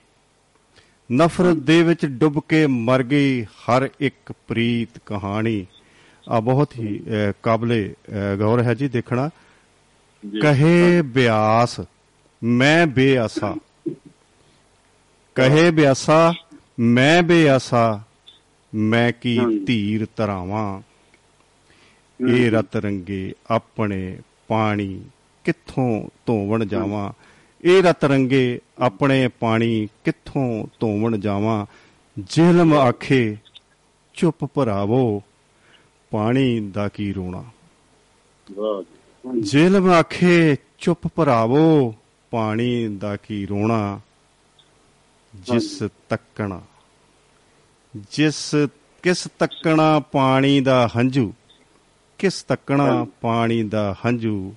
ਨਫ਼ਰਤ 1.10 1.56
ਦੇ 1.56 1.82
ਵਿੱਚ 1.82 2.04
ਡੁੱਬ 2.06 2.40
ਕੇ 2.48 2.66
ਮਰ 2.66 3.02
ਗਈ 3.02 3.44
ਹਰ 3.44 3.88
ਇੱਕ 4.00 4.32
ਪ੍ਰੀਤ 4.48 4.98
ਕਹਾਣੀ। 5.06 5.66
ਆ 6.28 6.40
ਬਹੁਤ 6.40 6.78
ਹੀ 6.78 7.00
ਕਾਬਲੇ 7.42 7.94
ਗੌਰ 8.38 8.62
ਹੈ 8.62 8.74
ਜੀ 8.74 8.88
ਦੇਖਣਾ। 8.88 9.28
ਕਹੇ 10.24 11.02
ਬਿਆਸ 11.02 11.80
ਮੈਂ 12.42 12.86
ਬੇਆਸਾ 12.86 13.56
ਕਹੇ 15.34 15.70
ਬਿਆਸਾ 15.70 16.32
ਮੈਂ 16.78 17.22
ਬੇਆਸਾ 17.22 18.02
ਮੈਂ 18.74 19.12
ਕੀ। 19.12 19.64
ਧੀਰ 19.64 20.06
ਤਰਾਵਾਂ 20.16 20.82
ਇਹ 22.28 22.50
ਰਤ 22.50 22.76
ਰੰਗੇ 22.76 23.34
ਆਪਣੇ 23.50 24.18
ਪਾਣੀ 24.48 25.04
ਕਿੱਥੋਂ 25.44 26.08
ਧੋਵਣ 26.26 26.64
ਜਾਵਾਂ? 26.64 27.12
ਇਹ 27.64 27.82
ਰਤ 27.82 28.04
ਰੰਗੇ 28.04 28.60
ਆਪਣੇ 28.78 29.28
ਪਾਣੀ 29.28 29.88
ਕਿੱਥੋਂ 30.04 30.66
ਧੋਵਣ 30.80 31.18
ਜਾਵਾਂ? 31.18 31.66
ਜਿਹਲਮ 32.18 32.74
ਆਖੇ 32.74 33.36
ਚੁੱਪ 34.14 34.44
ਭਰਾਵੋ 34.44 35.22
ਪਾਣੀ 36.10 36.60
ਦਾ 36.60 36.88
ਕੀ 36.88 37.12
ਰੋਣਾ? 37.12 37.44
ਵਾਹ। 38.52 38.82
ਜਿਹਲਮ 39.40 39.90
ਆਖੇ 39.90 40.56
ਚੁੱਪ 40.78 41.06
ਭਰਾਵੋ 41.06 41.94
ਪਾਣੀ 42.34 42.88
ਦਾ 42.88 43.16
ਕੀ 43.16 43.46
ਰੋਣਾ? 43.46 44.00
ਜਿਸ 45.34 45.82
ਤੱਕਣਾ। 46.08 46.62
ਜਿਸ 48.10 48.54
ਕਿਸ 49.02 49.28
ਤੱਕਣਾ 49.38 50.00
ਪਾਣੀ 50.00 50.60
ਦਾ 50.60 50.88
ਹੰਝੂ? 50.96 51.32
ਕਿਸ 52.18 52.42
ਤੱਕਣਾ 52.42 53.06
ਪਾਣੀ 53.20 53.62
ਦਾ 53.62 53.96
ਹੰਝੂ? 54.06 54.54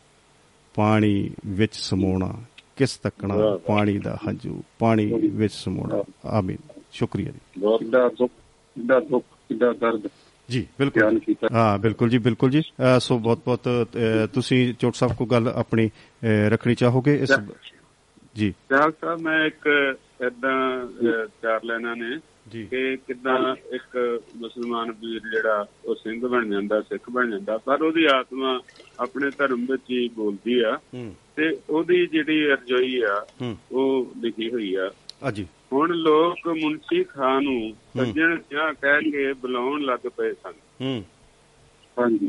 ਪਾਣੀ 0.76 1.30
ਵਿੱਚ 1.46 1.76
ਸਮੋਣਾ। 1.76 2.34
ਕਿਸ 2.76 2.98
ਤੱਕਣਾ 2.98 3.36
ਪਾਣੀ 3.58 4.00
ਦਾ 4.00 4.18
ਹੰਝੂ? 4.28 4.64
ਪਾਣੀ 4.80 5.14
ਵਿੱਚ 5.14 5.54
ਸਮੋਣਾ। 5.54 6.04
ਆਮੀਨ। 6.26 6.82
ਸ਼ੁਕਰੀਆ 6.92 7.32
ਜੀ। 7.32 7.40
ਬਹੁਤ 7.60 7.80
ਕਿੱਡਾ 7.80 8.10
ਦੁੱਖ 8.10 8.34
ਕਿੱਡਾ 8.76 9.00
ਦੁੱਖ 9.00 9.26
ਕਿੱਡਾ 9.50 9.74
ਦਰਦ। 9.74 10.08
ਜੀ 10.52 10.68
ਬਿਲਕੁਲ 10.80 11.20
ਹਾਂ 11.54 11.78
ਬਿਲਕੁਲ 11.78 12.10
ਜੀ 12.10 12.18
ਬਿਲਕੁਲ 12.18 12.50
ਜੀ। 12.50 12.62
ਸੋ 13.00 13.20
ਬਹੁਤ 13.20 13.42
ਬਹੁਤ 13.46 13.70
ਤੁਸੀਂ 14.34 14.74
ਚੋਟ 14.74 14.96
ਸਾਹਿਬ 14.96 15.16
ਕੋ 15.16 15.26
ਗੱਲ 15.26 15.48
ਆਪਣੀ 15.48 15.90
ਰੱਖਣੀ 16.48 16.76
ਚਾਹੋਗੇ? 16.76 17.16
ਇਸ 17.16 17.32
ਜੀ। 18.36 18.52
ਸਿਆਲ 18.52 18.92
ਸਾਹਿਬ 18.92 19.20
ਮੈਂ 19.20 19.46
ਇੱਕ 19.46 19.96
ਇਦਾਂ 20.28 20.86
ਚਾਰ 21.42 21.64
ਲੈਣਾ 21.64 21.96
ਨੇ 21.96 22.18
ਕਿ 22.66 22.98
ਕਿਦਾਂ 22.98 23.56
ਇੱਕ 23.76 24.22
ਮੁਸਲਮਾਨ 24.38 24.92
ਵੀਰ 24.92 25.20
ਜਿਹੜਾ 25.20 25.66
ਉਹ 25.86 25.96
ਸਿੰਘ 25.96 26.28
ਬਣ 26.28 26.50
ਜਾਂਦਾ 26.50 26.82
ਸਿੱਖ 26.82 27.10
ਬਣ 27.10 27.30
ਜਾਂਦਾ 27.32 27.58
ਪਰ 27.58 27.82
ਉਹਦੀ 27.82 28.06
ਆਤਮਾ 28.06 28.60
ਆਪਣੇ 29.00 29.30
ਧਰਮ 29.38 29.66
ਵਿੱਚ 29.66 29.84
ਹੀ 29.92 30.10
ਬੋਲਦੀ 30.10 30.60
ਆ 30.60 30.80
ਤੇ 31.36 31.58
ਉਹਦੀ 31.70 32.08
ਜਿਹੜੀ 32.08 32.46
ਅਰਜ਼ੋਈ 32.52 33.02
ਆ 33.02 33.26
ਉਹ 33.72 34.12
ਲਿਖੀ 34.22 34.52
ਹੋਈ 34.52 34.76
ਆ। 34.76 34.92
ਆ 35.24 35.32
ਜੀ। 35.32 35.48
ਹੁਣ 35.74 35.90
ਲੋਕ 35.90 36.48
ਮੁਨਸ਼ੀ 36.48 37.04
ਖਾਨ 37.04 37.44
ਨੂੰ 37.44 37.76
ਸੱਜਣ 37.98 38.40
ਜਾਂ 38.52 38.74
ਕਹਿ 38.74 39.12
ਕੇ 39.12 39.34
ਬੁਲਾਉਣ 39.34 39.82
ਲੱਗ 39.82 40.08
ਪਏ 40.18 40.34
ਸਨ। 40.34 40.54
ਹੂੰ। 40.82 41.06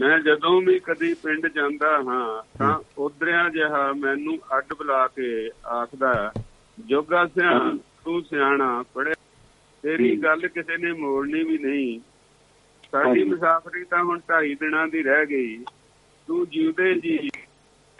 ਮੈਂ 0.01 0.19
ਜਦੋਂ 0.21 0.63
ਵੀ 0.63 0.79
ਕਦੀ 0.79 1.15
ਪਿੰਡ 1.15 1.47
ਜਾਂਦਾ 1.47 2.03
ਹਾਂ 2.03 2.59
ਤਾਂ 2.59 2.81
ਉਧਰਿਆਂ 2.99 3.51
ਜਿਹਾ 3.51 3.93
ਮੈਨੂੰ 3.93 4.39
ਅੱਡ 4.59 4.75
ਬੁਲਾ 4.75 5.07
ਕੇ 5.07 5.51
ਆਖਦਾ 5.67 6.33
ਜੋਗਾ 6.87 7.27
ਸਿਆ 7.27 7.79
ਤੂੰ 8.05 8.23
ਸਿਆਣਾ 8.23 8.85
ਪੜਿਆ 8.95 9.15
ਤੇਰੀ 9.83 10.17
ਗੱਲ 10.17 10.49
ਕਿਸੇ 10.49 10.77
ਨੇ 10.77 10.93
ਮੋੜਨੀ 10.93 11.43
ਵੀ 11.45 11.59
ਨਹੀਂ। 11.59 12.01
ਸਾਡੀ। 12.93 13.25
ਮੁਸਾਫਰੀ 13.25 13.85
ਤਾਂ 13.85 14.05
ਹੁਣ 14.05 14.21
ਢਾਈ 14.31 14.55
ਦਿਨਾਂ 14.55 14.89
ਦੀ 14.89 15.03
ਰਹਿ 15.03 15.27
ਗਈ। 15.27 15.65
ਤੂੰ 16.27 16.49
ਜਿਉਦੇ 16.49 16.95
ਜੀ 16.95 17.31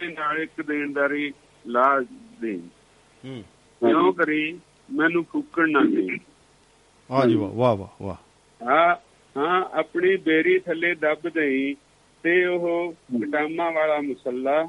ਨਾਲ 0.03 0.37
ਇੱਕ 0.37 0.61
ਦੇਣਦਾਰੀ 0.61 1.33
ਲਾ 1.67 1.99
ਦੇ। 2.41 2.61
ਹੂੰ। 3.25 3.43
ਕਿਉਂ 3.87 4.13
ਕਰੀ? 4.13 4.59
ਮੈਨੂੰ 4.93 5.23
ਫੁੱਕਣ 5.23 5.71
ਨਾ 5.71 5.79
ਦੇ। 5.81 6.17
ਆ 7.11 7.25
ਜੀ 7.25 7.35
ਵਾਹ 7.35 7.75
ਵਾਹ 7.75 7.75
ਵਾਹ 8.01 8.15
ਹਾਂ 8.61 8.95
ਹਾਂ 9.37 9.65
ਆਪਣੀ 9.79 10.15
ਬੇਰੀ 10.15 10.59
ਥੱਲੇ 10.59 10.95
ਦੱਬ 10.95 11.29
ਦੇਈ 11.29 11.75
ਤੇ 12.23 12.45
ਉਹ 12.45 12.93
ਕਟਾਮਾ 13.21 13.69
ਵਾਲਾ 13.71 14.01
ਮੁਸੱਲਾ 14.01 14.67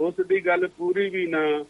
ਉਸ 0.00 0.14
ਦੀ 0.28 0.46
ਗੱਲ 0.46 0.68
ਪੂਰੀ 0.68 1.08
ਵੀ 1.10 1.26
ਨਾ 1.26 1.64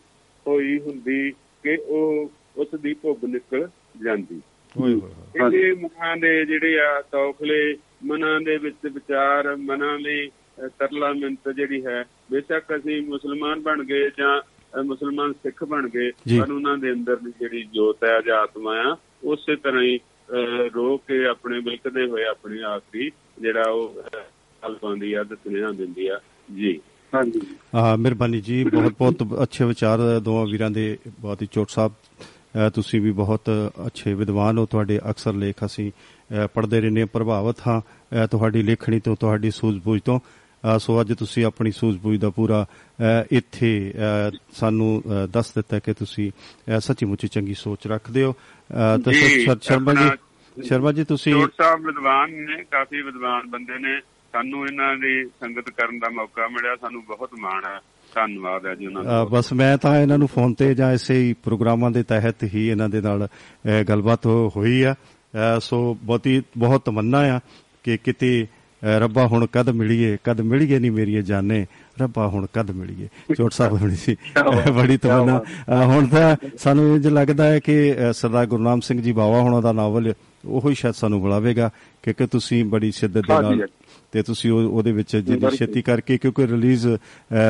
ਹੋਈ 0.46 0.78
ਹੁੰਦੀ 0.80 1.30
ਕਿ 1.62 1.76
ਉਹ 1.76 2.30
ਉਸ 2.56 2.80
ਦੀ 2.80 2.94
ਭੁੱਬ 2.94 3.24
ਨਿਕਲ 3.24 3.68
ਜਾਂਦੀ। 4.02 4.40
ਓਏ 4.80 4.94
ਹੋਏ 4.94 5.00
ਹੋਏ। 5.00 5.46
ਇਹਦੇ 5.46 5.72
ਮਨਾਂ 5.83 6.16
ਦੇ 6.16 6.44
ਜਿਹੜੇ 6.44 6.80
ਆ 6.80 7.02
ਤੌਖਲੇ 7.02 7.76
ਮਨਾਂ 8.04 8.40
ਦੇ 8.40 8.56
ਵਿੱਚ 8.56 8.76
ਵਿਚਾਰ 8.85 9.56
ਮਨਾਂ 9.56 9.98
ਲਈ 9.98 10.30
ਤਰਲਾ 10.78 11.12
ਮਿੰਤ 11.12 11.48
ਜਿਹੜੀ 11.48 11.87
ਹੈ 11.87 12.04
ਬੇਸ਼ੱਕ 12.30 12.76
ਅਸੀਂ 12.76 13.02
ਮੁਸਲਮਾਨ 13.02 13.61
ਬਣ 13.61 13.85
ਗਏ 13.85 14.11
ਜਾਂ 14.18 14.40
ਮੁਸਲਮਾਨ 14.85 15.33
ਸਿੱਖ 15.33 15.64
ਬਣ 15.64 15.88
ਗਏ। 15.88 16.11
ਪਰ 16.11 16.52
ਉਹਨਾਂ 16.52 16.78
ਦੇ 16.78 16.92
ਅੰਦਰ 16.92 17.16
ਦੀ 17.16 17.30
ਜਿਹੜੀ 17.40 17.62
ਜੋਤ 17.62 18.04
ਹੈ 18.04 18.20
ਜਾਂ 18.26 18.37
ਆਤਮਾ 18.38 18.74
ਆ 18.76 18.96
ਉਸੇ 19.24 19.56
ਤਰ੍ਹਾਂ 19.56 19.83
ਹੀ 19.83 19.98
ਰੋ 20.74 20.96
ਕੇ 20.96 21.26
ਆਪਣੇ 21.26 21.61
ਬਿਲਕਦੇ 21.61 22.06
ਹੋਏ 22.06 22.24
ਆਪਣੀ 22.24 22.61
ਆਖਰੀ 22.61 23.11
ਜਿਹੜਾ 23.40 23.70
ਉਹ 23.70 24.02
ਹਲ 24.66 24.74
ਪਾਉਂਦੀ 24.74 25.12
ਆ 25.12 25.22
ਤੇ 25.22 25.35
ਸੁਨੇਹਾ 25.37 25.70
ਦਿੰਦੀ 25.70 26.09
ਆ। 26.09 26.20
ਜੀ। 26.56 26.80
ਹਾਂਜੀ। 27.14 27.40
ਆ 27.74 27.96
ਮਿਹਰਬਾਨੀ 27.96 28.40
ਜੀ 28.40 28.64
ਬਹੁਤ 28.64 28.92
ਬਹੁਤ 28.98 29.42
ਅੱਛੇ 29.42 29.64
ਵਿਚਾਰ 29.64 29.98
ਦੋਵਾਂ 30.20 30.46
ਵੀਰਾਂ 30.46 30.70
ਦੇ 30.70 30.98
ਬਹੁਤ 31.20 31.42
ਹੀ 31.42 31.48
ਚੋਟ 31.52 31.70
ਸਾਹਿਬ 31.70 31.92
ਤੁਸੀਂ 32.74 33.00
ਵੀ 33.00 33.11
ਬਹੁਤ 33.11 33.40
ਅੱਛੇ 33.87 34.14
ਵਿਦਵਾਨ 34.14 34.59
ਹੋ 34.59 34.66
ਤੁਹਾਡੇ 34.66 35.00
ਅਕਸਰ 35.11 35.33
ਲੇਖ 35.33 35.54
ਅਸੀਂ 35.64 35.92
ਪੜ੍ਹਦੇ 36.54 36.80
ਰਹਿੰਦੇ 36.80 37.00
ਹਾਂ 37.00 37.09
ਪ੍ਰਭਾਵਿਤ 37.12 37.56
ਹਾਂ 37.66 37.80
ਤੁਹਾਡੀ 38.26 38.62
ਲੇਖਣੀ 38.62 39.00
ਤੋਂ 39.00 39.16
ਤੁਹਾਡੀ 39.16 39.50
ਸੂਝ-ਬੂਝ 39.50 40.00
ਤੋਂ। 40.00 40.20
ਸੋ 40.79 41.01
ਅੱਜ 41.01 41.12
ਤੁਸੀਂ 41.12 41.44
ਆਪਣੀ 41.44 41.70
ਸੂਝ-ਬੂਝ 41.70 42.20
ਦਾ 42.20 42.31
ਪੂਰਾ 42.31 42.66
ਇੱਥੇ 43.33 43.94
ਸਾਨੂੰ 44.53 45.03
ਦੱਸ 45.31 45.53
ਦਿੱਤਾ 45.55 45.79
ਕਿ 45.79 45.92
ਤੁਸੀਂ 45.92 46.33
ਅ, 46.77 46.81
ਸੱਚੀ 46.81 47.07
ਮੁੱਚੀ 47.07 47.29
ਚੰਗੀ 47.29 47.55
ਸੋਚ 47.55 47.87
ਰੱਖਦੇ 47.87 48.23
ਹੋ। 48.25 48.33
ਤੇ 49.05 49.12
ਸ਼ਰਮਾ 49.62 49.94
ਜੀ 49.94 50.11
ਸ਼ਰਮਾ 50.62 50.92
ਜੀ 50.92 51.05
ਤੁਸੀਂ 51.05 51.35
ਸਾਹਿਬ 51.35 51.87
ਵਿਦਵਾਨ 51.87 52.31
ਨੇ 52.31 52.64
ਕਾਫੀ 52.64 53.03
ਵਿਦਵਾਨ 53.03 53.51
ਬੰਦੇ 53.51 53.79
ਨੇ। 53.79 54.01
ਸਾਨੂੰ 54.33 54.66
ਇਹਨਾਂ 54.66 54.96
ਦੀ 54.96 55.25
ਸੰਗਤ 55.25 55.70
ਕਰਨ 55.70 55.99
ਦਾ 55.99 56.09
ਮੌਕਾ 56.12 56.49
ਮਿਲਿਆ। 56.49 56.77
ਸਾਨੂੰ 56.77 57.05
ਬਹੁਤ 57.05 57.31
ਮਾਣ 57.40 57.62
ਹੈ। 57.66 57.79
ਧੰਨਵਾਦ 58.14 58.66
ਹੈ 58.66 58.75
ਜੀ 58.75 58.87
ਉਹਨਾਂ 58.87 59.05
ਦਾ। 59.05 59.25
ਬਸ 59.25 59.53
ਮੈਂ 59.53 59.79
ਤਾਂ 59.79 60.01
ਇਹਨਾਂ 60.01 60.18
ਨੂੰ 60.18 60.29
ਫੋਨ 60.29 60.55
ਤੇ 60.55 60.75
ਜਾਂ 60.75 60.92
ਇਸੇ 60.92 61.14
ਹੀ 61.14 61.33
ਪ੍ਰੋਗਰਾਮਾਂ 61.33 61.90
ਦੇ 61.90 62.03
ਤਹਿਤ 62.03 62.44
ਹੀ 62.44 62.68
ਇਹਨਾਂ 62.68 62.88
ਦੇ 62.88 63.01
ਨਾਲ 63.01 63.29
ਗੱਲਬਾਤ 63.88 64.27
ਹੋਈ 64.27 64.83
ਆ। 64.83 64.94
ਸੋ 65.61 65.99
ਬਹੁਤੀ 66.03 66.42
ਬਹੁਤ 66.57 66.85
ਤਮੰਨਾ 66.85 67.18
ਆ 67.18 67.40
ਕਿ 67.85 67.96
ਕਿਤੇ 67.96 68.46
ਰੱਬਾ 68.85 69.27
ਹੁਣ 69.27 69.47
ਕਦ 69.53 69.69
ਮਿਲੀਏ? 69.69 70.16
ਕਦ 70.25 70.40
ਮਿਲੀਏ 70.40 70.79
ਨਹੀਂ 70.79 70.90
ਮੇਰੀਏ 70.90 71.23
ਜਾਨੇ? 71.23 71.66
ਰੱਬਾ 72.01 72.29
ਹੁਣ 72.29 72.47
ਕਦ 72.53 72.71
ਮਿਲੀਏ? 72.71 73.09
ਚੋਟ 73.37 73.53
ਸਾਹਿਬ 73.53 73.79
ਬਣੀ 73.79 73.97
ਸੀ। 73.97 74.16
ਬੜੀ 74.75 74.97
ਤਮੰਨਾ। 74.97 75.43
ਹੁਣ 75.85 76.07
ਤਾਂ 76.07 76.37
ਸਾਨੂੰ 76.59 76.97
ਇੰਜ 76.97 77.07
ਲੱਗਦਾ 77.07 77.45
ਹੈ 77.45 77.59
ਕਿ 77.59 77.95
ਸਰਦਾਰ 78.12 78.47
ਗੁਰਨਾਮ 78.47 78.81
ਸਿੰਘ 78.81 79.03
ਜੀ 79.03 79.12
ਬਾਵਾ 79.12 79.40
ਹੁਣਾਂ 79.40 79.62
ਦਾ 79.62 79.73
ਨਾਵਲ 79.73 80.12
ਉਹੋ 80.49 80.69
ਹੀ 80.71 80.75
ਸ਼ਾਇਦ 80.75 80.95
ਸਾਨੂੰ 80.95 81.21
ਬੁਲਾਵੇਗਾ 81.21 81.71
ਕਿਉਂਕਿ 82.03 82.27
ਤੁਸੀਂ 82.27 82.64
ਬੜੀ 82.64 82.90
ਸ਼ਿੱਦਤ 82.90 83.21
ਦੇ 83.21 83.35
ਨਾਲ। 83.43 83.66
ਤੇ 84.12 84.23
ਤੁਸੀਂ 84.23 84.53
ਉਹ- 84.53 84.71
ਉਹਦੇ 84.71 84.93
ਵਿੱਚ 84.93 85.16
ਜਿਹੜੀ। 85.16 85.40
ਛੇਤੀ 85.57 85.83
ਕਰਕੇ 85.83 86.19
ਕਿਉਂਕਿ 86.19 86.47
ਰਿਲੀਜ਼ 86.47 86.88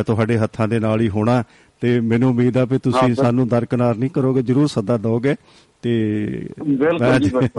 ਤੁਹਾਡੇ 0.07 0.39
ਹੱਥਾਂ 0.39 0.69
ਦੇ 0.69 0.79
ਨਾਲ 0.79 1.01
ਹੀ 1.01 1.09
ਹੋਣਾ 1.09 1.45
ਤੇ 1.81 2.01
ਮੈਨੂੰ 2.01 2.31
ਉਮੀਦ 2.31 2.57
ਆ 2.57 2.65
ਵੀ 2.65 2.79
ਤੁਸੀਂ। 2.79 3.15
ਸਾਨੂੰ 3.15 3.49
ਦਰਕਨਾਰ 3.49 3.97
ਨਹੀਂ 3.97 4.11
ਕਰੋਗੇ 4.11 4.43
ਜਰੂਰ 4.43 4.67
ਸੱਦਾ 4.67 4.97
ਦੋਗੇ 4.97 5.35
ਤੇ 5.83 6.27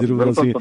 ਜ਼ਰੂਰ 0.01 0.31
ਅਸੀਂ। 0.31 0.53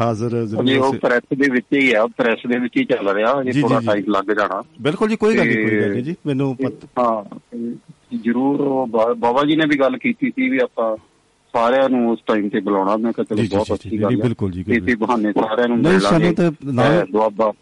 ਹਾਜ਼ਰ 0.00 0.46
ਜੀ 0.46 0.46
ਜ਼ਰੂਰ 0.46 0.78
ਉਹ 0.78 0.94
ਪ੍ਰੈਸ 0.94 1.38
ਦੇ 1.38 1.50
ਵਿੱਚ 1.50 1.66
ਹੀ 1.74 1.92
ਆ 1.92 2.06
ਪ੍ਰੈਸ 2.06 2.38
ਦੇ 2.48 2.58
ਵਿੱਚ 2.58 2.76
ਹੀ 2.76 2.84
ਚੱਲ 2.84 3.08
ਰਿਹਾ 3.08 3.42
ਜੀ, 3.42 3.48
ਇਹ 3.48 3.62
ਥੋੜਾ 3.62 3.80
ਟਾਈਮ 3.86 4.04
ਲੱਗ 4.08 4.32
ਜਾਣਾ। 4.32 4.62
ਬਿਲਕੁਲ 4.82 5.08
ਜੀ 5.08 5.16
ਕੋਈ 5.16 5.36
ਗੱਲ 5.36 5.46
ਨਹੀਂ 5.46 5.56
ਕੋਈ 5.56 5.70
ਤੇ- 5.70 5.82
ਗੱਲ 5.82 5.90
ਨਹੀਂ 5.92 6.02
ਜੀ 6.02 6.14
ਮੈਨੂੰ 6.26 6.56
ਹਾਂ 6.98 7.38
ਤੇ 7.50 7.74
ਜ਼ਰੂਰ 8.16 8.86
ਬਾਬਾ 9.14 9.44
ਜੀ 9.44 9.56
ਨੇ 9.56 9.66
ਵੀ 9.68 9.78
ਗੱਲ 9.80 9.98
ਕੀਤੀ 9.98 10.30
ਸੀ 10.30 10.48
ਵੀ 10.48 10.58
ਆਪਾਂ 10.62 10.96
ਸਾਰਿਆਂ 11.52 11.88
ਨੂੰ 11.88 12.10
ਉਸ 12.10 12.18
ਟਾਈਮ 12.26 12.48
ਤੇ 12.48 12.60
ਬੁਲਾਉਣਾ। 12.60 12.96
ਮੈਂ 12.96 13.12
ਕਿਹਾ 13.12 13.36
ਚਲੋ 13.36 13.56
ਬਹੁਤ 13.56 13.72
ਅੱਛੀ 13.72 14.02
ਗੱਲ 14.02 14.12
ਹੈ। 14.12 14.16
ਬਿਲਕੁਲ 14.16 14.50
ਜੀ, 14.50 14.64
ਇਸੇ 14.68 14.94
ਬਹਾਨੇ 14.94 15.32
ਸਾਰਿਆਂ 15.32 15.68
ਨੂੰ 15.68 15.78
ਨਹੀਂ, 15.78 15.92
ਮਿਲ 15.92 16.00
ਸਾਨੂੰ 16.00 16.20
ਲਾਂਗੇ 16.20 16.34
ਤਾਂ 16.34 16.52
ਨਾਲ- 16.72 16.94
ਇਹ 16.94 17.12
ਦੁਆਬਾ। 17.12 17.52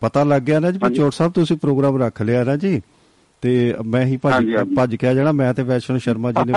ਪਤਾ 0.00 0.24
ਲੱਗ 0.24 0.42
ਗਿਆ 0.42 0.60
ਨਾ 0.60 0.70
ਜੀ 0.70 0.78
ਹਾਂਜੀ। 0.82 0.96
ਚੋਟ 0.96 1.12
ਸਾਹਿਬ 1.12 1.32
ਤੁਸੀਂ 1.32 1.56
ਪ੍ਰੋਗਰਾਮ 1.56 2.02
ਰੱਖ 2.02 2.22
ਲਿਆ 2.22 2.44
ਨਾ 2.44 2.56
ਜੀ। 2.56 2.80
ਤੇ 3.42 3.74
ਮੈਂ 3.86 4.04
ਹੀ 4.06 4.16
ਭੱਜ 4.16 4.32
ਹਾਂਜੀ, 4.32 4.54
ਹਾਂਜੀ। 4.56 4.74
ਭੱਜ 4.74 4.94
ਕੇ 4.96 5.14
ਜਾਣਾ 5.14 5.32
ਮੈਂ 5.32 5.52
ਤੇ 5.54 5.62
ਵੈਸ਼ਨੂ 5.62 5.98
ਸ਼ਰਮਾ 5.98 6.32
ਜੀ 6.32 6.44
ਨੇ 6.44 6.52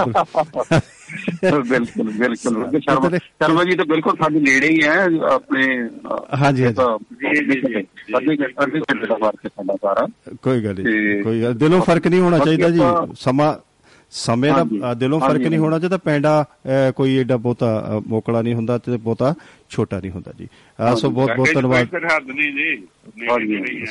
ਬਿਲਕੁਲ 1.61 2.11
ਬਿਲਕੁਲ। 2.11 2.79
ਸ਼ਰਮਾ 2.81 3.09
ਸ਼ਰਮਾ 3.17 3.63
ਜੀ 3.63 3.75
ਤਾਂ 3.75 3.85
ਬਿਲਕੁਲ 3.85 4.15
ਸਾਡੇ 4.15 4.39
ਨੇੜੇ 4.39 4.69
ਹੀ 4.69 4.81
ਹੈ 4.83 4.95
ਆਪਣੇ 5.31 5.65
ਹਾਂਜੀ, 6.35 6.63
ਤਾਂ 6.73 6.87
ਅੱਧੇ 8.17 8.35
ਘੰਟੇ- 8.35 9.07
ਦਾ 9.07 9.15
ਫ਼ਰਕ 9.15 9.45
ਹੈ 9.45 9.49
ਸਾਡਾ 9.49 9.75
ਸਾਰਾ। 9.75 10.07
ਕੋਈ 10.43 10.63
ਗੱਲ 10.63 10.81
ਨਹੀਂ 10.83 11.23
ਕੋਈ 11.23 11.41
ਗੱਲ 11.41 11.53
ਦਿਲੋਂ 11.53 11.81
ਫ਼ਰਕ 11.81 12.07
ਨਹੀਂ 12.07 12.21
ਹੋਣਾ 12.21 12.39
ਚਾਹੀਦਾ 12.39 12.69
ਜੀ। 12.69 12.79
ਸਮਾਂ 13.19 13.53
ਸਮੇਂ 14.11 14.51
ਦਾ 14.53 14.93
ਦਿਲੋਂ 14.93 15.19
ਫ਼ਰਕ 15.19 15.41
ਨਹੀਂ 15.41 15.59
ਹੋਣਾ। 15.59 15.79
ਚਾਹੀਦਾ 15.79 15.97
ਪੈਂਡਾ 15.97 16.45
ਕੋਈ 16.95 17.15
ਏਡਾ 17.15 17.37
ਬਹੁਤਾ 17.37 18.01
ਮੋਕਲਾ 18.07 18.41
ਨਹੀਂ 18.41 18.53
ਹੁੰਦਾ 18.53 18.77
ਤੇ 18.77 18.97
ਬਹੁਤਾ 18.97 19.33
ਛੋਟਾ 19.69 19.99
ਨਹੀਂ 19.99 20.11
ਹੁੰਦਾ 20.11 20.33
ਜੀ। 20.39 20.47
ਸੋ 20.97 21.09
ਬਹੁਤ 21.09 21.29
ਬਹੁਤ 21.35 21.47
ਧੰਨਵਾਦ। 21.53 21.87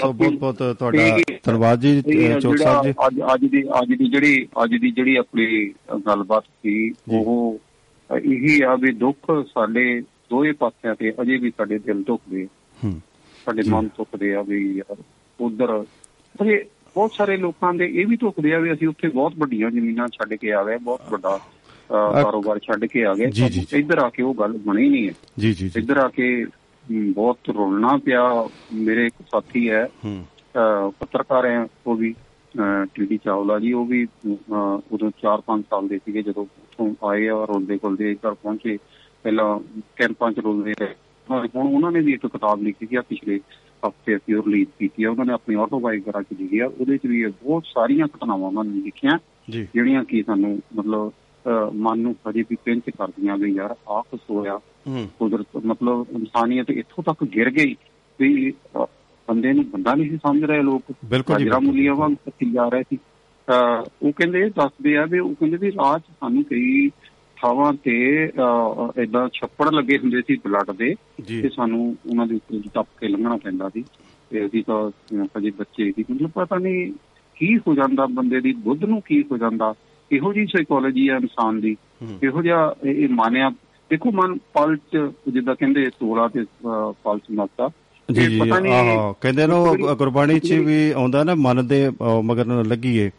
ਸੋ 0.00 0.12
ਬਹੁਤ 0.12 0.32
ਬਹੁਤ 0.32 0.76
ਤੁਹਾਡਾ 0.78 1.18
ਧੰਨਵਾਦ 1.44 1.80
ਜੀ 1.80 2.02
ਚੋਕ 2.40 2.56
ਸਾਹਿਬ 2.56 2.86
ਜੀ। 2.86 2.92
ਅੱਜ 3.06 3.20
ਅੱਜ 3.34 3.44
ਦੀ 3.50 3.62
ਅੱਜ 3.82 3.88
ਦੀ 3.88 4.10
ਜਿਹੜੀ 4.10 4.46
ਅੱਜ 4.64 4.70
ਦੀ 4.70 4.90
ਜਿਹੜੀ 4.90 5.16
ਆਪਣੀ 5.16 5.72
ਗੱਲਬਾਤ 6.06 6.44
ਸੀ 6.62 6.90
ਉਹ 7.10 7.58
ਇਹੀ 8.18 8.60
ਆ 8.62 8.74
ਵੀ 8.74 8.92
ਦੁੱਖ 8.92 9.44
ਸਾਡੇ 9.54 10.00
ਦੋਏ 10.30 10.52
ਪਾਸਿਆਂ 10.52 10.94
ਤੇ 10.94 11.12
ਅਜੇ 11.22 11.36
ਵੀ 11.36 11.50
ਸਾਡੇ 11.50 11.78
ਦਿਲ 11.78 12.02
ਦੁਖਦੇ। 12.02 12.46
ਹੂੰ। 12.84 13.00
ਸਾਡੇ 13.44 13.62
ਮਨ 13.68 13.86
ਦੁਖਦੇ 13.86 14.34
ਆ 14.34 14.42
ਵੀ 14.42 14.58
ਯਾਰ 14.76 14.96
ਉਧਰ 15.40 15.82
ਅਜੇ 16.42 16.64
ਬਹੁਤ 16.94 17.12
ਸਾਰੇ 17.12 17.36
ਲੋਕਾਂ 17.36 17.72
ਦੇ 17.74 17.86
ਇਹ 17.94 18.06
ਵੀ 18.06 18.16
ਦੁਖਦੇ 18.16 18.52
ਆ 18.54 18.58
ਵੀ 18.58 18.72
ਅਸੀਂ 18.72 18.88
ਉੱਥੇ 18.88 19.08
ਬਹੁਤ 19.08 19.34
ਵੱਡੀਆਂ 19.38 19.70
ਜ਼ਮੀਨਾਂ 19.70 20.06
ਛੱਡ 20.08 20.34
ਕੇ 20.34 20.52
ਆ 20.52 20.62
ਗਏ 20.64 20.76
ਬਹੁਤ 20.84 21.10
ਵੱਡਾ 21.10 21.38
ਕਾਰੋਬਾਰ 21.90 22.58
ਛੱਡ 22.58 22.84
ਕੇ 22.84 23.04
ਆ 23.06 23.14
ਗਏ। 23.14 23.30
ਇੱਧਰ 23.78 23.98
ਆ 23.98 24.08
ਕੇ 24.14 24.22
ਉਹ 24.22 24.34
ਗੱਲ 24.34 24.56
ਬਣੀ 24.66 24.88
ਨਹੀਂ 24.88 25.08
ਹੈ। 25.08 25.12
ਜੀ 25.38 25.52
ਜੀ 25.54 25.70
ਇੱਧਰ 25.76 25.96
ਆ 25.98 26.08
ਕੇ 26.16 26.44
ਬਹੁਤ 26.90 27.50
ਰੋਲਣਾ 27.56 27.96
ਪਿਆ। 28.04 28.22
ਮੇਰੇ 28.72 29.06
ਇੱਕ 29.06 29.22
ਸਾਥੀ 29.30 29.68
ਹੈ 29.70 29.86
ਪੱਤਰਕਾਰ 30.54 31.46
ਹੈ 31.46 31.66
ਉਹ 31.86 31.94
ਵੀ 31.96 32.14
ਟੀਡੀ 32.94 33.18
ਚਾਵਲਾ 33.24 33.58
ਜੀ 33.60 33.72
ਉਹ 33.72 33.84
ਵੀ 33.86 34.06
ਉਦੋਂ 34.28 35.10
4-5 35.22 35.62
ਸਾਲ 35.70 35.88
ਦੇ 35.88 35.98
ਸੀਗੇ 35.98 36.22
ਜਦੋਂ 36.22 36.42
ਉੱਥੋਂ 36.44 37.08
ਆਏ 37.08 37.26
ਆ 37.28 37.44
ਰੋਲਦੇ 37.48 37.78
ਕੋਲਦੇ 37.78 38.10
ਇੱਧਰ 38.12 38.34
ਪਹੁੰਚੇ। 38.34 38.76
ਪਹਿਲਾਂ 39.22 39.58
ਕੈਂਪਾਂ 39.96 40.30
'ਚ 40.32 40.38
ਰੋਲਦੇ 40.38 40.74
ਰਹੇ। 40.80 40.94
ਹੁਣ 41.28 41.66
ਉਹਨਾਂ 41.66 41.90
ਨੇ 41.92 42.00
ਵੀ 42.00 42.12
ਇੱਕ 42.12 42.26
ਕਿਤਾਬ 42.26 42.62
ਲਿਖੀ 42.62 42.86
ਸੀ 42.86 42.96
ਆ 42.96 43.02
ਪਿਛਲੇ 43.08 43.38
ਹਫ਼ਤੇ 43.88 44.16
ਅਸੀਂ 44.16 44.36
ਉਹ 44.36 44.42
ਰਿਲੀਜ਼ 44.42 44.68
ਕੀਤੀ 44.78 45.04
ਆ 45.04 45.10
ਉਹਨਾਂ 45.10 45.24
ਨੇ 45.24 45.32
ਆਪਣੀ 45.32 45.54
ਆਟੋਬਾਇਓਗ੍ਰਾਫੀ 45.54 46.36
ਲਿਖੀ 46.42 46.58
ਆ 46.58 46.66
ਉਹਦੇ 46.66 46.96
'ਚ 46.96 47.06
ਵੀ 47.06 47.26
ਬਹੁਤ 47.26 47.64
ਸਾਰੀਆਂ 47.66 48.06
ਘਟਨਾਵਾਂ 48.06 48.48
ਉਹਨਾਂ 48.48 48.64
ਨੇ 48.64 48.80
ਲਿਖੀਆਂ 48.82 49.18
ਜਿਹੜੀਆਂ 49.74 50.04
ਕਿ 50.04 50.22
ਸਾਨੂੰ 50.22 50.62
ਮਤਲਬ 50.76 51.12
ਮਨ 51.74 51.98
ਨੂੰ 51.98 52.16
ਹਜੇ 52.28 52.44
ਵੀ 52.50 52.56
ਪਿੰਚ 52.64 52.90
ਕਰਦੀਆਂ 52.90 53.36
ਵੀ 53.36 53.52
ਯਾਰ 53.52 53.74
ਆਹ 53.88 54.02
ਕੁਛ 54.10 54.20
ਹੋਇਆ 54.30 54.60
ਕੁਦਰਤ 55.18 55.46
ਮਤਲਬ 55.64 56.06
ਇਨਸਾਨੀਅਤ 56.10 56.70
ਇੱਥੋਂ 56.70 57.04
ਤੱਕ 57.04 57.24
ਗਿਰ 57.24 57.50
ਗਈ 57.50 57.76
ਵੀ 58.20 58.52
ਬੰਦੇ 59.28 59.52
ਨੂੰ 59.52 59.70
ਬੰਦਾ 59.70 59.94
ਨਹੀਂ 59.94 60.10
ਸੀ 60.10 60.16
ਸਮਝ 60.16 60.44
ਰਹੇ 60.44 60.62
ਲੋਕ। 60.62 60.82
ਬਿਲਕੁਲ 61.04 61.36
ਜੀ, 61.38 61.44
ਹਾਜਰਾ 61.44 61.58
ਬਿਲਕੁਲ। 61.58 61.74
ਮੁਲੀਆ 61.74 61.94
ਵਾਂਗ 61.94 62.12
ਕੱਟੀ 62.12 62.50
ਜਾ 62.50 62.68
ਰਹੇ 62.68 62.82
ਸੀ। 62.82 62.98
ਉਹ 64.02 64.12
ਕਹਿੰਦੇ 64.12 64.48
ਦੱਸਦੇ 64.48 64.96
ਆ 64.96 65.04
ਵੀ 65.04 65.18
ਉਹ 65.18 65.34
ਕਹਿੰਦੇ 65.34 65.56
ਵੀ 65.56 65.70
'ਚ 65.70 66.02
ਸਾਨੂੰ 66.20 66.44
ਕਈ 66.44 66.88
ਥਾਵਾਂ 67.42 67.72
ਤੇ 67.72 68.24
ਇਦਾਂ 69.02 69.28
ਛੱਪੜ 69.34 69.70
ਲੱਗੇ 69.70 69.98
ਹੁੰਦੇ 69.98 70.20
ਸੀ 70.20 70.36
ਬਲੱਡ 70.36 70.70
ਦੇ 70.76 70.94
ਤੇ 71.42 71.48
ਸਾਨੂੰ 71.48 71.96
ਉਹਨਾਂ 72.10 72.26
ਦੇ 72.26 72.34
ਉੱਤੇ 72.34 72.60
ਟੱਪ 72.74 72.88
ਕੇ 73.00 73.08
ਲੰਘਣਾ 73.08 73.36
ਪੈਂਦਾ 73.36 73.68
ਸੀ। 73.68 73.84
ਤੇ 74.30 74.46
ਅਸੀਂ 74.46 74.64
ਤਾਂ 74.66 74.90
ਹਜੇ 75.38 75.50
ਬੱਚੇ 75.50 75.92
ਸੀ। 75.92 76.04
ਮਤਲਬ 76.12 76.30
ਪਤਾ 76.30 76.56
ਨਹੀਂ 76.56 76.92
ਕੀ 77.34 77.58
ਹੋ 77.58 77.74
ਜਾਂਦਾ 77.74 78.06
ਬੰਦੇ 78.06 78.40
ਦੀ 78.40 78.52
ਬੁੱਧ 78.52 78.84
ਨੂੰ 78.84 79.00
ਕੀ 79.00 79.24
ਹੋ 79.32 79.38
ਜਾਂਦਾ। 79.38 79.74
ਇਹੋ 80.12 80.32
ਜੀ 80.32 80.46
ਸਾਈਕੋਲੋਜੀ 80.46 81.08
ਆ 81.08 81.16
ਇਨਸਾਨ 81.16 81.60
ਦੀ। 81.60 81.76
ਹੂੰ। 82.02 82.18
ਇਹੋ 82.22 82.42
ਜਿਹਾ 82.42 82.74
ਇਹ 82.84 83.08
ਮਾਨਿਆ। 83.08 83.50
ਦੇਖੋ 83.90 84.12
ਮਨ 84.12 84.38
ਪਲਚ 84.38 85.12
ਜਿੱਦਾਂ 85.28 85.54
ਕਹਿੰਦੇ 85.54 85.90
ਤੋਲਾ 85.90 86.28
ਤੇ 86.28 86.44
ਪਲਚ 87.04 87.22
ਮੱਤਾ 87.34 87.70
ਜੀ 88.12 88.26
ਜੀ 88.26 88.38
ਪਤਾ 88.38 88.60
ਨਹੀਂ 88.60 88.72
ਆਹੋ 88.72 89.16
ਕਹਿੰਦੇ 89.20 89.46
ਨੇ 89.46 89.54
ਗੁਰਬਾਣੀ 89.94 90.40
'ਚ 90.40 90.52
ਵੀ 90.52 90.90
ਆਉਂਦਾ 90.90 91.24
ਨਾ 91.24 91.34
ਮਨ 91.34 91.66
ਦੇ 91.66 91.90
ਮਗਰ 92.22 92.46
ਲੱਗੀਏ 92.46 93.10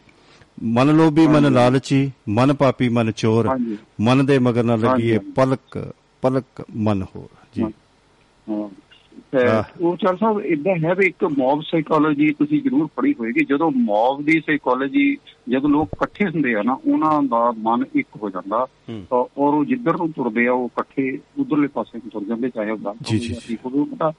ਮਨ 0.62 0.96
ਲੋਭੀ 0.96 1.26
ਮਨ। 1.26 1.52
ਲਾਲਚੀ 1.52 2.10
ਮਨ 2.28 2.54
ਪਾਪੀ 2.54 2.88
ਮਨ 2.88 3.10
ਚੋਰ। 3.12 3.48
ਮਨ 4.00 4.26
ਦੇ 4.26 4.38
ਮਗਰ 4.38 4.64
ਨਾ 4.64 4.76
ਲੱਗੀਏ। 4.76 5.18
ਪਲਕ 5.18 5.92
ਪਲਕ 6.22 6.64
ਮਨ 6.76 7.02
ਹੋਰ 7.02 7.28
ਜੀ। 7.54 7.62
ਉਹ 9.80 9.96
ਚਲ 9.96 10.16
ਸਾਹਿਬ 10.16 10.40
ਇਦਾਂ 10.40 10.74
ਹੈ 10.76 10.94
ਵੀ 10.94 11.06
ਇੱਕ 11.06 11.24
ਮੌਬ 11.38 11.60
ਸਾਈਕੋਲੋਜੀ 11.62 12.32
ਤੁਸੀਂ 12.32 12.62
ਜ਼ਰੂਰ 12.62 12.88
ਪੜ੍ਹੀ 12.96 13.14
ਹੋਏਗੀ 13.20 13.44
ਜਦੋਂ 13.44 13.70
ਮੌਬ 13.70 14.22
ਦੀ 14.24 14.40
ਸਾਈਕੋਲੋਜੀ 14.40 15.16
ਜਦੋਂ 15.48 15.70
ਲੋਕ 15.70 15.88
ਇਕੱਠੇ 15.92 16.24
ਹੁੰਦੇ 16.24 16.54
ਆ 16.54 16.62
ਨਾ 16.62 16.72
ਉਹਨਾਂ 16.86 17.22
ਦਾ 17.22 17.50
ਮਨ 17.58 17.84
ਇੱਕ 17.94 18.08
ਹੋ 18.22 18.30
ਜਾਂਦਾ 18.30 18.66
ਔਰ 19.12 19.26
ਉਹ 19.38 19.64
ਜਿੱਧਰ 19.64 19.96
ਨੂੰ 19.96 20.12
ਤੁਰਦੇ 20.12 20.46
ਆ 20.46 20.52
ਉਹ 20.52 20.66
ਇਕੱਠੇ 20.66 21.18
ਉਧਰਲੇ 21.38 21.66
ਪਾਸੇ 21.66 21.98
ਨੂੰ 21.98 22.10
ਤੁਰ 22.10 22.24
ਜਾਂਦੇ 22.24 22.48
ਚਾਹੇ 22.50 22.70
ਉਹ 22.70 22.78
ਗਲਤ 22.78 22.96
ਜੀ, 23.02 23.18
ਹੋਵੇ 23.66 23.84
ਤਾਂ 23.98 24.12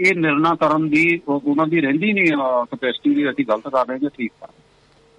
ਇਹ 0.00 0.14
ਨਿਰਣਾ 0.14 0.54
ਕਰਨ 0.54 0.88
ਦੀ 0.88 1.20
ਉਹ- 1.28 1.40
ਉਹਨਾਂ 1.44 1.66
ਦੀ 1.66 1.80
ਰਹਿੰਦੀ 1.80 2.12
ਨਹੀਂ 2.12 2.32
ਕਪੈਸਿਟੀ 2.70 3.14
ਵੀ 3.14 3.30
ਅਸੀਂ 3.30 3.44
ਗਲਤ 3.48 3.68
ਕਰ 3.68 3.86
ਰਹੇ 3.88 3.98
ਜਾਂ 3.98 4.10
ਠੀਕ 4.10 4.32
ਕਰ 4.40 4.46
ਰਹੇ 4.46 4.54
ਹਾਂ। 4.56 4.61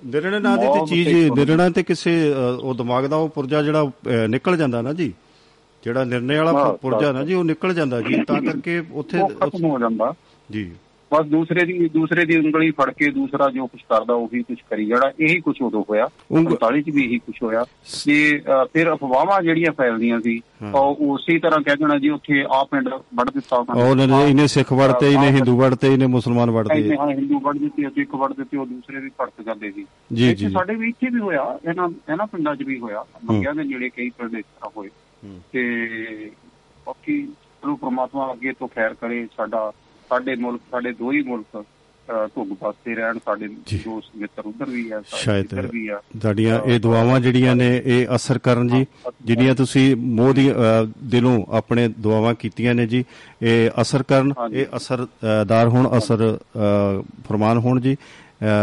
ਨਿਰਣਾ 0.06 0.40
ਨਾਂ 0.40 0.58
ਦੀ 0.58 0.68
ਤੇ 0.68 0.86
ਚੀਜ਼ 0.86 1.32
ਨਿਰਣਾ 1.32 1.70
ਤੇ 1.70 1.84
ਕਿਸੇ 1.84 2.34
ਉਹ 2.62 2.74
ਦਿਮਾਗ 2.74 3.06
ਦਾ 3.06 3.16
ਉਹ 3.16 3.30
ਪੁਰਜਾ 3.30 3.62
ਜਿਹੜਾ 3.62 3.92
ਨਿਕਲ 4.30 4.58
ਜਾਂਦਾ 4.58 4.82
ਨਾ 4.82 4.94
ਜੀ। 4.94 5.14
ਜਿਹੜਾ 5.84 6.04
ਨਿਰਣੇ 6.04 6.38
ਵਾਲਾ 6.38 6.72
ਪੁਰਜਾ। 6.82 7.12
ਨਾ 7.12 7.24
ਜੀ 7.26 7.34
ਉਹ 7.34 7.44
ਨਿਕਲ 7.44 7.74
ਜਾਂਦਾ 7.74 8.02
ਜੀ। 8.02 8.24
ਤਾਂ 8.24 8.42
ਕਰਕੇ 8.42 8.84
ਉੱਥੇ 8.92 9.20
ਹੋ 9.20 9.80
ਜਾਂਦਾ। 9.80 10.14
ਜੀ। 10.52 10.72
ਬਸ 11.14 11.26
ਦੂਸਰੇ 11.26 11.66
ਦੀ 11.66 11.90
ਦੂਸਰੇ 11.90 12.26
ਦੀ 12.26 12.38
ਉਂਗਲੀ 12.38 12.72
ਫੜ 12.72 12.94
ਕੇ 12.94 13.10
ਦੂਸਰਾ 13.10 13.50
ਜੋ 13.50 13.68
ਕੁਝ 13.68 13.82
ਕਰਦਾ 13.82 14.14
ਉਹੀ 14.14 14.44
ਕੁਝ 14.44 14.58
ਕਰੀ 14.70 14.86
ਜਾਣਾ। 14.86 15.12
ਇਹੀ 15.20 15.42
ਕੁਝ 15.42 15.62
ਉਦੋਂ 15.62 15.84
ਹੋਇਆ। 15.90 16.10
ਉਂਗ- 16.32 16.50
45 16.50 16.82
ਚ 16.82 16.90
ਵੀ 16.90 17.04
ਇਹੀ 17.04 17.18
ਕੁਝ 17.18 17.36
ਹੋਇਆ। 17.44 17.66
ਤੇ 18.06 18.44
ਫਿਰ 18.74 18.94
ਅਫਵਾਹਾਂ 18.94 19.42
ਜਿਹੜੀਆਂ 19.42 19.72
ਫੈਲਦੀਆਂ 19.72 20.22
ਸੀ। 20.22 20.42
ਉਹ 20.76 20.96
ਉਸੇ 20.96 21.40
ਤਰ੍ਹਾਂ 21.40 21.62
ਕਹਿ 21.62 21.76
ਦੇਣਾ 21.76 22.00
ਜੀ 22.00 22.10
ਉੱਥੇ 22.10 22.46
ਆ 22.52 22.68
ਪਿੰਡ 22.72 22.90
ਵੱਢ 23.16 23.30
ਦਿੱਤਾ 23.30 23.58
ਉਹਨਾਂ 23.58 24.08
ਨੇ। 24.08 24.30
ਇਹਨੇ 24.30 24.48
ਸਿੱਖ 24.48 24.74
ਵੜਤੇ 24.74 25.12
ਇਹਨੇ 25.14 25.28
ਹਿੰਦੂ 25.28 25.58
ਵੜਤੇ 25.58 25.94
ਇਹਨੇ 25.94 26.06
ਮੁਸਲਮਾਨ 26.06 26.52
ਵੜਤੇ। 26.52 26.80
ਇਹਨੇ 26.80 27.14
ਹਿੰਦੂ 27.14 27.40
ਵੱਢ 27.40 27.58
ਦਿੱਤੇ 27.58 27.88
ਅਸੀਂ 27.88 28.02
ਇੱਕ 28.02 28.16
ਵੱਢ 28.16 28.34
ਦਿੱਤੇ 28.34 28.58
ਉਹ 28.58 28.66
ਦੂਸਰੇ 28.66 29.00
ਵੀ 29.00 29.10
ਭੜਕ 29.10 29.42
ਜਾਂਦੇ 29.46 29.72
ਸੀ। 29.72 29.86
ਜੀ, 30.14 30.36
ਜੀ। 30.36 30.50
ਸਾਡੇ 30.50 30.76
ਵੀ 30.76 30.90
ਇੱਥੇ 30.90 31.10
ਵੀ 31.10 31.20
ਹੋਇਆ 31.20 31.60
ਇਹਨਾਂ 31.70 31.90
ਇਹਨਾਂ 32.12 32.28
ਪਿੰਡਾਂ 32.28 32.56
'ਚ 32.56 32.64
ਵੀ 32.64 32.80
ਹੋਇਆ। 32.80 33.06
ਮੰਗਿਆ 33.26 33.52
ਦੇ 33.54 33.64
ਨੇੜੇ 33.64 33.90
ਕਈ 33.90 34.10
ਪਿੰਡ 34.10 34.34
ਇਸ 34.34 34.46
ਤਰ੍ਹਾਂ 34.46 34.72
ਹੋਏ। 34.78 34.90
ਤੇ 35.52 35.88
ਬਾਕੀ 36.88 37.28
ਚਲੋ 37.28 37.76
ਪ੍ਰਮਾਤਮਾ 37.76 38.34
ਅੱਗੇ 38.34 38.52
ਤੋਂ 38.52 38.68
ਖੈਰ 38.68 38.94
ਕਰੇ 38.94 39.28
ਸਾਡਾ 39.38 39.72
ਸਾਡੇ 40.14 40.36
ਮੁਲਕ 40.36 40.62
ਸਾਡੇ 40.72 40.92
ਦੋ 40.94 41.12
ਹੀ 41.12 41.22
ਮੁਲਕ 41.24 41.64
ਧੁੱਗ 42.36 42.48
ਪਾਸੇ 42.60 42.94
ਰਹਿਣ 42.96 43.18
ਸਾਡੇ। 43.26 43.48
ਦੋਸਤ 43.48 44.16
ਮਿੱਤਰ 44.18 44.46
ਉਧਰ 44.46 44.70
ਵੀ 44.70 44.82
ਆ 44.92 45.00
ਸਾਡੇ 45.02 45.22
ਸ਼ਾਇਦ 45.24 45.46
ਇੱਧਰ 45.46 45.68
ਵੀ 45.68 45.88
ਆ 45.88 46.00
ਤੁਹਾਡੀਆਂ 46.22 46.60
ਇਹ 46.66 46.80
ਦੁਆਵਾਂ 46.80 47.20
ਜਿਹੜੀਆਂ 47.20 47.56
ਨੇ 47.56 47.70
ਇਹ 47.86 48.16
ਅਸਰ 48.16 48.40
ਕਰਨ 48.40 48.68
ਜੀ 48.68 48.86
ਜਿਹੜੀਆਂ 49.26 49.56
ਤੁਸੀਂ 49.56 49.96
ਮੋਹ 50.18 50.34
ਦੀ 50.34 50.50
ਦਿਲੋਂ 51.06 51.36
ਆਪਣੇ 51.52 51.88
ਦੁਆਵਾਂ 52.00 52.34
ਕੀਤੀਆਂ 52.34 52.76
ਨੇ 52.76 52.86
ਜੀ 52.88 53.04
ਇਹ 53.42 53.82
ਅਸਰ 53.82 54.04
ਕਰਨ। 54.04 54.34
ਇਹ 54.54 54.66
ਅਸਰਦਾਰ 54.78 55.68
ਹੋਣ 55.68 55.90
ਅਸਰ 55.98 56.38
ਫਰਮਾਨ 57.28 57.58
ਹੋਣ 57.58 57.80
ਜੀ 57.82 57.96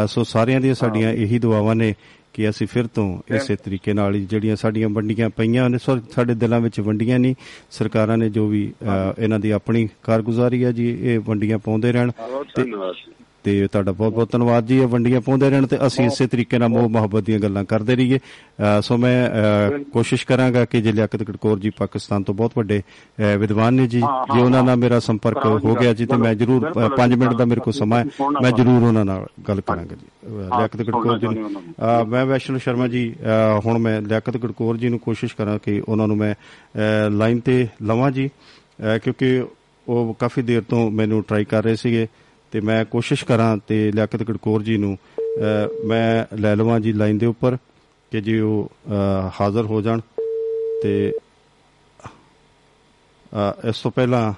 ਸੋ 0.08 0.24
ਸਾਰਿਆਂ 0.24 0.60
ਦੀਆਂ 0.60 0.74
ਸਾਡੀਆਂ 0.74 1.12
ਇਹੀ 1.14 1.38
ਦੁਆਵਾਂ 1.38 1.74
ਨੇ 1.74 1.94
ਕਿ 2.40 2.48
ਅਸੀਂ 2.48 2.66
ਫਿਰ 2.66 2.86
ਤੋਂ 2.86 3.04
ਇਸੇ 3.34 3.56
ਤਰੀਕੇ 3.56 3.92
ਨਾਲ 3.92 4.18
ਜਿਹੜੀਆਂ 4.20 4.56
ਸਾਡੀਆਂ 4.56 4.88
ਵੰਡੀਆਂ 4.88 5.28
ਪਈਆਂ 5.30 5.68
ਨੇ 5.70 5.78
ਸਾਡੇ 5.78 6.34
ਦਿਲਾਂ 6.34 6.60
ਵਿੱਚ 6.60 6.80
ਵੰਡੀਆਂ 6.80 7.18
ਨਹੀਂ 7.18 7.34
ਸਰਕਾਰਾਂ 7.70 8.16
ਨੇ 8.18 8.28
ਜੋ 8.30 8.46
ਵੀ 8.46 8.62
ਇਹਨਾਂ 9.18 9.38
ਦੀ 9.40 9.50
ਆਪਣੀ 9.50 9.88
ਕਾਰਗੁਜ਼ਾਰੀ 10.02 10.64
ਹੈ 10.64 10.72
ਜੀ 10.72 10.88
ਇਹ 11.02 11.18
ਵੰਡੀਆਂ 11.20 11.58
ਪਾਉਂਦੇ 11.58 11.92
ਰਹਿਣ। 11.92 12.10
ਤੇ- 12.10 12.64
ਧੰਨਵਾਦ 12.64 12.94
ਤੇ 13.44 13.66
ਤੁਹਾਡਾ 13.66 13.92
ਬਹੁਤ 13.92 14.12
ਬਹੁਤ 14.12 14.30
ਧੰਨਵਾਦ 14.32 14.66
ਜੀ 14.66 14.78
ਇਹ 14.80 14.86
ਵੰਡੀਆਂ 14.86 15.20
ਪਾਉਂਦੇ 15.20 15.50
ਰਹਿਣ 15.50 15.66
ਤੇ 15.66 15.76
ਅਸੀਂ 15.86 16.06
ਇਸੇ 16.06 16.26
ਤਰੀਕੇ 16.26 16.58
ਨਾਲ 16.58 16.68
ਮੋਹ 16.68 16.88
ਮੁਹੱਬਤ 16.88 17.24
ਦੀਆਂ 17.24 17.38
ਗੱਲਾਂ 17.38 17.64
ਕਰਦੇ 17.64 17.96
ਰਹੀਏ। 17.96 18.18
ਸੋ 18.82 18.96
ਮੈਂ 18.96 19.70
ਕੋਸ਼ਿਸ਼ 19.92 20.26
ਕਰਾਂਗਾ 20.26 20.64
ਕਿ 20.64 20.80
ਜੇ 20.82 20.92
ਲਿਆਕਤ 20.92 21.22
ਗੜਕੌਰ 21.22 21.58
ਜੀ 21.58 21.70
ਪਾਕਿਸਤਾਨ 21.70 22.22
ਤੋਂ 22.22 22.34
ਬਹੁਤ 22.34 22.52
ਵੱਡੇ 22.56 22.80
ਵਿਦਵਾਨ 23.38 23.74
ਨੇ 23.74 23.86
ਜੀ 23.86 24.00
ਜੇ 24.00 24.40
ਉਹਨਾਂ 24.40 24.62
ਨਾਲ। 24.62 24.76
ਮੇਰਾ 24.76 24.98
ਸੰਪਰਕ 25.00 25.46
ਹੋ 25.64 25.74
ਗਿਆ 25.74 25.92
ਜੀ 25.94 26.06
ਤੇ 26.06 26.16
ਮੈਂ 26.16 26.34
ਜ਼ਰੂਰ 26.34 26.60
ਬਿਲਕੁਲ, 26.60 26.88
5 26.96 27.16
ਮਿੰਟ 27.18 27.34
ਦਾ 27.34 27.44
ਮੇਰੇ 27.44 27.60
ਕੋਲ 27.60 27.72
ਸਮਾਂ 27.72 27.98
ਹੈ 27.98 28.04
ਮੈਂ 28.42 28.50
ਜ਼ਰੂਰ 28.52 28.82
ਉਹਨਾਂ 28.82 29.04
ਨਾਲ 29.04 29.26
ਗੱਲ 29.48 29.60
ਕਰਾਂਗਾ 29.60 29.96
ਜੀ। 29.96 30.06
ਲਿਆਕਤ 30.26 30.82
ਗੜਕੌਰ 30.82 31.18
ਜੀ 31.18 31.26
ਮੈਂ 32.08 32.24
ਵੈਸ਼ਨੂ 32.26 32.58
ਸ਼ਰਮਾ 32.58 32.88
ਜੀ 32.88 33.02
ਹੁਣ 33.66 33.78
ਮੈਂ 33.78 34.00
ਲਿਆਕਤ 34.02 34.36
ਗੜਕੌਰ 34.36 34.76
ਜੀ 34.76 34.88
ਨੂੰ 34.88 34.98
ਕੋਸ਼ਿਸ਼ 34.98 35.36
ਕਰਾਂ 35.36 35.58
ਕਿ 35.58 35.80
ਉਹਨਾਂ 35.88 36.06
ਨੂੰ 36.08 36.16
ਮੈਂ 36.16 36.34
ਲਾਈਨ 37.10 37.40
ਤੇ 37.40 37.66
ਲਵਾਂ 37.82 38.10
ਜੀ 38.10 38.28
ਕਿਉਂਕਿ 39.02 39.42
ਉਹ 39.86 40.14
ਕਾਫੀ 40.18 40.42
ਦੇਰ 40.42 40.62
ਤੋਂ 40.62 40.90
ਮੈਨੂੰ 40.90 41.22
ਟਰਾਈ 41.22 41.44
ਕਰ 41.44 41.64
ਰਹੇ 41.64 41.76
ਸੀਗੇ। 41.76 42.06
ਤੇ 42.52 42.60
ਮੈਂ 42.60 42.84
ਕੋਸ਼ਿਸ਼ 42.84 43.24
ਕਰਾਂ 43.24 43.56
ਤੇ 43.66 43.90
ਲਿਆਕਤ 43.92 44.22
ਗੜਕੌਰ 44.22 44.62
ਜੀ 44.62 44.76
ਨੂੰ 44.76 44.96
ਅ, 45.18 45.68
ਮੈਂ 45.86 46.36
ਲੈ 46.36 46.54
ਲਵਾਂ 46.56 46.78
ਜੀ 46.80 46.92
ਲਾਈਨ 46.92 47.18
ਦੇ 47.18 47.26
ਉੱਪਰ 47.26 47.56
ਕਿ 48.12 48.20
ਜੀ 48.20 48.38
ਉਹ 48.40 48.70
ਅ, 48.88 49.30
ਹਾਜ਼ਰ 49.40 49.64
ਹੋ 49.64 49.80
ਜਾਣ 49.82 50.00
ਤੇ 50.82 51.12
ਅ, 53.32 53.52
ਇਸ 53.68 53.80
ਤੋਂ 53.80 53.90
ਪਹਿਲਾਂ 53.90 54.32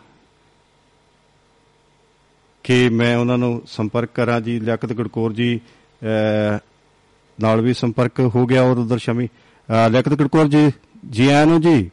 ਕਿ 2.64 2.88
ਮੈਂ 2.88 3.16
ਉਹਨਾਂ 3.16 3.38
ਨੂੰ 3.38 3.62
ਸੰਪਰਕ 3.66 4.10
ਕਰਾਂ 4.14 4.40
ਜੀ 4.40 4.58
ਲਿਆਕਤ 4.60 4.92
ਗੜਕੌਰ 4.92 5.32
ਜੀ 5.32 5.56
ਅ, 6.02 6.58
ਨਾਲ 7.38 7.60
ਵੀ 7.60 7.74
ਸੰਪਰਕ 7.74 8.20
ਹੋ 8.34 8.46
ਗਿਆ 8.46 8.62
ਔਰ 8.62 8.78
ਉਧਰ 8.78 8.98
ਸ਼ਮੀ 8.98 9.26
ਅ, 9.26 9.88
ਲਿਆਕਤ 9.88 10.14
ਗੜਕੌਰ 10.14 10.48
ਜੀ 10.48 10.70
ਜੀ 11.10 11.28
ਆਇਆਂ 11.28 11.46
ਨੂੰ 11.46 11.60
ਜੀ? 11.60 11.90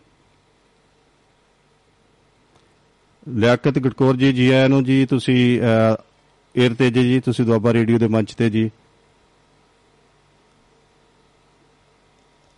ਲਿਆਕਤ 3.27 3.79
ਗੜਕੌਰ 3.79 4.15
ਜੀ 4.15 4.31
ਜੀ 4.33 4.49
ਆਇਆਂ 4.49 4.69
ਨੂੰ 4.69 4.83
ਜੀ 4.83 5.05
ਤੁਸੀਂ 5.05 5.39
ਏਰ 6.55 6.73
ਤੇ 6.73 6.89
ਜੀ, 6.91 7.19
ਤੁਸੀਂ 7.19 7.45
ਦੁਆਬਾ 7.45 7.73
ਰੇਡੀਓ 7.73 7.97
ਦੇ 7.97 8.07
ਮੰਚ 8.07 8.33
ਤੇ 8.33 8.49
ਜੀ। 8.49 8.69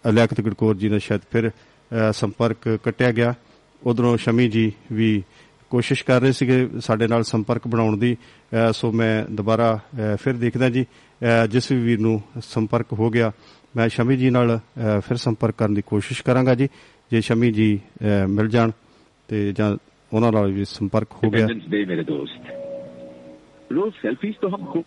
ਅਲੈਕਤ 0.03 0.41
ਗੜਕੌਰ 0.41 0.75
ਜੀ 0.75 0.89
ਨਾਲ 0.89 0.99
ਸ਼ਾਇਦ 0.99 1.21
ਫਿਰ 1.31 1.49
ਸੰਪਰਕ 2.13 2.67
ਕੱਟਿਆ 2.83 3.11
ਗਿਆ। 3.11 3.33
ਉਧਰੋਂ 3.81 4.15
ਸ਼ਮੀ 4.17 4.47
ਜੀ 4.49 4.71
ਵੀ 4.91 5.23
ਕੋਸ਼ਿਸ਼ 5.71 6.03
ਕਰ 6.05 6.21
ਰਹੇ 6.21 6.31
ਸੀਗੇ 6.31 6.67
ਸਾਡੇ 6.81 7.07
ਨਾਲ 7.07 7.23
ਸੰਪਰਕ 7.23 7.67
ਬਣਾਉਣ 7.67 7.97
ਦੀ। 7.97 8.15
ਸੋ 8.73 8.91
ਮੈਂ 8.91 9.25
ਦੁਬਾਰਾ 9.31 9.79
ਫਿਰ 10.21 10.33
ਦੇਖਦਾ 10.33 10.69
ਜੀ। 10.69 10.85
ਜਿਸ 11.49 11.71
ਵੀ 11.71 11.77
ਵੀਰ 11.79 11.99
ਨੂੰ 11.99 12.21
ਸੰਪਰਕ 12.43 12.93
ਹੋ 12.99 13.09
ਗਿਆ, 13.09 13.31
ਮੈਂ 13.75 13.87
ਸ਼ਮੀ 13.89 14.17
ਜੀ 14.17 14.29
ਨਾਲ 14.29 14.59
ਫਿਰ 15.07 15.17
ਸੰਪਰਕ 15.17 15.55
ਕਰਨ 15.57 15.73
ਦੀ 15.73 15.81
ਕੋਸ਼ਿਸ਼ 15.87 16.23
ਕਰਾਂਗਾ 16.23 16.55
ਜੀ। 16.55 16.67
ਜੇ 17.11 17.21
ਸ਼ਮੀ 17.21 17.51
ਜੀ 17.51 17.79
ਮਿਲ 18.29 18.47
ਜਾਣ 18.49 18.71
ਤੇ 19.29 19.51
ਜਾਂ 19.57 19.75
ਉਹਨਾਂ 20.11 20.31
ਨਾਲ 20.31 20.51
ਵੀ 20.51 20.65
ਸੰਪਰਕ 20.65 21.11
ਹੋ 21.23 21.29
ਗਿਆ। 21.31 21.47
ਮੇਰੇ 21.47 22.03
ਦੋਸਤ। 22.03 22.60
ਰੋਜ਼ 23.71 23.93
ਸੈਲਫੀਜ਼ 24.01 24.35
ਤੋਂ 24.41 24.49
ਹਮ 24.49 24.65
ਖੋ 24.65 24.83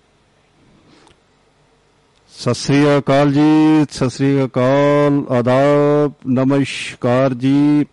ਸਤਿ 2.33 2.55
ਸ੍ਰੀ 2.55 2.77
ਅਕਾਲ 2.99 3.33
ਜੀ, 3.33 3.85
ਸਤਿ 3.91 4.09
ਸ੍ਰੀ 4.11 4.45
ਅਕਾਲ, 4.45 5.25
ਆਦਾਬ, 5.31 6.13
ਨਮਸਕਾਰ 6.31 7.35
ਜੀ। 7.35 7.85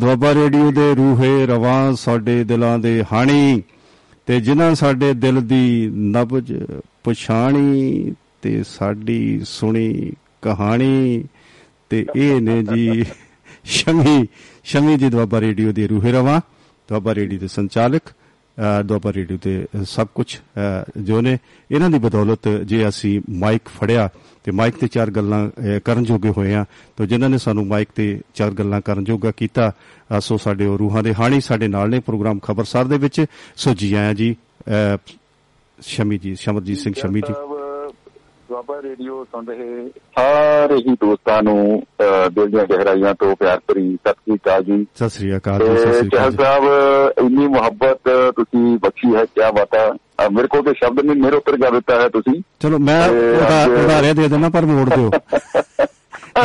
ਦੁਆਬਾ 0.00 0.32
ਰੇਡੀਓ 0.34 0.70
ਦੇ 0.70 0.94
ਰੂਹੇ 0.94 1.46
ਰਵਾਂ 1.46 1.92
ਸਾਡੇ 1.96 2.42
ਦਿਲਾਂ 2.44 2.78
ਦੇ 2.78 3.04
ਹਾਣੀ 3.12 3.62
ਤੇ 4.26 4.40
ਜਿਨ੍ਹਾਂ 4.40 4.74
ਸਾਡੇ 4.74 5.12
ਦਿਲ 5.14 5.40
ਦੀ 5.40 5.90
ਨਬਜ 6.14 6.52
ਪਛਾਣੀ 7.04 8.14
ਤੇ 8.42 8.62
ਸਾਡੀ 8.68 9.40
ਸੁਣੀ 9.44 10.12
ਕਹਾਣੀ 10.42 11.24
ਤੇ 11.90 12.04
ਇਹ 12.16 12.40
ਨੇ 12.40 12.62
ਜੀ 12.62 13.04
ਸ਼ਮੀ 13.64 14.26
ਸ਼ਮੀ 14.64 14.96
ਜੀ 14.96 15.08
ਦੁਆਬਾ 15.10 15.40
ਰੇਡੀਓ 15.40 15.72
ਦੇ 15.72 15.86
ਰੂਹੇ 15.86 16.12
ਰਵਾਂ, 16.12 16.40
ਦੁਆਬਾ 16.88 17.14
ਰੇਡੀਓ 17.14 17.38
ਦੇ 17.38 17.48
ਸੰਚਾਲਕ 17.48 18.02
ਦੁਆਬਾ 18.84 19.12
ਰੇਡੀਓ 19.12 19.36
ਤੇ 19.38 19.66
ਸਭ 19.86 20.06
ਕੁਝ 20.14 20.26
ਜੋ 21.00 21.20
ਨੇ 21.20 21.36
ਇਹਨਾਂ 21.70 21.90
ਦੀ 21.90 21.98
ਬਦੌਲਤ 21.98 22.48
ਜੇ 22.64 22.88
ਅਸੀਂ 22.88 23.20
ਮਾਈਕ 23.30 23.68
ਫੜਿਆ 23.80 24.08
ਤੇ 24.44 24.52
ਮਾਈਕ 24.52 24.76
ਤੇ 24.76 24.88
ਚਾਰ 24.88 25.10
ਗੱਲਾਂ 25.10 25.46
ਅ, 25.48 25.78
ਕਰਨ 25.78 26.04
ਜੋਗੇ 26.04 26.30
ਹੋਏ 26.30 26.54
ਆ 26.54 26.64
ਤਾਂ 26.96 27.06
ਜਿਨ੍ਹਾਂ 27.06 27.30
ਨੇ 27.30 27.38
ਸਾਨੂੰ 27.38 27.66
ਮਾਈਕ 27.66 27.88
ਤੇ 27.94 28.20
ਚਾਰ 28.34 28.50
ਗੱਲਾਂ 28.50 28.80
ਕਰਨ 28.80 29.04
ਜੋਗਾ 29.04 29.30
ਕੀਤਾ 29.30 29.70
ਅ, 29.70 30.20
ਸੋ 30.20 30.36
ਸਾਡੇ 30.36 30.66
ਉਹ 30.66 30.78
ਰੂਹਾਂ 30.78 31.02
ਦੇ 31.02 31.14
ਹਾਣੀ 31.14 31.40
ਸਾਡੇ 31.40 31.68
ਨਾਲ 31.68 31.90
ਨੇ 31.90 32.00
ਪ੍ਰੋਗਰਾਮ 32.00 32.38
ਖਬਰਸਾਰ 32.38 32.84
ਦੇ 32.84 32.98
ਵਿੱਚ 32.98 33.24
ਸੋ 33.56 33.74
ਜੀ 33.74 33.92
ਆਇਆਂ 33.94 34.14
ਜੀ 34.14 34.34
ਅ, 34.68 34.96
ਸ਼ਮੀ 35.78 36.18
ਜੀ 36.18 36.34
ਸ਼ਮਰਜੀਤ 36.34 36.78
ਸਿੰਘ 36.78 36.94
ਸ਼ਮੀ 36.94 37.20
ਜੀ। 37.20 37.32
ਦੁਆਬਾ 38.50 38.82
ਰੇਡੀਓ 38.82 39.24
ਸੁਣ 39.24 39.46
ਰਹੇ 39.46 39.90
ਸਾਰੇ 40.18 40.76
ਹੀ 40.76 40.94
ਦੋਸਤਾਂ 40.94 41.42
ਨੂੰ 41.42 41.82
ਦਿਲ 42.34 42.46
ਦੀਆਂ 42.46 42.64
ਗਹਿਰਾਈਆਂ 42.64 43.14
ਤੋਂ 43.14 43.36
ਪਿਆਰ 43.36 43.60
ਭਰੀ 43.66 43.94
ਸਤਿ 43.94 44.12
ਸ੍ਰੀ 44.12 44.36
ਅਕਾਲ 44.36 44.64
ਜੀ। 44.64 44.86
ਸਤਿ 44.94 45.08
ਸ੍ਰੀ 45.08 45.36
ਅਕਾਲ 45.36 45.58
ਜੀ 45.58 45.78
ਸਤਿ 45.78 45.92
ਸ੍ਰੀ 45.92 46.08
ਅਕਾਲ 46.08 46.30
ਜੀ। 46.30 46.36
ਸਾਹਿਬ 46.36 46.64
ਇੰਨੀ 47.18 47.46
ਮੁਹੱਬਤ 47.46 47.98
ਤੁਸੀਂ 48.36 48.78
ਬਖਸ਼ੀ 48.78 49.16
ਹੈ 49.16 49.24
ਕੀ 49.24 49.56
ਬਾਤ 49.56 49.74
ਹੈ। 49.74 49.90
ਮੇਰੇ 50.32 50.46
ਕੋਲ 50.46 50.62
ਤੇ 50.62 50.72
ਸ਼ਬਦ 50.72 51.00
ਨਹੀਂ 51.00 51.16
ਮੇਰੇ 51.16 51.36
ਉੱਪਰ 51.36 51.56
ਜਾ 51.56 51.70
ਦਿੱਤਾ 51.70 52.00
ਹੈ 52.00 52.08
ਤੁਸੀਂ। 52.08 52.42
ਚਲੋ 52.60 52.78
ਮੈਂ 52.78 53.08
ਉਡਾਰਿਆ 53.08 54.12
ਦੇ 54.12 54.28
ਦੇਣਾ 54.28 54.48
ਪਰ 54.48 54.64
ਮੋੜ 54.64 54.88
ਦਿਓ। 54.88 55.10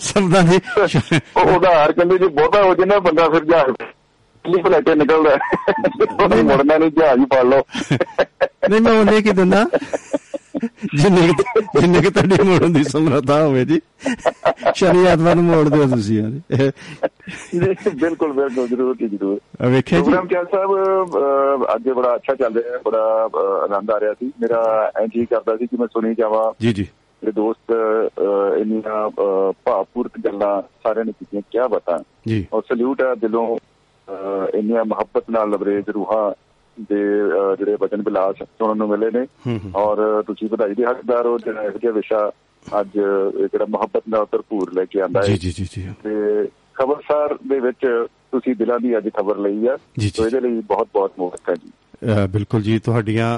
ਸ਼ਬਦਾਂ 0.00 0.42
ਦੀ 0.42 0.60
ਉਹ 1.36 1.56
ਉਧਾਰ 1.56 1.92
ਕਹਿੰਦੇ 1.92 2.18
ਜੀ 2.18 2.26
ਬਹੁਤਾ 2.26 2.62
ਹੋ 2.62 2.74
ਜੇ 2.74 2.84
ਨਾ 2.84 2.98
ਬੰਦਾ 2.98 3.28
ਫਿਰ 3.28 3.44
ਜਹਾਜ਼ 4.46 4.56
ਲਈ 4.56 4.62
ਫਲੈਟੇ 4.62 4.94
ਨਿਕਲਦਾ। 4.94 5.30
ਹੈ। 5.30 5.38
ਉਹਨੇ 6.24 6.42
ਮੁੜਨਾ 6.42 6.78
ਨਹੀਂ 6.78 6.90
ਜਹਾਜ਼ 6.90 7.20
ਹੀ 7.20 7.24
ਫੜ 7.24 7.44
ਲਓ। 7.44 7.60
ਨਹੀਂ 8.70 8.80
ਮੈਂ 8.80 8.92
ਉਹਨੇ 8.92 9.22
ਕੀ 9.22 9.30
ਦਿੰਦਾ? 9.30 9.66
ਜਿੰਨੇ 10.94 11.28
ਕੁ- 11.28 11.80
ਜਿੰਨੇ 11.80 12.00
ਕਿ 12.00 12.10
ਤੁਹਾਡੀ 12.10 12.42
ਮੋੜਨ 12.42 12.72
ਦੀ 12.72 12.84
ਸਮਰੱਥਾ 12.84 13.42
ਹੋਵੇ 13.42 13.64
ਜੀ। 13.64 13.80
ਸ਼ਨੀ 14.74 15.04
ਐਤਵਾਰ 15.04 15.34
ਨੂੰ 15.34 15.44
ਮੋੜ 15.44 15.68
ਦਿਓ 15.68 15.86
ਤੁਸੀਂ 15.86 16.22
ਯਾਰ। 16.22 16.72
ਬਿਲਕੁਲ 17.94 18.32
ਬਿਲਕੁਲ 18.32 18.68
ਜ਼ਰੂਰ 18.68 18.96
ਜੀ 18.96 19.08
ਜ਼ਰੂਰ। 19.08 19.66
ਵੇਖਿਆ 19.66 19.98
ਜੀ। 19.98 20.04
ਪ੍ਰੋਗਰਾਮ 20.04 20.26
ਚੱਲ 20.26 20.46
ਸਾਹਿਬ 20.46 20.76
ਅੱਜ 21.74 21.88
ਬੜਾ 21.88 22.14
ਅੱਛਾ 22.14 22.34
ਚੱਲ 22.34 22.54
ਰਿਹਾ 22.54 22.72
ਹੈ 22.72 22.78
ਬੜਾ 22.78 23.28
ਆਨੰਦ 23.64 23.90
ਆ 23.90 24.00
ਰਿਹਾ 24.00 24.12
ਸੀ। 24.12 24.26
ਮੇਰਾ 24.40 24.92
ਹੀ 25.16 25.26
ਕਰਦਾ 25.26 25.56
ਸੀ 25.56 25.66
ਕਿ 25.66 25.76
ਮੈਂ 25.76 25.86
ਸੁਣੀ 25.86 26.14
ਜਾਵਾਂ। 26.14 26.52
ਜੀ 26.60 26.72
ਜੀ। 26.72 26.82
ਮੇਰੇ 27.24 27.32
ਦੋਸਤ 27.32 27.74
ਇੰਨੀਆਂ 28.58 29.10
ਭਾਵਪੂਰਤ 29.64 30.12
ਗੱਲਾਂ 30.24 30.62
ਸਾਰਿਆਂ 30.62 31.04
ਨੇ 31.04 31.12
ਕੀਤੀਆਂ 31.12 31.42
ਕੀ 31.42 31.74
ਬਤਾ। 31.74 32.02
ਜੀ। 32.28 32.46
ਔਰ 32.52 32.62
ਸਲੂਟ 32.62 33.02
ਹੈ 33.02 33.14
ਦਿਲੋਂ। 33.14 33.58
ਇੰਨੀਆਂ 34.54 34.84
ਮੁਹੱਬਤ 34.84 35.24
ਨਾਲ 35.30 35.50
ਲਬਰੇਜ 35.50 35.90
ਰੂਹਾਂ 35.90 36.30
ਦੇ 36.76 37.02
ਜਿਹੜੇ 37.58 37.76
ਵਚਨ 37.80 38.02
ਬਿਲਾਸ 38.02 38.42
ਸੁਣਨ 38.42 38.78
ਨੂੰ 38.78 38.88
ਮਿਲੇ 38.88 39.10
ਨੇ। 39.10 39.26
ਔਰ 39.76 40.22
ਤੁਸੀਂ 40.26 40.48
ਵਧਾਈ 40.48 40.74
ਦੇ 40.74 40.84
ਹੱਕਦਾਰ 40.84 41.26
ਹੋ 41.26 41.38
ਜਿਹੜਾ 41.38 41.62
ਇਹੋ 41.62 41.78
ਜਿਹਾ 41.78 41.92
ਵਿਸ਼ਾ 41.92 42.30
ਅੱਜ 42.80 42.88
ਜਿਹੜਾ 43.52 43.66
ਮੁਹੱਬਤ 43.70 44.02
ਨਾਲ 44.08 44.24
ਭਰਪੂਰ 44.24 44.72
ਲੈ 44.74 44.84
ਕੇ 44.84 45.00
ਆਂਦਾ 45.00 45.20
ਹੈ। 45.20 45.36
ਜੀ 45.36 45.50
ਜੀ 45.50 45.66
ਜੀ 45.72 45.88
ਤੇ 46.04 46.46
ਖਬਰਸਾਰ 46.74 47.34
ਦੇ 47.48 47.60
ਵਿੱਚ 47.60 47.86
ਤੁਸੀਂ 48.32 48.54
ਦਿਲਾਂ 48.56 48.78
ਦੀ 48.80 48.96
ਅੱਜ 48.98 49.08
ਖਬਰ 49.18 49.38
ਲਈ 49.38 49.66
ਆ। 49.66 49.76
ਸੋ 50.08 50.26
ਇਹਦੇ 50.26 50.40
ਲਈ 50.40 50.60
ਬਹੁਤ 50.68 50.88
ਬਹੁਤ 50.92 51.12
ਮੁਬਾਰਕ 51.18 51.58
ਜੀ। 51.58 51.70
ਬਿਲਕੁਲ 52.32 52.62
ਜੀ 52.62 52.78
ਤੁਹਾਡੀਆਂ 52.78 53.30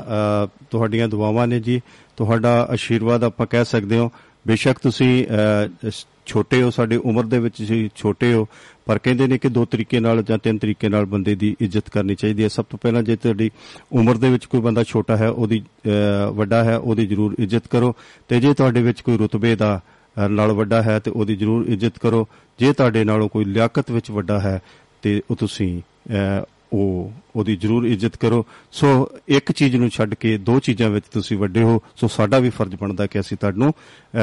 ਤੁਹਾਡੀਆਂ 0.70 1.08
ਦੁਆਵਾਂ 1.08 1.46
ਨੇ 1.46 1.60
ਜੀ। 1.60 1.80
ਤੁਹਾਡਾ 2.16 2.50
ਆਸ਼ੀਰਵਾਦ 2.70 3.24
ਆਪਾਂ 3.24 3.46
ਕਹਿ 3.50 3.64
ਸਕਦੇ 3.64 3.98
ਹਾਂ। 3.98 4.08
ਬੇਸ਼ੱਕ 4.46 4.78
ਤੁਸੀਂ 4.78 5.26
ਅ, 5.26 5.90
ਸ- 5.90 6.06
ਛੋਟੇ 6.26 6.62
ਹੋ 6.62 6.70
ਸਾਡੇ 6.70 6.96
ਉਮਰ 6.96 7.24
ਦੇ 7.24 7.38
ਵਿੱਚ 7.38 7.62
ਜੀ 7.62 7.90
ਛੋਟੇ 7.96 8.34
ਹੋ 8.34 8.46
ਪਰ 8.86 8.98
ਕਹਿੰਦੇ 8.98 9.26
ਨੇ 9.26 9.38
ਕਿ 9.38 9.48
ਦੋ 9.48 9.64
ਤਰੀਕੇ 9.64 10.00
ਨਾਲ 10.00 10.22
ਜਾਂ 10.22 10.38
ਤਿੰਨ 10.38 10.58
ਤਰੀਕੇ 10.58 10.88
ਨਾਲ 10.88 11.04
ਬੰਦੇ 11.04 11.34
ਦੀ 11.34 11.56
ਇੱਜ਼ਤ 11.60 11.90
ਕਰਨੀ 11.90 12.14
ਚਾਹੀਦੀ 12.14 12.42
ਹੈ। 12.42 12.48
ਸਭ 12.48 12.64
ਤੋਂ 12.70 12.78
ਪਹਿਲਾਂ 12.82 13.02
ਜੇ 13.02 13.16
ਤੁਹਾਡੀ 13.16 13.50
ਉਮਰ 13.92 14.16
ਦੇ 14.16 14.30
ਵਿੱਚ 14.30 14.44
ਕੋਈ 14.44 14.60
ਬੰਦਾ 14.60 14.84
ਛੋਟਾ 14.84 15.16
ਹੈ 15.16 15.28
ਉਹਦੀ 15.28 15.62
ਅ, 15.86 16.30
ਵੱਡਾ 16.30 16.64
ਹੈ 16.64 16.76
ਉਹਦੀ 16.76 17.06
ਜ਼ਰੂਰ 17.06 17.36
ਇੱਜ਼ਤ 17.38 17.68
ਕਰੋ। 17.68 17.96
ਤੇ 18.28 18.40
ਜੇ 18.40 18.54
ਤੁਹਾਡੇ 18.54 18.82
ਵਿੱਚ 18.82 19.00
ਕੋਈ 19.00 19.16
ਰੁਤਬੇ 19.16 19.56
ਦਾ 19.56 19.80
ਅ, 20.24 20.28
ਨਾਲ 20.28 20.52
ਵੱਡਾ 20.52 20.82
ਹੈ 20.82 20.98
ਤੇ 20.98 21.10
ਉਹਦੀ 21.10 21.36
ਜ਼ਰੂਰ 21.36 21.64
ਇੱਜ਼ਤ 21.68 21.98
ਕਰੋ। 21.98 22.28
ਜੇ 22.58 22.72
ਤੁਹਾਡੇ 22.72 23.04
ਨਾਲੋਂ 23.04 23.28
ਕੋਈ 23.28 23.44
ਲਿਆਕਤ 23.44 23.90
ਵਿੱਚ 23.90 24.10
ਵੱਡਾ 24.10 24.40
ਹੈ 24.40 24.62
ਤੇ 25.02 25.22
ਉਹ 25.30 25.36
ਤੁਸੀਂ 25.36 25.82
ਅ, 26.12 26.44
ਉਹ 26.72 27.10
ਉਹਦੀ 27.36 27.56
ਜ਼ਰੂਰ 27.56 27.84
ਇੱਜ਼ਤ 27.84 28.16
ਕਰੋ। 28.16 28.44
ਸੋ 28.72 29.08
ਇੱਕ 29.28 29.52
ਚੀਜ਼ 29.52 29.76
ਨੂੰ 29.76 29.88
ਛੱਡ 29.90 30.14
ਕੇ 30.14 30.36
ਦੋ 30.38 30.58
ਚੀਜ਼ਾਂ 30.60 30.90
ਵਿੱਚ 30.90 31.06
ਤੁਸੀਂ 31.12 31.36
ਵੱਡੇ 31.38 31.62
ਹੋ। 31.62 31.80
ਸੋ 31.96 32.08
ਸਾਡਾ 32.08 32.38
ਵੀ 32.38 32.50
ਫਰਜ਼ 32.50 32.74
ਬਣਦਾ 32.80 33.06
ਕਿ 33.06 33.20
ਅਸੀਂ 33.20 33.36
ਤੁਹਾਨੂੰ 33.40 33.72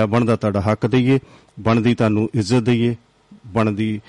ਬਣਦਾ 0.10 0.36
ਤੁਹਾਡਾ 0.36 0.62
ਹੱਕ 0.62 0.88
ਦਈਏ 0.88 1.20
ਬਣਦੀ 1.60 1.94
ਤੁਹਾਨੂੰ 1.96 2.30
ਇੱਜ਼ਤ 2.36 2.64
ਦਈਏ 2.64 2.96
ਬਣਦੀ 3.48 4.00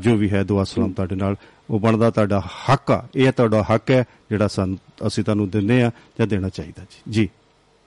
ਜੋ 0.00 0.14
ਵੀ 0.16 0.30
ਹੈ 0.30 0.42
ਦੁਆ 0.44 0.64
ਸਲਾਮ 0.64 0.92
ਤੁਹਾਡੇ 0.92 1.16
ਨਾਲ 1.16 1.36
ਉਹ 1.70 1.80
ਬਣਦਾ 1.80 2.10
ਤੁਹਾਡਾ 2.10 2.40
ਹੱਕ 2.40 2.90
ਆ। 2.90 3.02
ਇਹ 3.16 3.32
ਤੁਹਾਡਾ 3.32 3.64
ਹੱਕ 3.70 3.90
ਹੈ 3.90 4.04
ਜਿਹੜਾ 4.30 4.48
ਸਾਨੂੰ 4.48 4.78
ਅਸੀਂ 5.06 5.24
ਤੁਹਾਨੂੰ 5.24 5.48
ਦਿੰਦੇ 5.50 5.82
ਆ 5.82 5.90
ਜਾਂ 6.18 6.26
ਦੇਣਾ 6.26 6.48
ਚਾਹੀਦਾ 6.48 6.82
ਜੀ। 6.82 7.12
ਜੀ। 7.12 7.28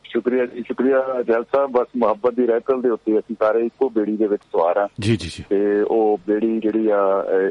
ਸ਼ੁਕਰੀਆ 0.03 0.45
ਜੀ 0.45 0.61
ਸ਼ੁਕਰੀਆ 0.67 1.21
ਜੈਲ 1.27 1.43
ਸਾਹਿਬ। 1.43 1.71
ਬਸ 1.71 1.87
ਮੁਹੱਬਤ 1.97 2.33
ਦੀ 2.35 2.45
ਰਹਿਤਲ 2.47 2.81
ਦੇ 2.81 2.89
ਉੱਤੇ 2.89 3.17
ਅਸੀਂ 3.19 3.35
ਸਾਰੇ 3.39 3.65
ਇੱਕੋ 3.65 3.89
ਬੇੜੀ 3.89 4.17
ਦੇ 4.17 4.27
ਵਿੱਚ 4.27 4.41
ਸਵਾਰ 4.43 4.77
ਆ 4.77 4.87
ਜੀ 4.99 5.15
ਜੀ 5.17 5.29
ਜੀ। 5.29 5.43
ਤੇ 5.49 5.81
ਉਹ 5.81 6.19
ਬੇੜੀ 6.27 6.59
ਜਿਹੜੀ 6.59 6.89
ਆ 6.89 7.01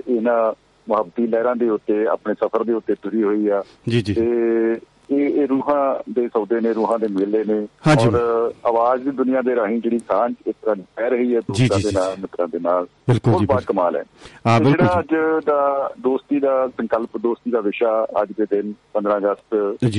ਇਹਨਾਂ 0.08 0.52
ਮੁਹੱਬਤੀ 0.90 1.26
ਲਹਿਰਾਂ 1.26 1.56
ਦੇ 1.56 1.68
ਉੱਤੇ 1.68 2.06
ਆਪਣੇ 2.06 2.34
ਸਫ਼ਰ 2.34 2.64
ਦੇ 2.64 2.72
ਉੱਤੇ 2.72 2.94
ਤੁਰੀ 2.94 3.22
ਹੋਈ 3.22 3.48
ਆ 3.48 3.62
ਜੀ 3.88 4.00
ਜੀ 4.02 4.14
ਤੇ 4.14 4.26
ਇਹ 5.12 5.40
ਇਹ 5.42 5.46
ਰੂਹਾਂ 5.48 5.78
ਦੇ 6.12 6.26
ਸੌਦੇ 6.28 6.60
ਨੇ 6.60 6.72
ਰੂਹਾਂ 6.72 6.98
ਦੇ 6.98 7.06
ਮੇਲੇ 7.08 7.42
ਨੇ। 7.44 7.54
ਔਰ 7.92 8.16
ਆਵਾਜ਼ 8.66 9.02
ਦੀ 9.04 9.10
ਦੁਨੀਆ 9.10 9.40
ਦੇ 9.42 9.54
ਰਾਹੀਂ 9.56 9.80
ਜਿਹੜੀ 9.80 9.98
ਸਾਂਝ 9.98 10.34
ਇਸ 10.46 10.54
ਤਰ੍ਹਾਂ 10.62 10.76
ਪੈ 10.96 11.08
ਰਹੀ 11.10 11.34
ਹੈ 11.34 11.40
ਦੋਸਤਾਂ 11.40 11.78
ਦੇ। 11.78 11.90
ਨਾਲ 11.92 12.14
ਮਿੱਤਰਾਂ 12.20 12.48
ਦੇ 12.48 12.58
ਨਾਲ 12.58 12.86
ਬਿਲਕੁਲ 13.08 13.32
ਬਹੁਤ 13.32 13.40
ਜੀ, 13.40 13.46
ਬਾ। 13.46 13.60
ਕਮਾਲ 13.66 13.96
ਹੈ 13.96 14.04
ਜਿਹੜਾ 14.58 14.84
ਜੀ 14.84 14.98
ਅੱਜ 15.00 15.44
ਦਾ 15.46 15.90
ਦੋਸਤੀ 16.00 16.40
ਦਾ 16.40 16.68
ਸੰਕਲਪ 16.68 17.18
ਦੋਸਤੀ 17.18 17.50
ਦਾ 17.50 17.60
ਵਿਸ਼ਾ 17.60 18.06
ਅੱਜ 18.22 18.32
ਦੇ 18.38 18.46
ਦਿਨ 18.50 18.72
15 18.94 19.16
ਅਗਸਤ। 19.16 19.54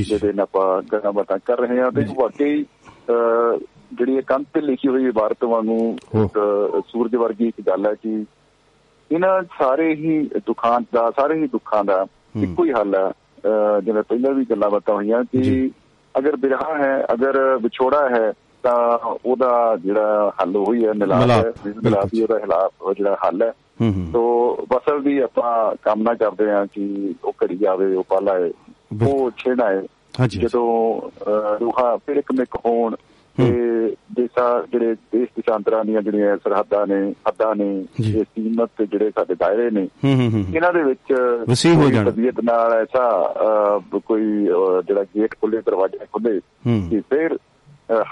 ਦੇ 0.09 0.19
ਦਿਨ 0.21 0.39
ਆਪਾਂ 0.39 0.81
ਗੱਲਾਂ 0.93 1.13
ਬਾਤਾਂ 1.13 1.39
ਕਰ 1.45 1.59
ਰਹੇ 1.59 1.79
ਹਾਂ 1.81 1.91
ਤੇ 1.91 2.05
ਵਾਕਈ 2.15 2.65
ਜਿਹੜੀ 3.93 4.15
ਇਹ 4.15 4.21
ਕੰਧ 4.27 4.45
ਤੇ 4.53 4.61
ਲਿਖੀ 4.61 4.87
ਹੋਈ 4.87 5.07
ਇਬਾਰਤ 5.07 5.43
ਵਾਂਗੂ 5.43 5.95
ਸੂਰਜ 6.87 7.15
ਵਰਗੀ 7.15 7.47
ਇੱਕ 7.47 7.61
ਗੱਲ 7.67 7.85
ਹੈ 7.85 7.93
ਕਿ 7.93 8.25
ਇਹਨਾਂ 9.11 9.43
ਸਾਰੇ 9.43 9.95
ਹੀ 9.95 10.29
ਦੁੱਖਾਂ 10.45 10.81
ਦਾ 10.93 11.11
ਸਾਰੇ 11.11 11.35
ਹੀ 11.35 11.47
ਦੁੱਖਾਂ 11.47 11.83
ਦਾ 11.83 12.05
ਇੱਕੋ 12.43 12.63
ਹੀ 12.63 12.71
ਹੱਲ 12.71 12.95
ਹੈ। 12.95 13.11
ਜਿਵੇਂ 13.83 14.03
ਪਹਿਲਾਂ 14.03 14.31
ਵੀ 14.31 14.45
ਗੱਲਾਂ 14.45 14.69
ਬਾਤਾਂ 14.69 14.95
ਹੋਈਆਂ 14.95 15.23
ਕਿ 15.23 15.71
ਅਗਰ 16.17 16.35
ਬਿਰਹਾ 16.35 16.77
ਹੈ 16.77 17.05
ਅਗਰ 17.13 17.59
ਵਿਛੋੜਾ 17.61 18.09
ਹੈ 18.09 18.33
ਤਾਂ 18.63 18.97
ਉਹਦਾ 19.25 19.77
ਜਿਹੜਾ 19.83 20.33
ਹੱਲ 20.41 20.57
ਉਹੀ 20.57 20.85
ਹੈ 20.85 20.93
ਮਿਲਾਪ 20.93 21.29
ਹੈ। 21.29 21.51
ਮਿਲਾਪ 21.83 22.05
ਹੀ 22.05 22.23
ਉਹਦਾ 22.23 22.39
ਹਿਲਾਪ 22.39 22.93
ਜਿਹੜਾ 22.97 23.17
ਹੱਲ 23.27 23.41
ਹੈ। 23.41 23.53
ਹੂੰ 23.81 23.93
ਹੂੰ। 23.93 24.11
ਤੋ 24.13 24.55
ਬਸਲ 24.69 25.03
ਦੀ 25.03 25.19
ਆਪਾਂ 25.19 25.75
ਕਾਮਨਾ 25.81 26.13
ਕਰਦੇ 26.13 26.51
ਹਾਂ 26.51 26.65
ਕਿ 26.73 27.13
ਉਹ 27.23 27.33
ਘੜੀ 27.43 27.65
ਆਵੇ 27.65 27.95
ਉਹ 27.95 28.03
ਪਲ 28.03 28.29
ਆਏ 28.29 28.51
ਉਹ 29.05 29.31
ਛੇੜਾ 29.37 29.69
ਹੈ। 29.69 29.83
ਜਦੋਂ 30.27 31.01
ਰੂਹਾਂ 31.61 31.97
ਫਿਰ 31.97 32.15
ਇੱਕ 32.15 32.31
ਮਿਕ 32.31 32.55
ਹੋਣ 32.55 32.95
ਤੇ 33.37 33.95
ਦੇਸਾਂ 34.15 34.49
ਜਿਹੜੇ 34.71 34.93
ਦੇਸ਼ 35.11 35.29
ਦੇਸ਼ਾਂਤਰਾਂ 35.35 35.83
ਦੀਆਂ 35.85 36.01
ਜਿਹੜੀਆਂ 36.01 36.35
ਸਰਹੱਦਾਂ 36.37 36.85
ਨੇ 36.87 36.99
ਹੱਦਾਂ 37.27 37.55
ਨੇ। 37.55 37.69
ਇਹ 38.05 38.23
ਸੀਮਤ 38.23 38.69
ਤੇ 38.77 38.85
ਜਿਹੜੇ 38.85 39.09
ਸਾਡੇ 39.09 39.35
ਦਾਇਰੇ 39.35 39.69
ਨੇ 39.71 39.87
ਇਹਨਾਂ 40.55 40.73
ਦੇ 40.73 40.83
ਵਿੱਚ 40.83 41.13
ਵਸੀਹ 41.49 41.75
ਹੋ 41.75 41.89
ਜਾਣ। 41.91 42.09
ਤਬੀਅਤ 42.11 42.39
ਨਾਲ 42.43 42.73
ਐਸਾ 42.73 43.79
ਕੋਈ 44.05 44.23
ਜਿਹੜਾ 44.87 45.03
ਗੇਟ 45.15 45.35
ਖੁੱਲੇ 45.41 45.61
ਦਰਵਾਜ਼ੇ 45.65 45.97
ਖੁੱਲੇ। 46.13 46.39
ਕਿ 46.89 47.01
ਫਿਰ 47.09 47.37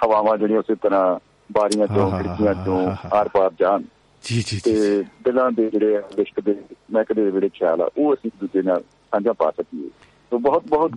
ਹਵਾਵਾਂ 0.03 0.37
ਜਿਹੜੀਆਂ 0.37 0.59
ਉਸੇ 0.59 0.75
ਤਰ੍ਹਾਂ 0.75 1.19
ਬਾਰੀਆਂ 1.49 1.87
ਚੋਂ 1.87 2.09
ਖਿੜਕੀਆਂ 2.11 2.53
ਚੋਂ। 2.65 2.79
ਆਰ-ਪਾਰ 3.13 3.51
ਜਾਣ 3.59 3.83
ਜੀ 4.23 4.43
ਜੀ 4.47 4.59
ਤੇ 4.63 5.03
ਦਿਲਾਂ 5.23 5.51
ਦੇ 5.51 5.69
ਜਿਹੜੇ 5.69 5.97
ਆ, 5.97 6.01
ਲਿਸ਼ਕ 6.17 6.39
ਦੇ 6.39 6.55
ਮਹਿਕਦੇ 6.91 7.23
ਦੇ 7.25 7.31
ਜਿਹੜੇ 7.31 7.49
ਖਿਆਲ 7.49 7.81
ਆ 7.81 7.89
ਉਹ 7.97 8.13
ਅਸੀਂ 8.13 8.31
ਦੂਜੇ 8.39 8.61
ਨਾਲ 8.61 8.81
ਸਾਂਝਾ 8.81 9.33
ਪਾ 9.33 9.51
ਸਕੀਏ 9.51 9.89
ਸੋ 10.31 10.37
ਬਹੁਤ 10.39 10.67
ਬਹੁਤ 10.67 10.91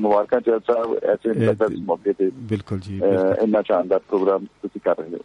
ਮੁਬਾਰਕਾਂ 0.00 0.40
ਚੈਲ 0.40 0.60
ਸਾਹਿਬ 0.66 0.94
ਐਸੇ 1.04 1.38
ਮੁਕੱਦਸ 1.40 1.78
ਮੌਕੇ 1.86 2.12
ਤੇ 2.12 2.30
ਬਿਲਕੁਲ 2.48 2.78
ਜੀ 2.78 3.00
ਇੰਨਾ 3.42 3.62
ਸ਼ਾਨਦਾਰ 3.62 4.00
ਪ੍ਰੋਗਰਾਮ 4.08 4.44
ਤੁਸੀਂ 4.62 4.80
ਕਰ 4.84 4.96
ਰਹੇ 4.98 5.10
ਹੋ 5.10 5.18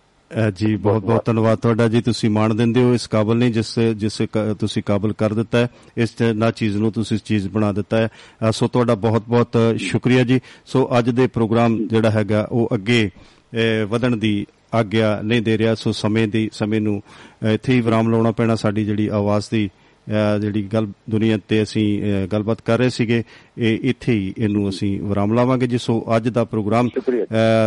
ਜੀ 0.57 0.75
ਬਹੁਤ 0.75 1.03
ਬਹੁਤ 1.03 1.25
ਧੰਨਵਾਦ 1.25 1.59
ਤੁਹਾਡਾ 1.59 1.87
ਜੀ 1.87 2.01
ਤੁਸੀਂ 2.01 2.29
ਮਾਣ 2.29 2.53
ਦਿੰਦੇ 2.53 2.83
ਹੋ 2.83 2.93
ਇਸ 2.93 3.07
ਕਾਬਲ 3.07 3.37
ਨਹੀਂ 3.37 3.51
ਜਿਸ 3.51 3.79
ਜਿਸ 3.95 4.21
ਤੁਸੀਂ 4.59 4.83
ਕਾਬਲ 4.83 5.13
ਕਰ 5.13 5.33
ਦਿੱਤਾ 5.33 5.57
ਹੈ 5.57 5.69
ਇਸ 5.97 6.15
ਨਾ 6.35 6.51
ਚੀਜ਼ 6.51 6.77
ਨੂੰ 6.77 6.91
ਤੁਸੀਂ 6.91 7.17
ਚੀਜ਼ 7.25 7.47
ਬਣਾ 7.49 7.71
ਦਿੱਤਾ 7.71 7.97
ਹੈ 7.97 8.51
ਸੋ 8.51 8.67
ਤੁਹਾਡਾ 8.67 8.95
ਬਹੁਤ 8.95 9.23
ਬਹੁਤ 9.27 9.57
ਸ਼ੁਕਰੀਆ 9.77 10.23
ਜੀ 10.23 10.39
ਸੋ 10.65 10.87
ਅੱਜ 10.99 11.09
ਦੇ 11.09 11.27
ਪ੍ਰੋਗਰਾਮ 11.27 11.77
ਜਿਹੜਾ 11.87 12.09
ਹੈਗਾ 12.09 12.47
ਉਹ 12.51 12.69
ਅੱਗੇ 12.73 13.09
ਵਧਣ 13.89 14.17
ਦੀ 14.17 14.45
ਆਗਿਆ 14.73 15.19
ਨਹੀਂ 15.21 15.41
ਦੇ 15.41 15.57
ਰਿਹਾ 15.57 15.75
ਸੋ 15.75 15.91
ਸਮੇਂ 15.91 16.27
ਦੀ 16.27 16.49
ਸਮੇਂ 16.53 16.81
ਨੂੰ 16.81 17.01
ਇੱਥੇ 17.45 17.73
ਹੀ 17.73 17.81
ਵਿਰਾਮ 17.81 18.09
ਲਾਉਣਾ 18.11 18.31
ਪੈਣਾ 18.31 18.55
ਸਾਡੀ 18.55 18.85
ਜਿਹੜੀ 18.85 19.07
ਆਵਾਜ਼ 19.07 19.49
ਦੀ 19.51 19.69
ਜਿਹੜੀ 20.41 20.61
ਗੱਲ 20.73 20.87
ਦੁਨੀਆ 21.09 21.37
ਤੇ 21.47 21.61
ਅਸੀਂ 21.63 22.01
ਗੱਲਬਾਤ 22.27 22.61
ਕਰ 22.65 22.77
ਰਹੇ 22.79 22.89
ਸੀਗੇ 22.89 23.23
ਇਹ 23.57 23.89
ਇੱਥੇ 23.89 24.13
ਹੀ 24.13 24.33
ਇਹਨੂੰ 24.37 24.69
ਅਸੀਂ 24.69 24.99
ਵਿਰਾਮ 25.01 25.33
ਲਾਵਾਂਗੇ 25.33 25.67
ਜੀ 25.67 25.77
ਸੋ 25.77 26.03
ਅੱਜ 26.15 26.29
ਦਾ 26.29 26.43
ਪ੍ਰੋਗਰਾਮ 26.43 26.89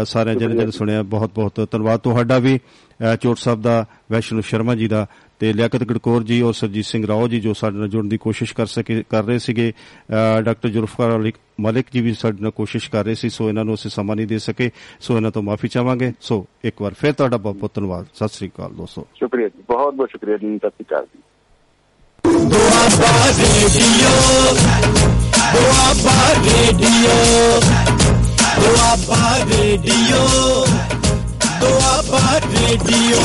ਸਾਰਿਆਂ 0.04 0.36
ਜਣੇ 0.36 0.56
ਜਣੇ 0.56 0.70
ਸੁਣਿਆ 0.70 1.02
ਬਹੁਤ 1.02 1.30
ਬਹੁਤ 1.34 1.68
ਧੰਨਵਾਦ। 1.70 2.00
ਤੁਹਾਡਾ 2.00 2.38
ਵੀ 2.38 2.58
ਚੋਟ 3.20 3.38
ਸਾਹਿਬ 3.38 3.62
ਦਾ 3.62 3.84
ਵੈਸ਼ਨੂ 4.12 4.40
ਸ਼ਰਮਾ 4.40 4.74
ਜੀ 4.74 4.88
ਦਾ 4.88 5.06
ਤੇ 5.38 5.52
ਲਿਆਕਤ 5.52 5.84
ਗੜਕੌਰ 5.84 6.22
ਜੀ 6.22 6.40
ਔਰ 6.42 6.52
ਸਰਜੀਤ 6.54 6.84
ਸਿੰਘ 6.84 7.06
ਰਾਓ 7.06 7.28
ਜੀ 7.28 7.40
ਜੋ 7.40 7.52
ਸਾਡੇ 7.54 7.78
ਨਾਲ 7.78 7.88
ਜੁੜਨ 7.88 8.08
ਦੀ 8.08 8.18
ਕੋਸ਼ਿਸ਼ 8.18 8.54
ਕਰ 8.54 8.66
ਸਕੇ 8.66 9.02
ਕਰ 9.10 9.24
ਰਹੇ 9.24 9.38
ਸੀਗੇ 9.38 9.72
ਡਾਕਟਰ 10.44 10.68
ਜ਼ੁਲਫਕਾਰ 10.68 11.16
ਅਲੀ 11.16 11.32
ਮਲਿਕ 11.60 11.86
ਜੀ 11.92 12.00
ਵੀ 12.00 12.12
ਸਾਡੇ 12.14 12.42
ਨਾਲ 12.42 12.50
ਕੋਸ਼ਿਸ਼ 12.50 12.90
ਕਰ 12.90 13.04
ਰਹੇ 13.04 13.14
ਸੀ 13.14 13.28
ਸੋ 13.28 13.48
ਇਹਨਾਂ 13.48 13.64
ਨੂੰ 13.64 13.74
ਅਸੀਂ 13.74 13.90
ਸਮਾਂ 13.90 14.16
ਨਹੀਂ 14.16 14.26
ਦੇ 14.26 14.38
ਸਕੇ 14.38 14.70
ਸੋ 15.00 15.16
ਇਹਨਾਂ 15.16 15.30
ਤੋਂ 15.30 15.42
ਮਾਫੀ 15.42 15.68
ਚਾਹਾਂਗੇ। 15.68 16.12
ਸੋ 16.20 16.44
ਇੱਕ 16.64 16.82
ਵਾਰ 16.82 16.94
ਫਿਰ 17.00 17.12
ਤੁਹਾਡਾ 17.12 17.36
ਬਹੁਤ 17.36 17.56
ਬਹੁਤ 17.56 17.74
ਧੰਨਵਾਦ। 17.74 18.06
ਸਤਿ 18.14 18.28
ਸ੍ਰੀ 18.28 18.48
ਅਕਾਲ 18.48 18.72
ਦੋਸਤੋ। 18.72 19.06
ਸ਼ੁਕਰੀਆ 19.18 19.48
ਜੀ 19.48 19.62
ਬਹੁਤ 19.68 19.94
ਬਹੁਤ 19.94 20.10
ਸ਼ੁਕਰੀਆ 20.10 20.36
ਜੀ 20.36 20.56
ਸਤਿ 20.56 20.68
ਸ਼੍ਰੀ 20.68 20.84
ਅਕਾਲ 20.88 21.06
ਜੀ। 21.14 21.22
Doaba 22.24 23.12
radio 23.38 24.10
Doaba 25.52 26.16
radio 29.48 30.20
Doaba 31.60 32.40
radio 32.40 33.20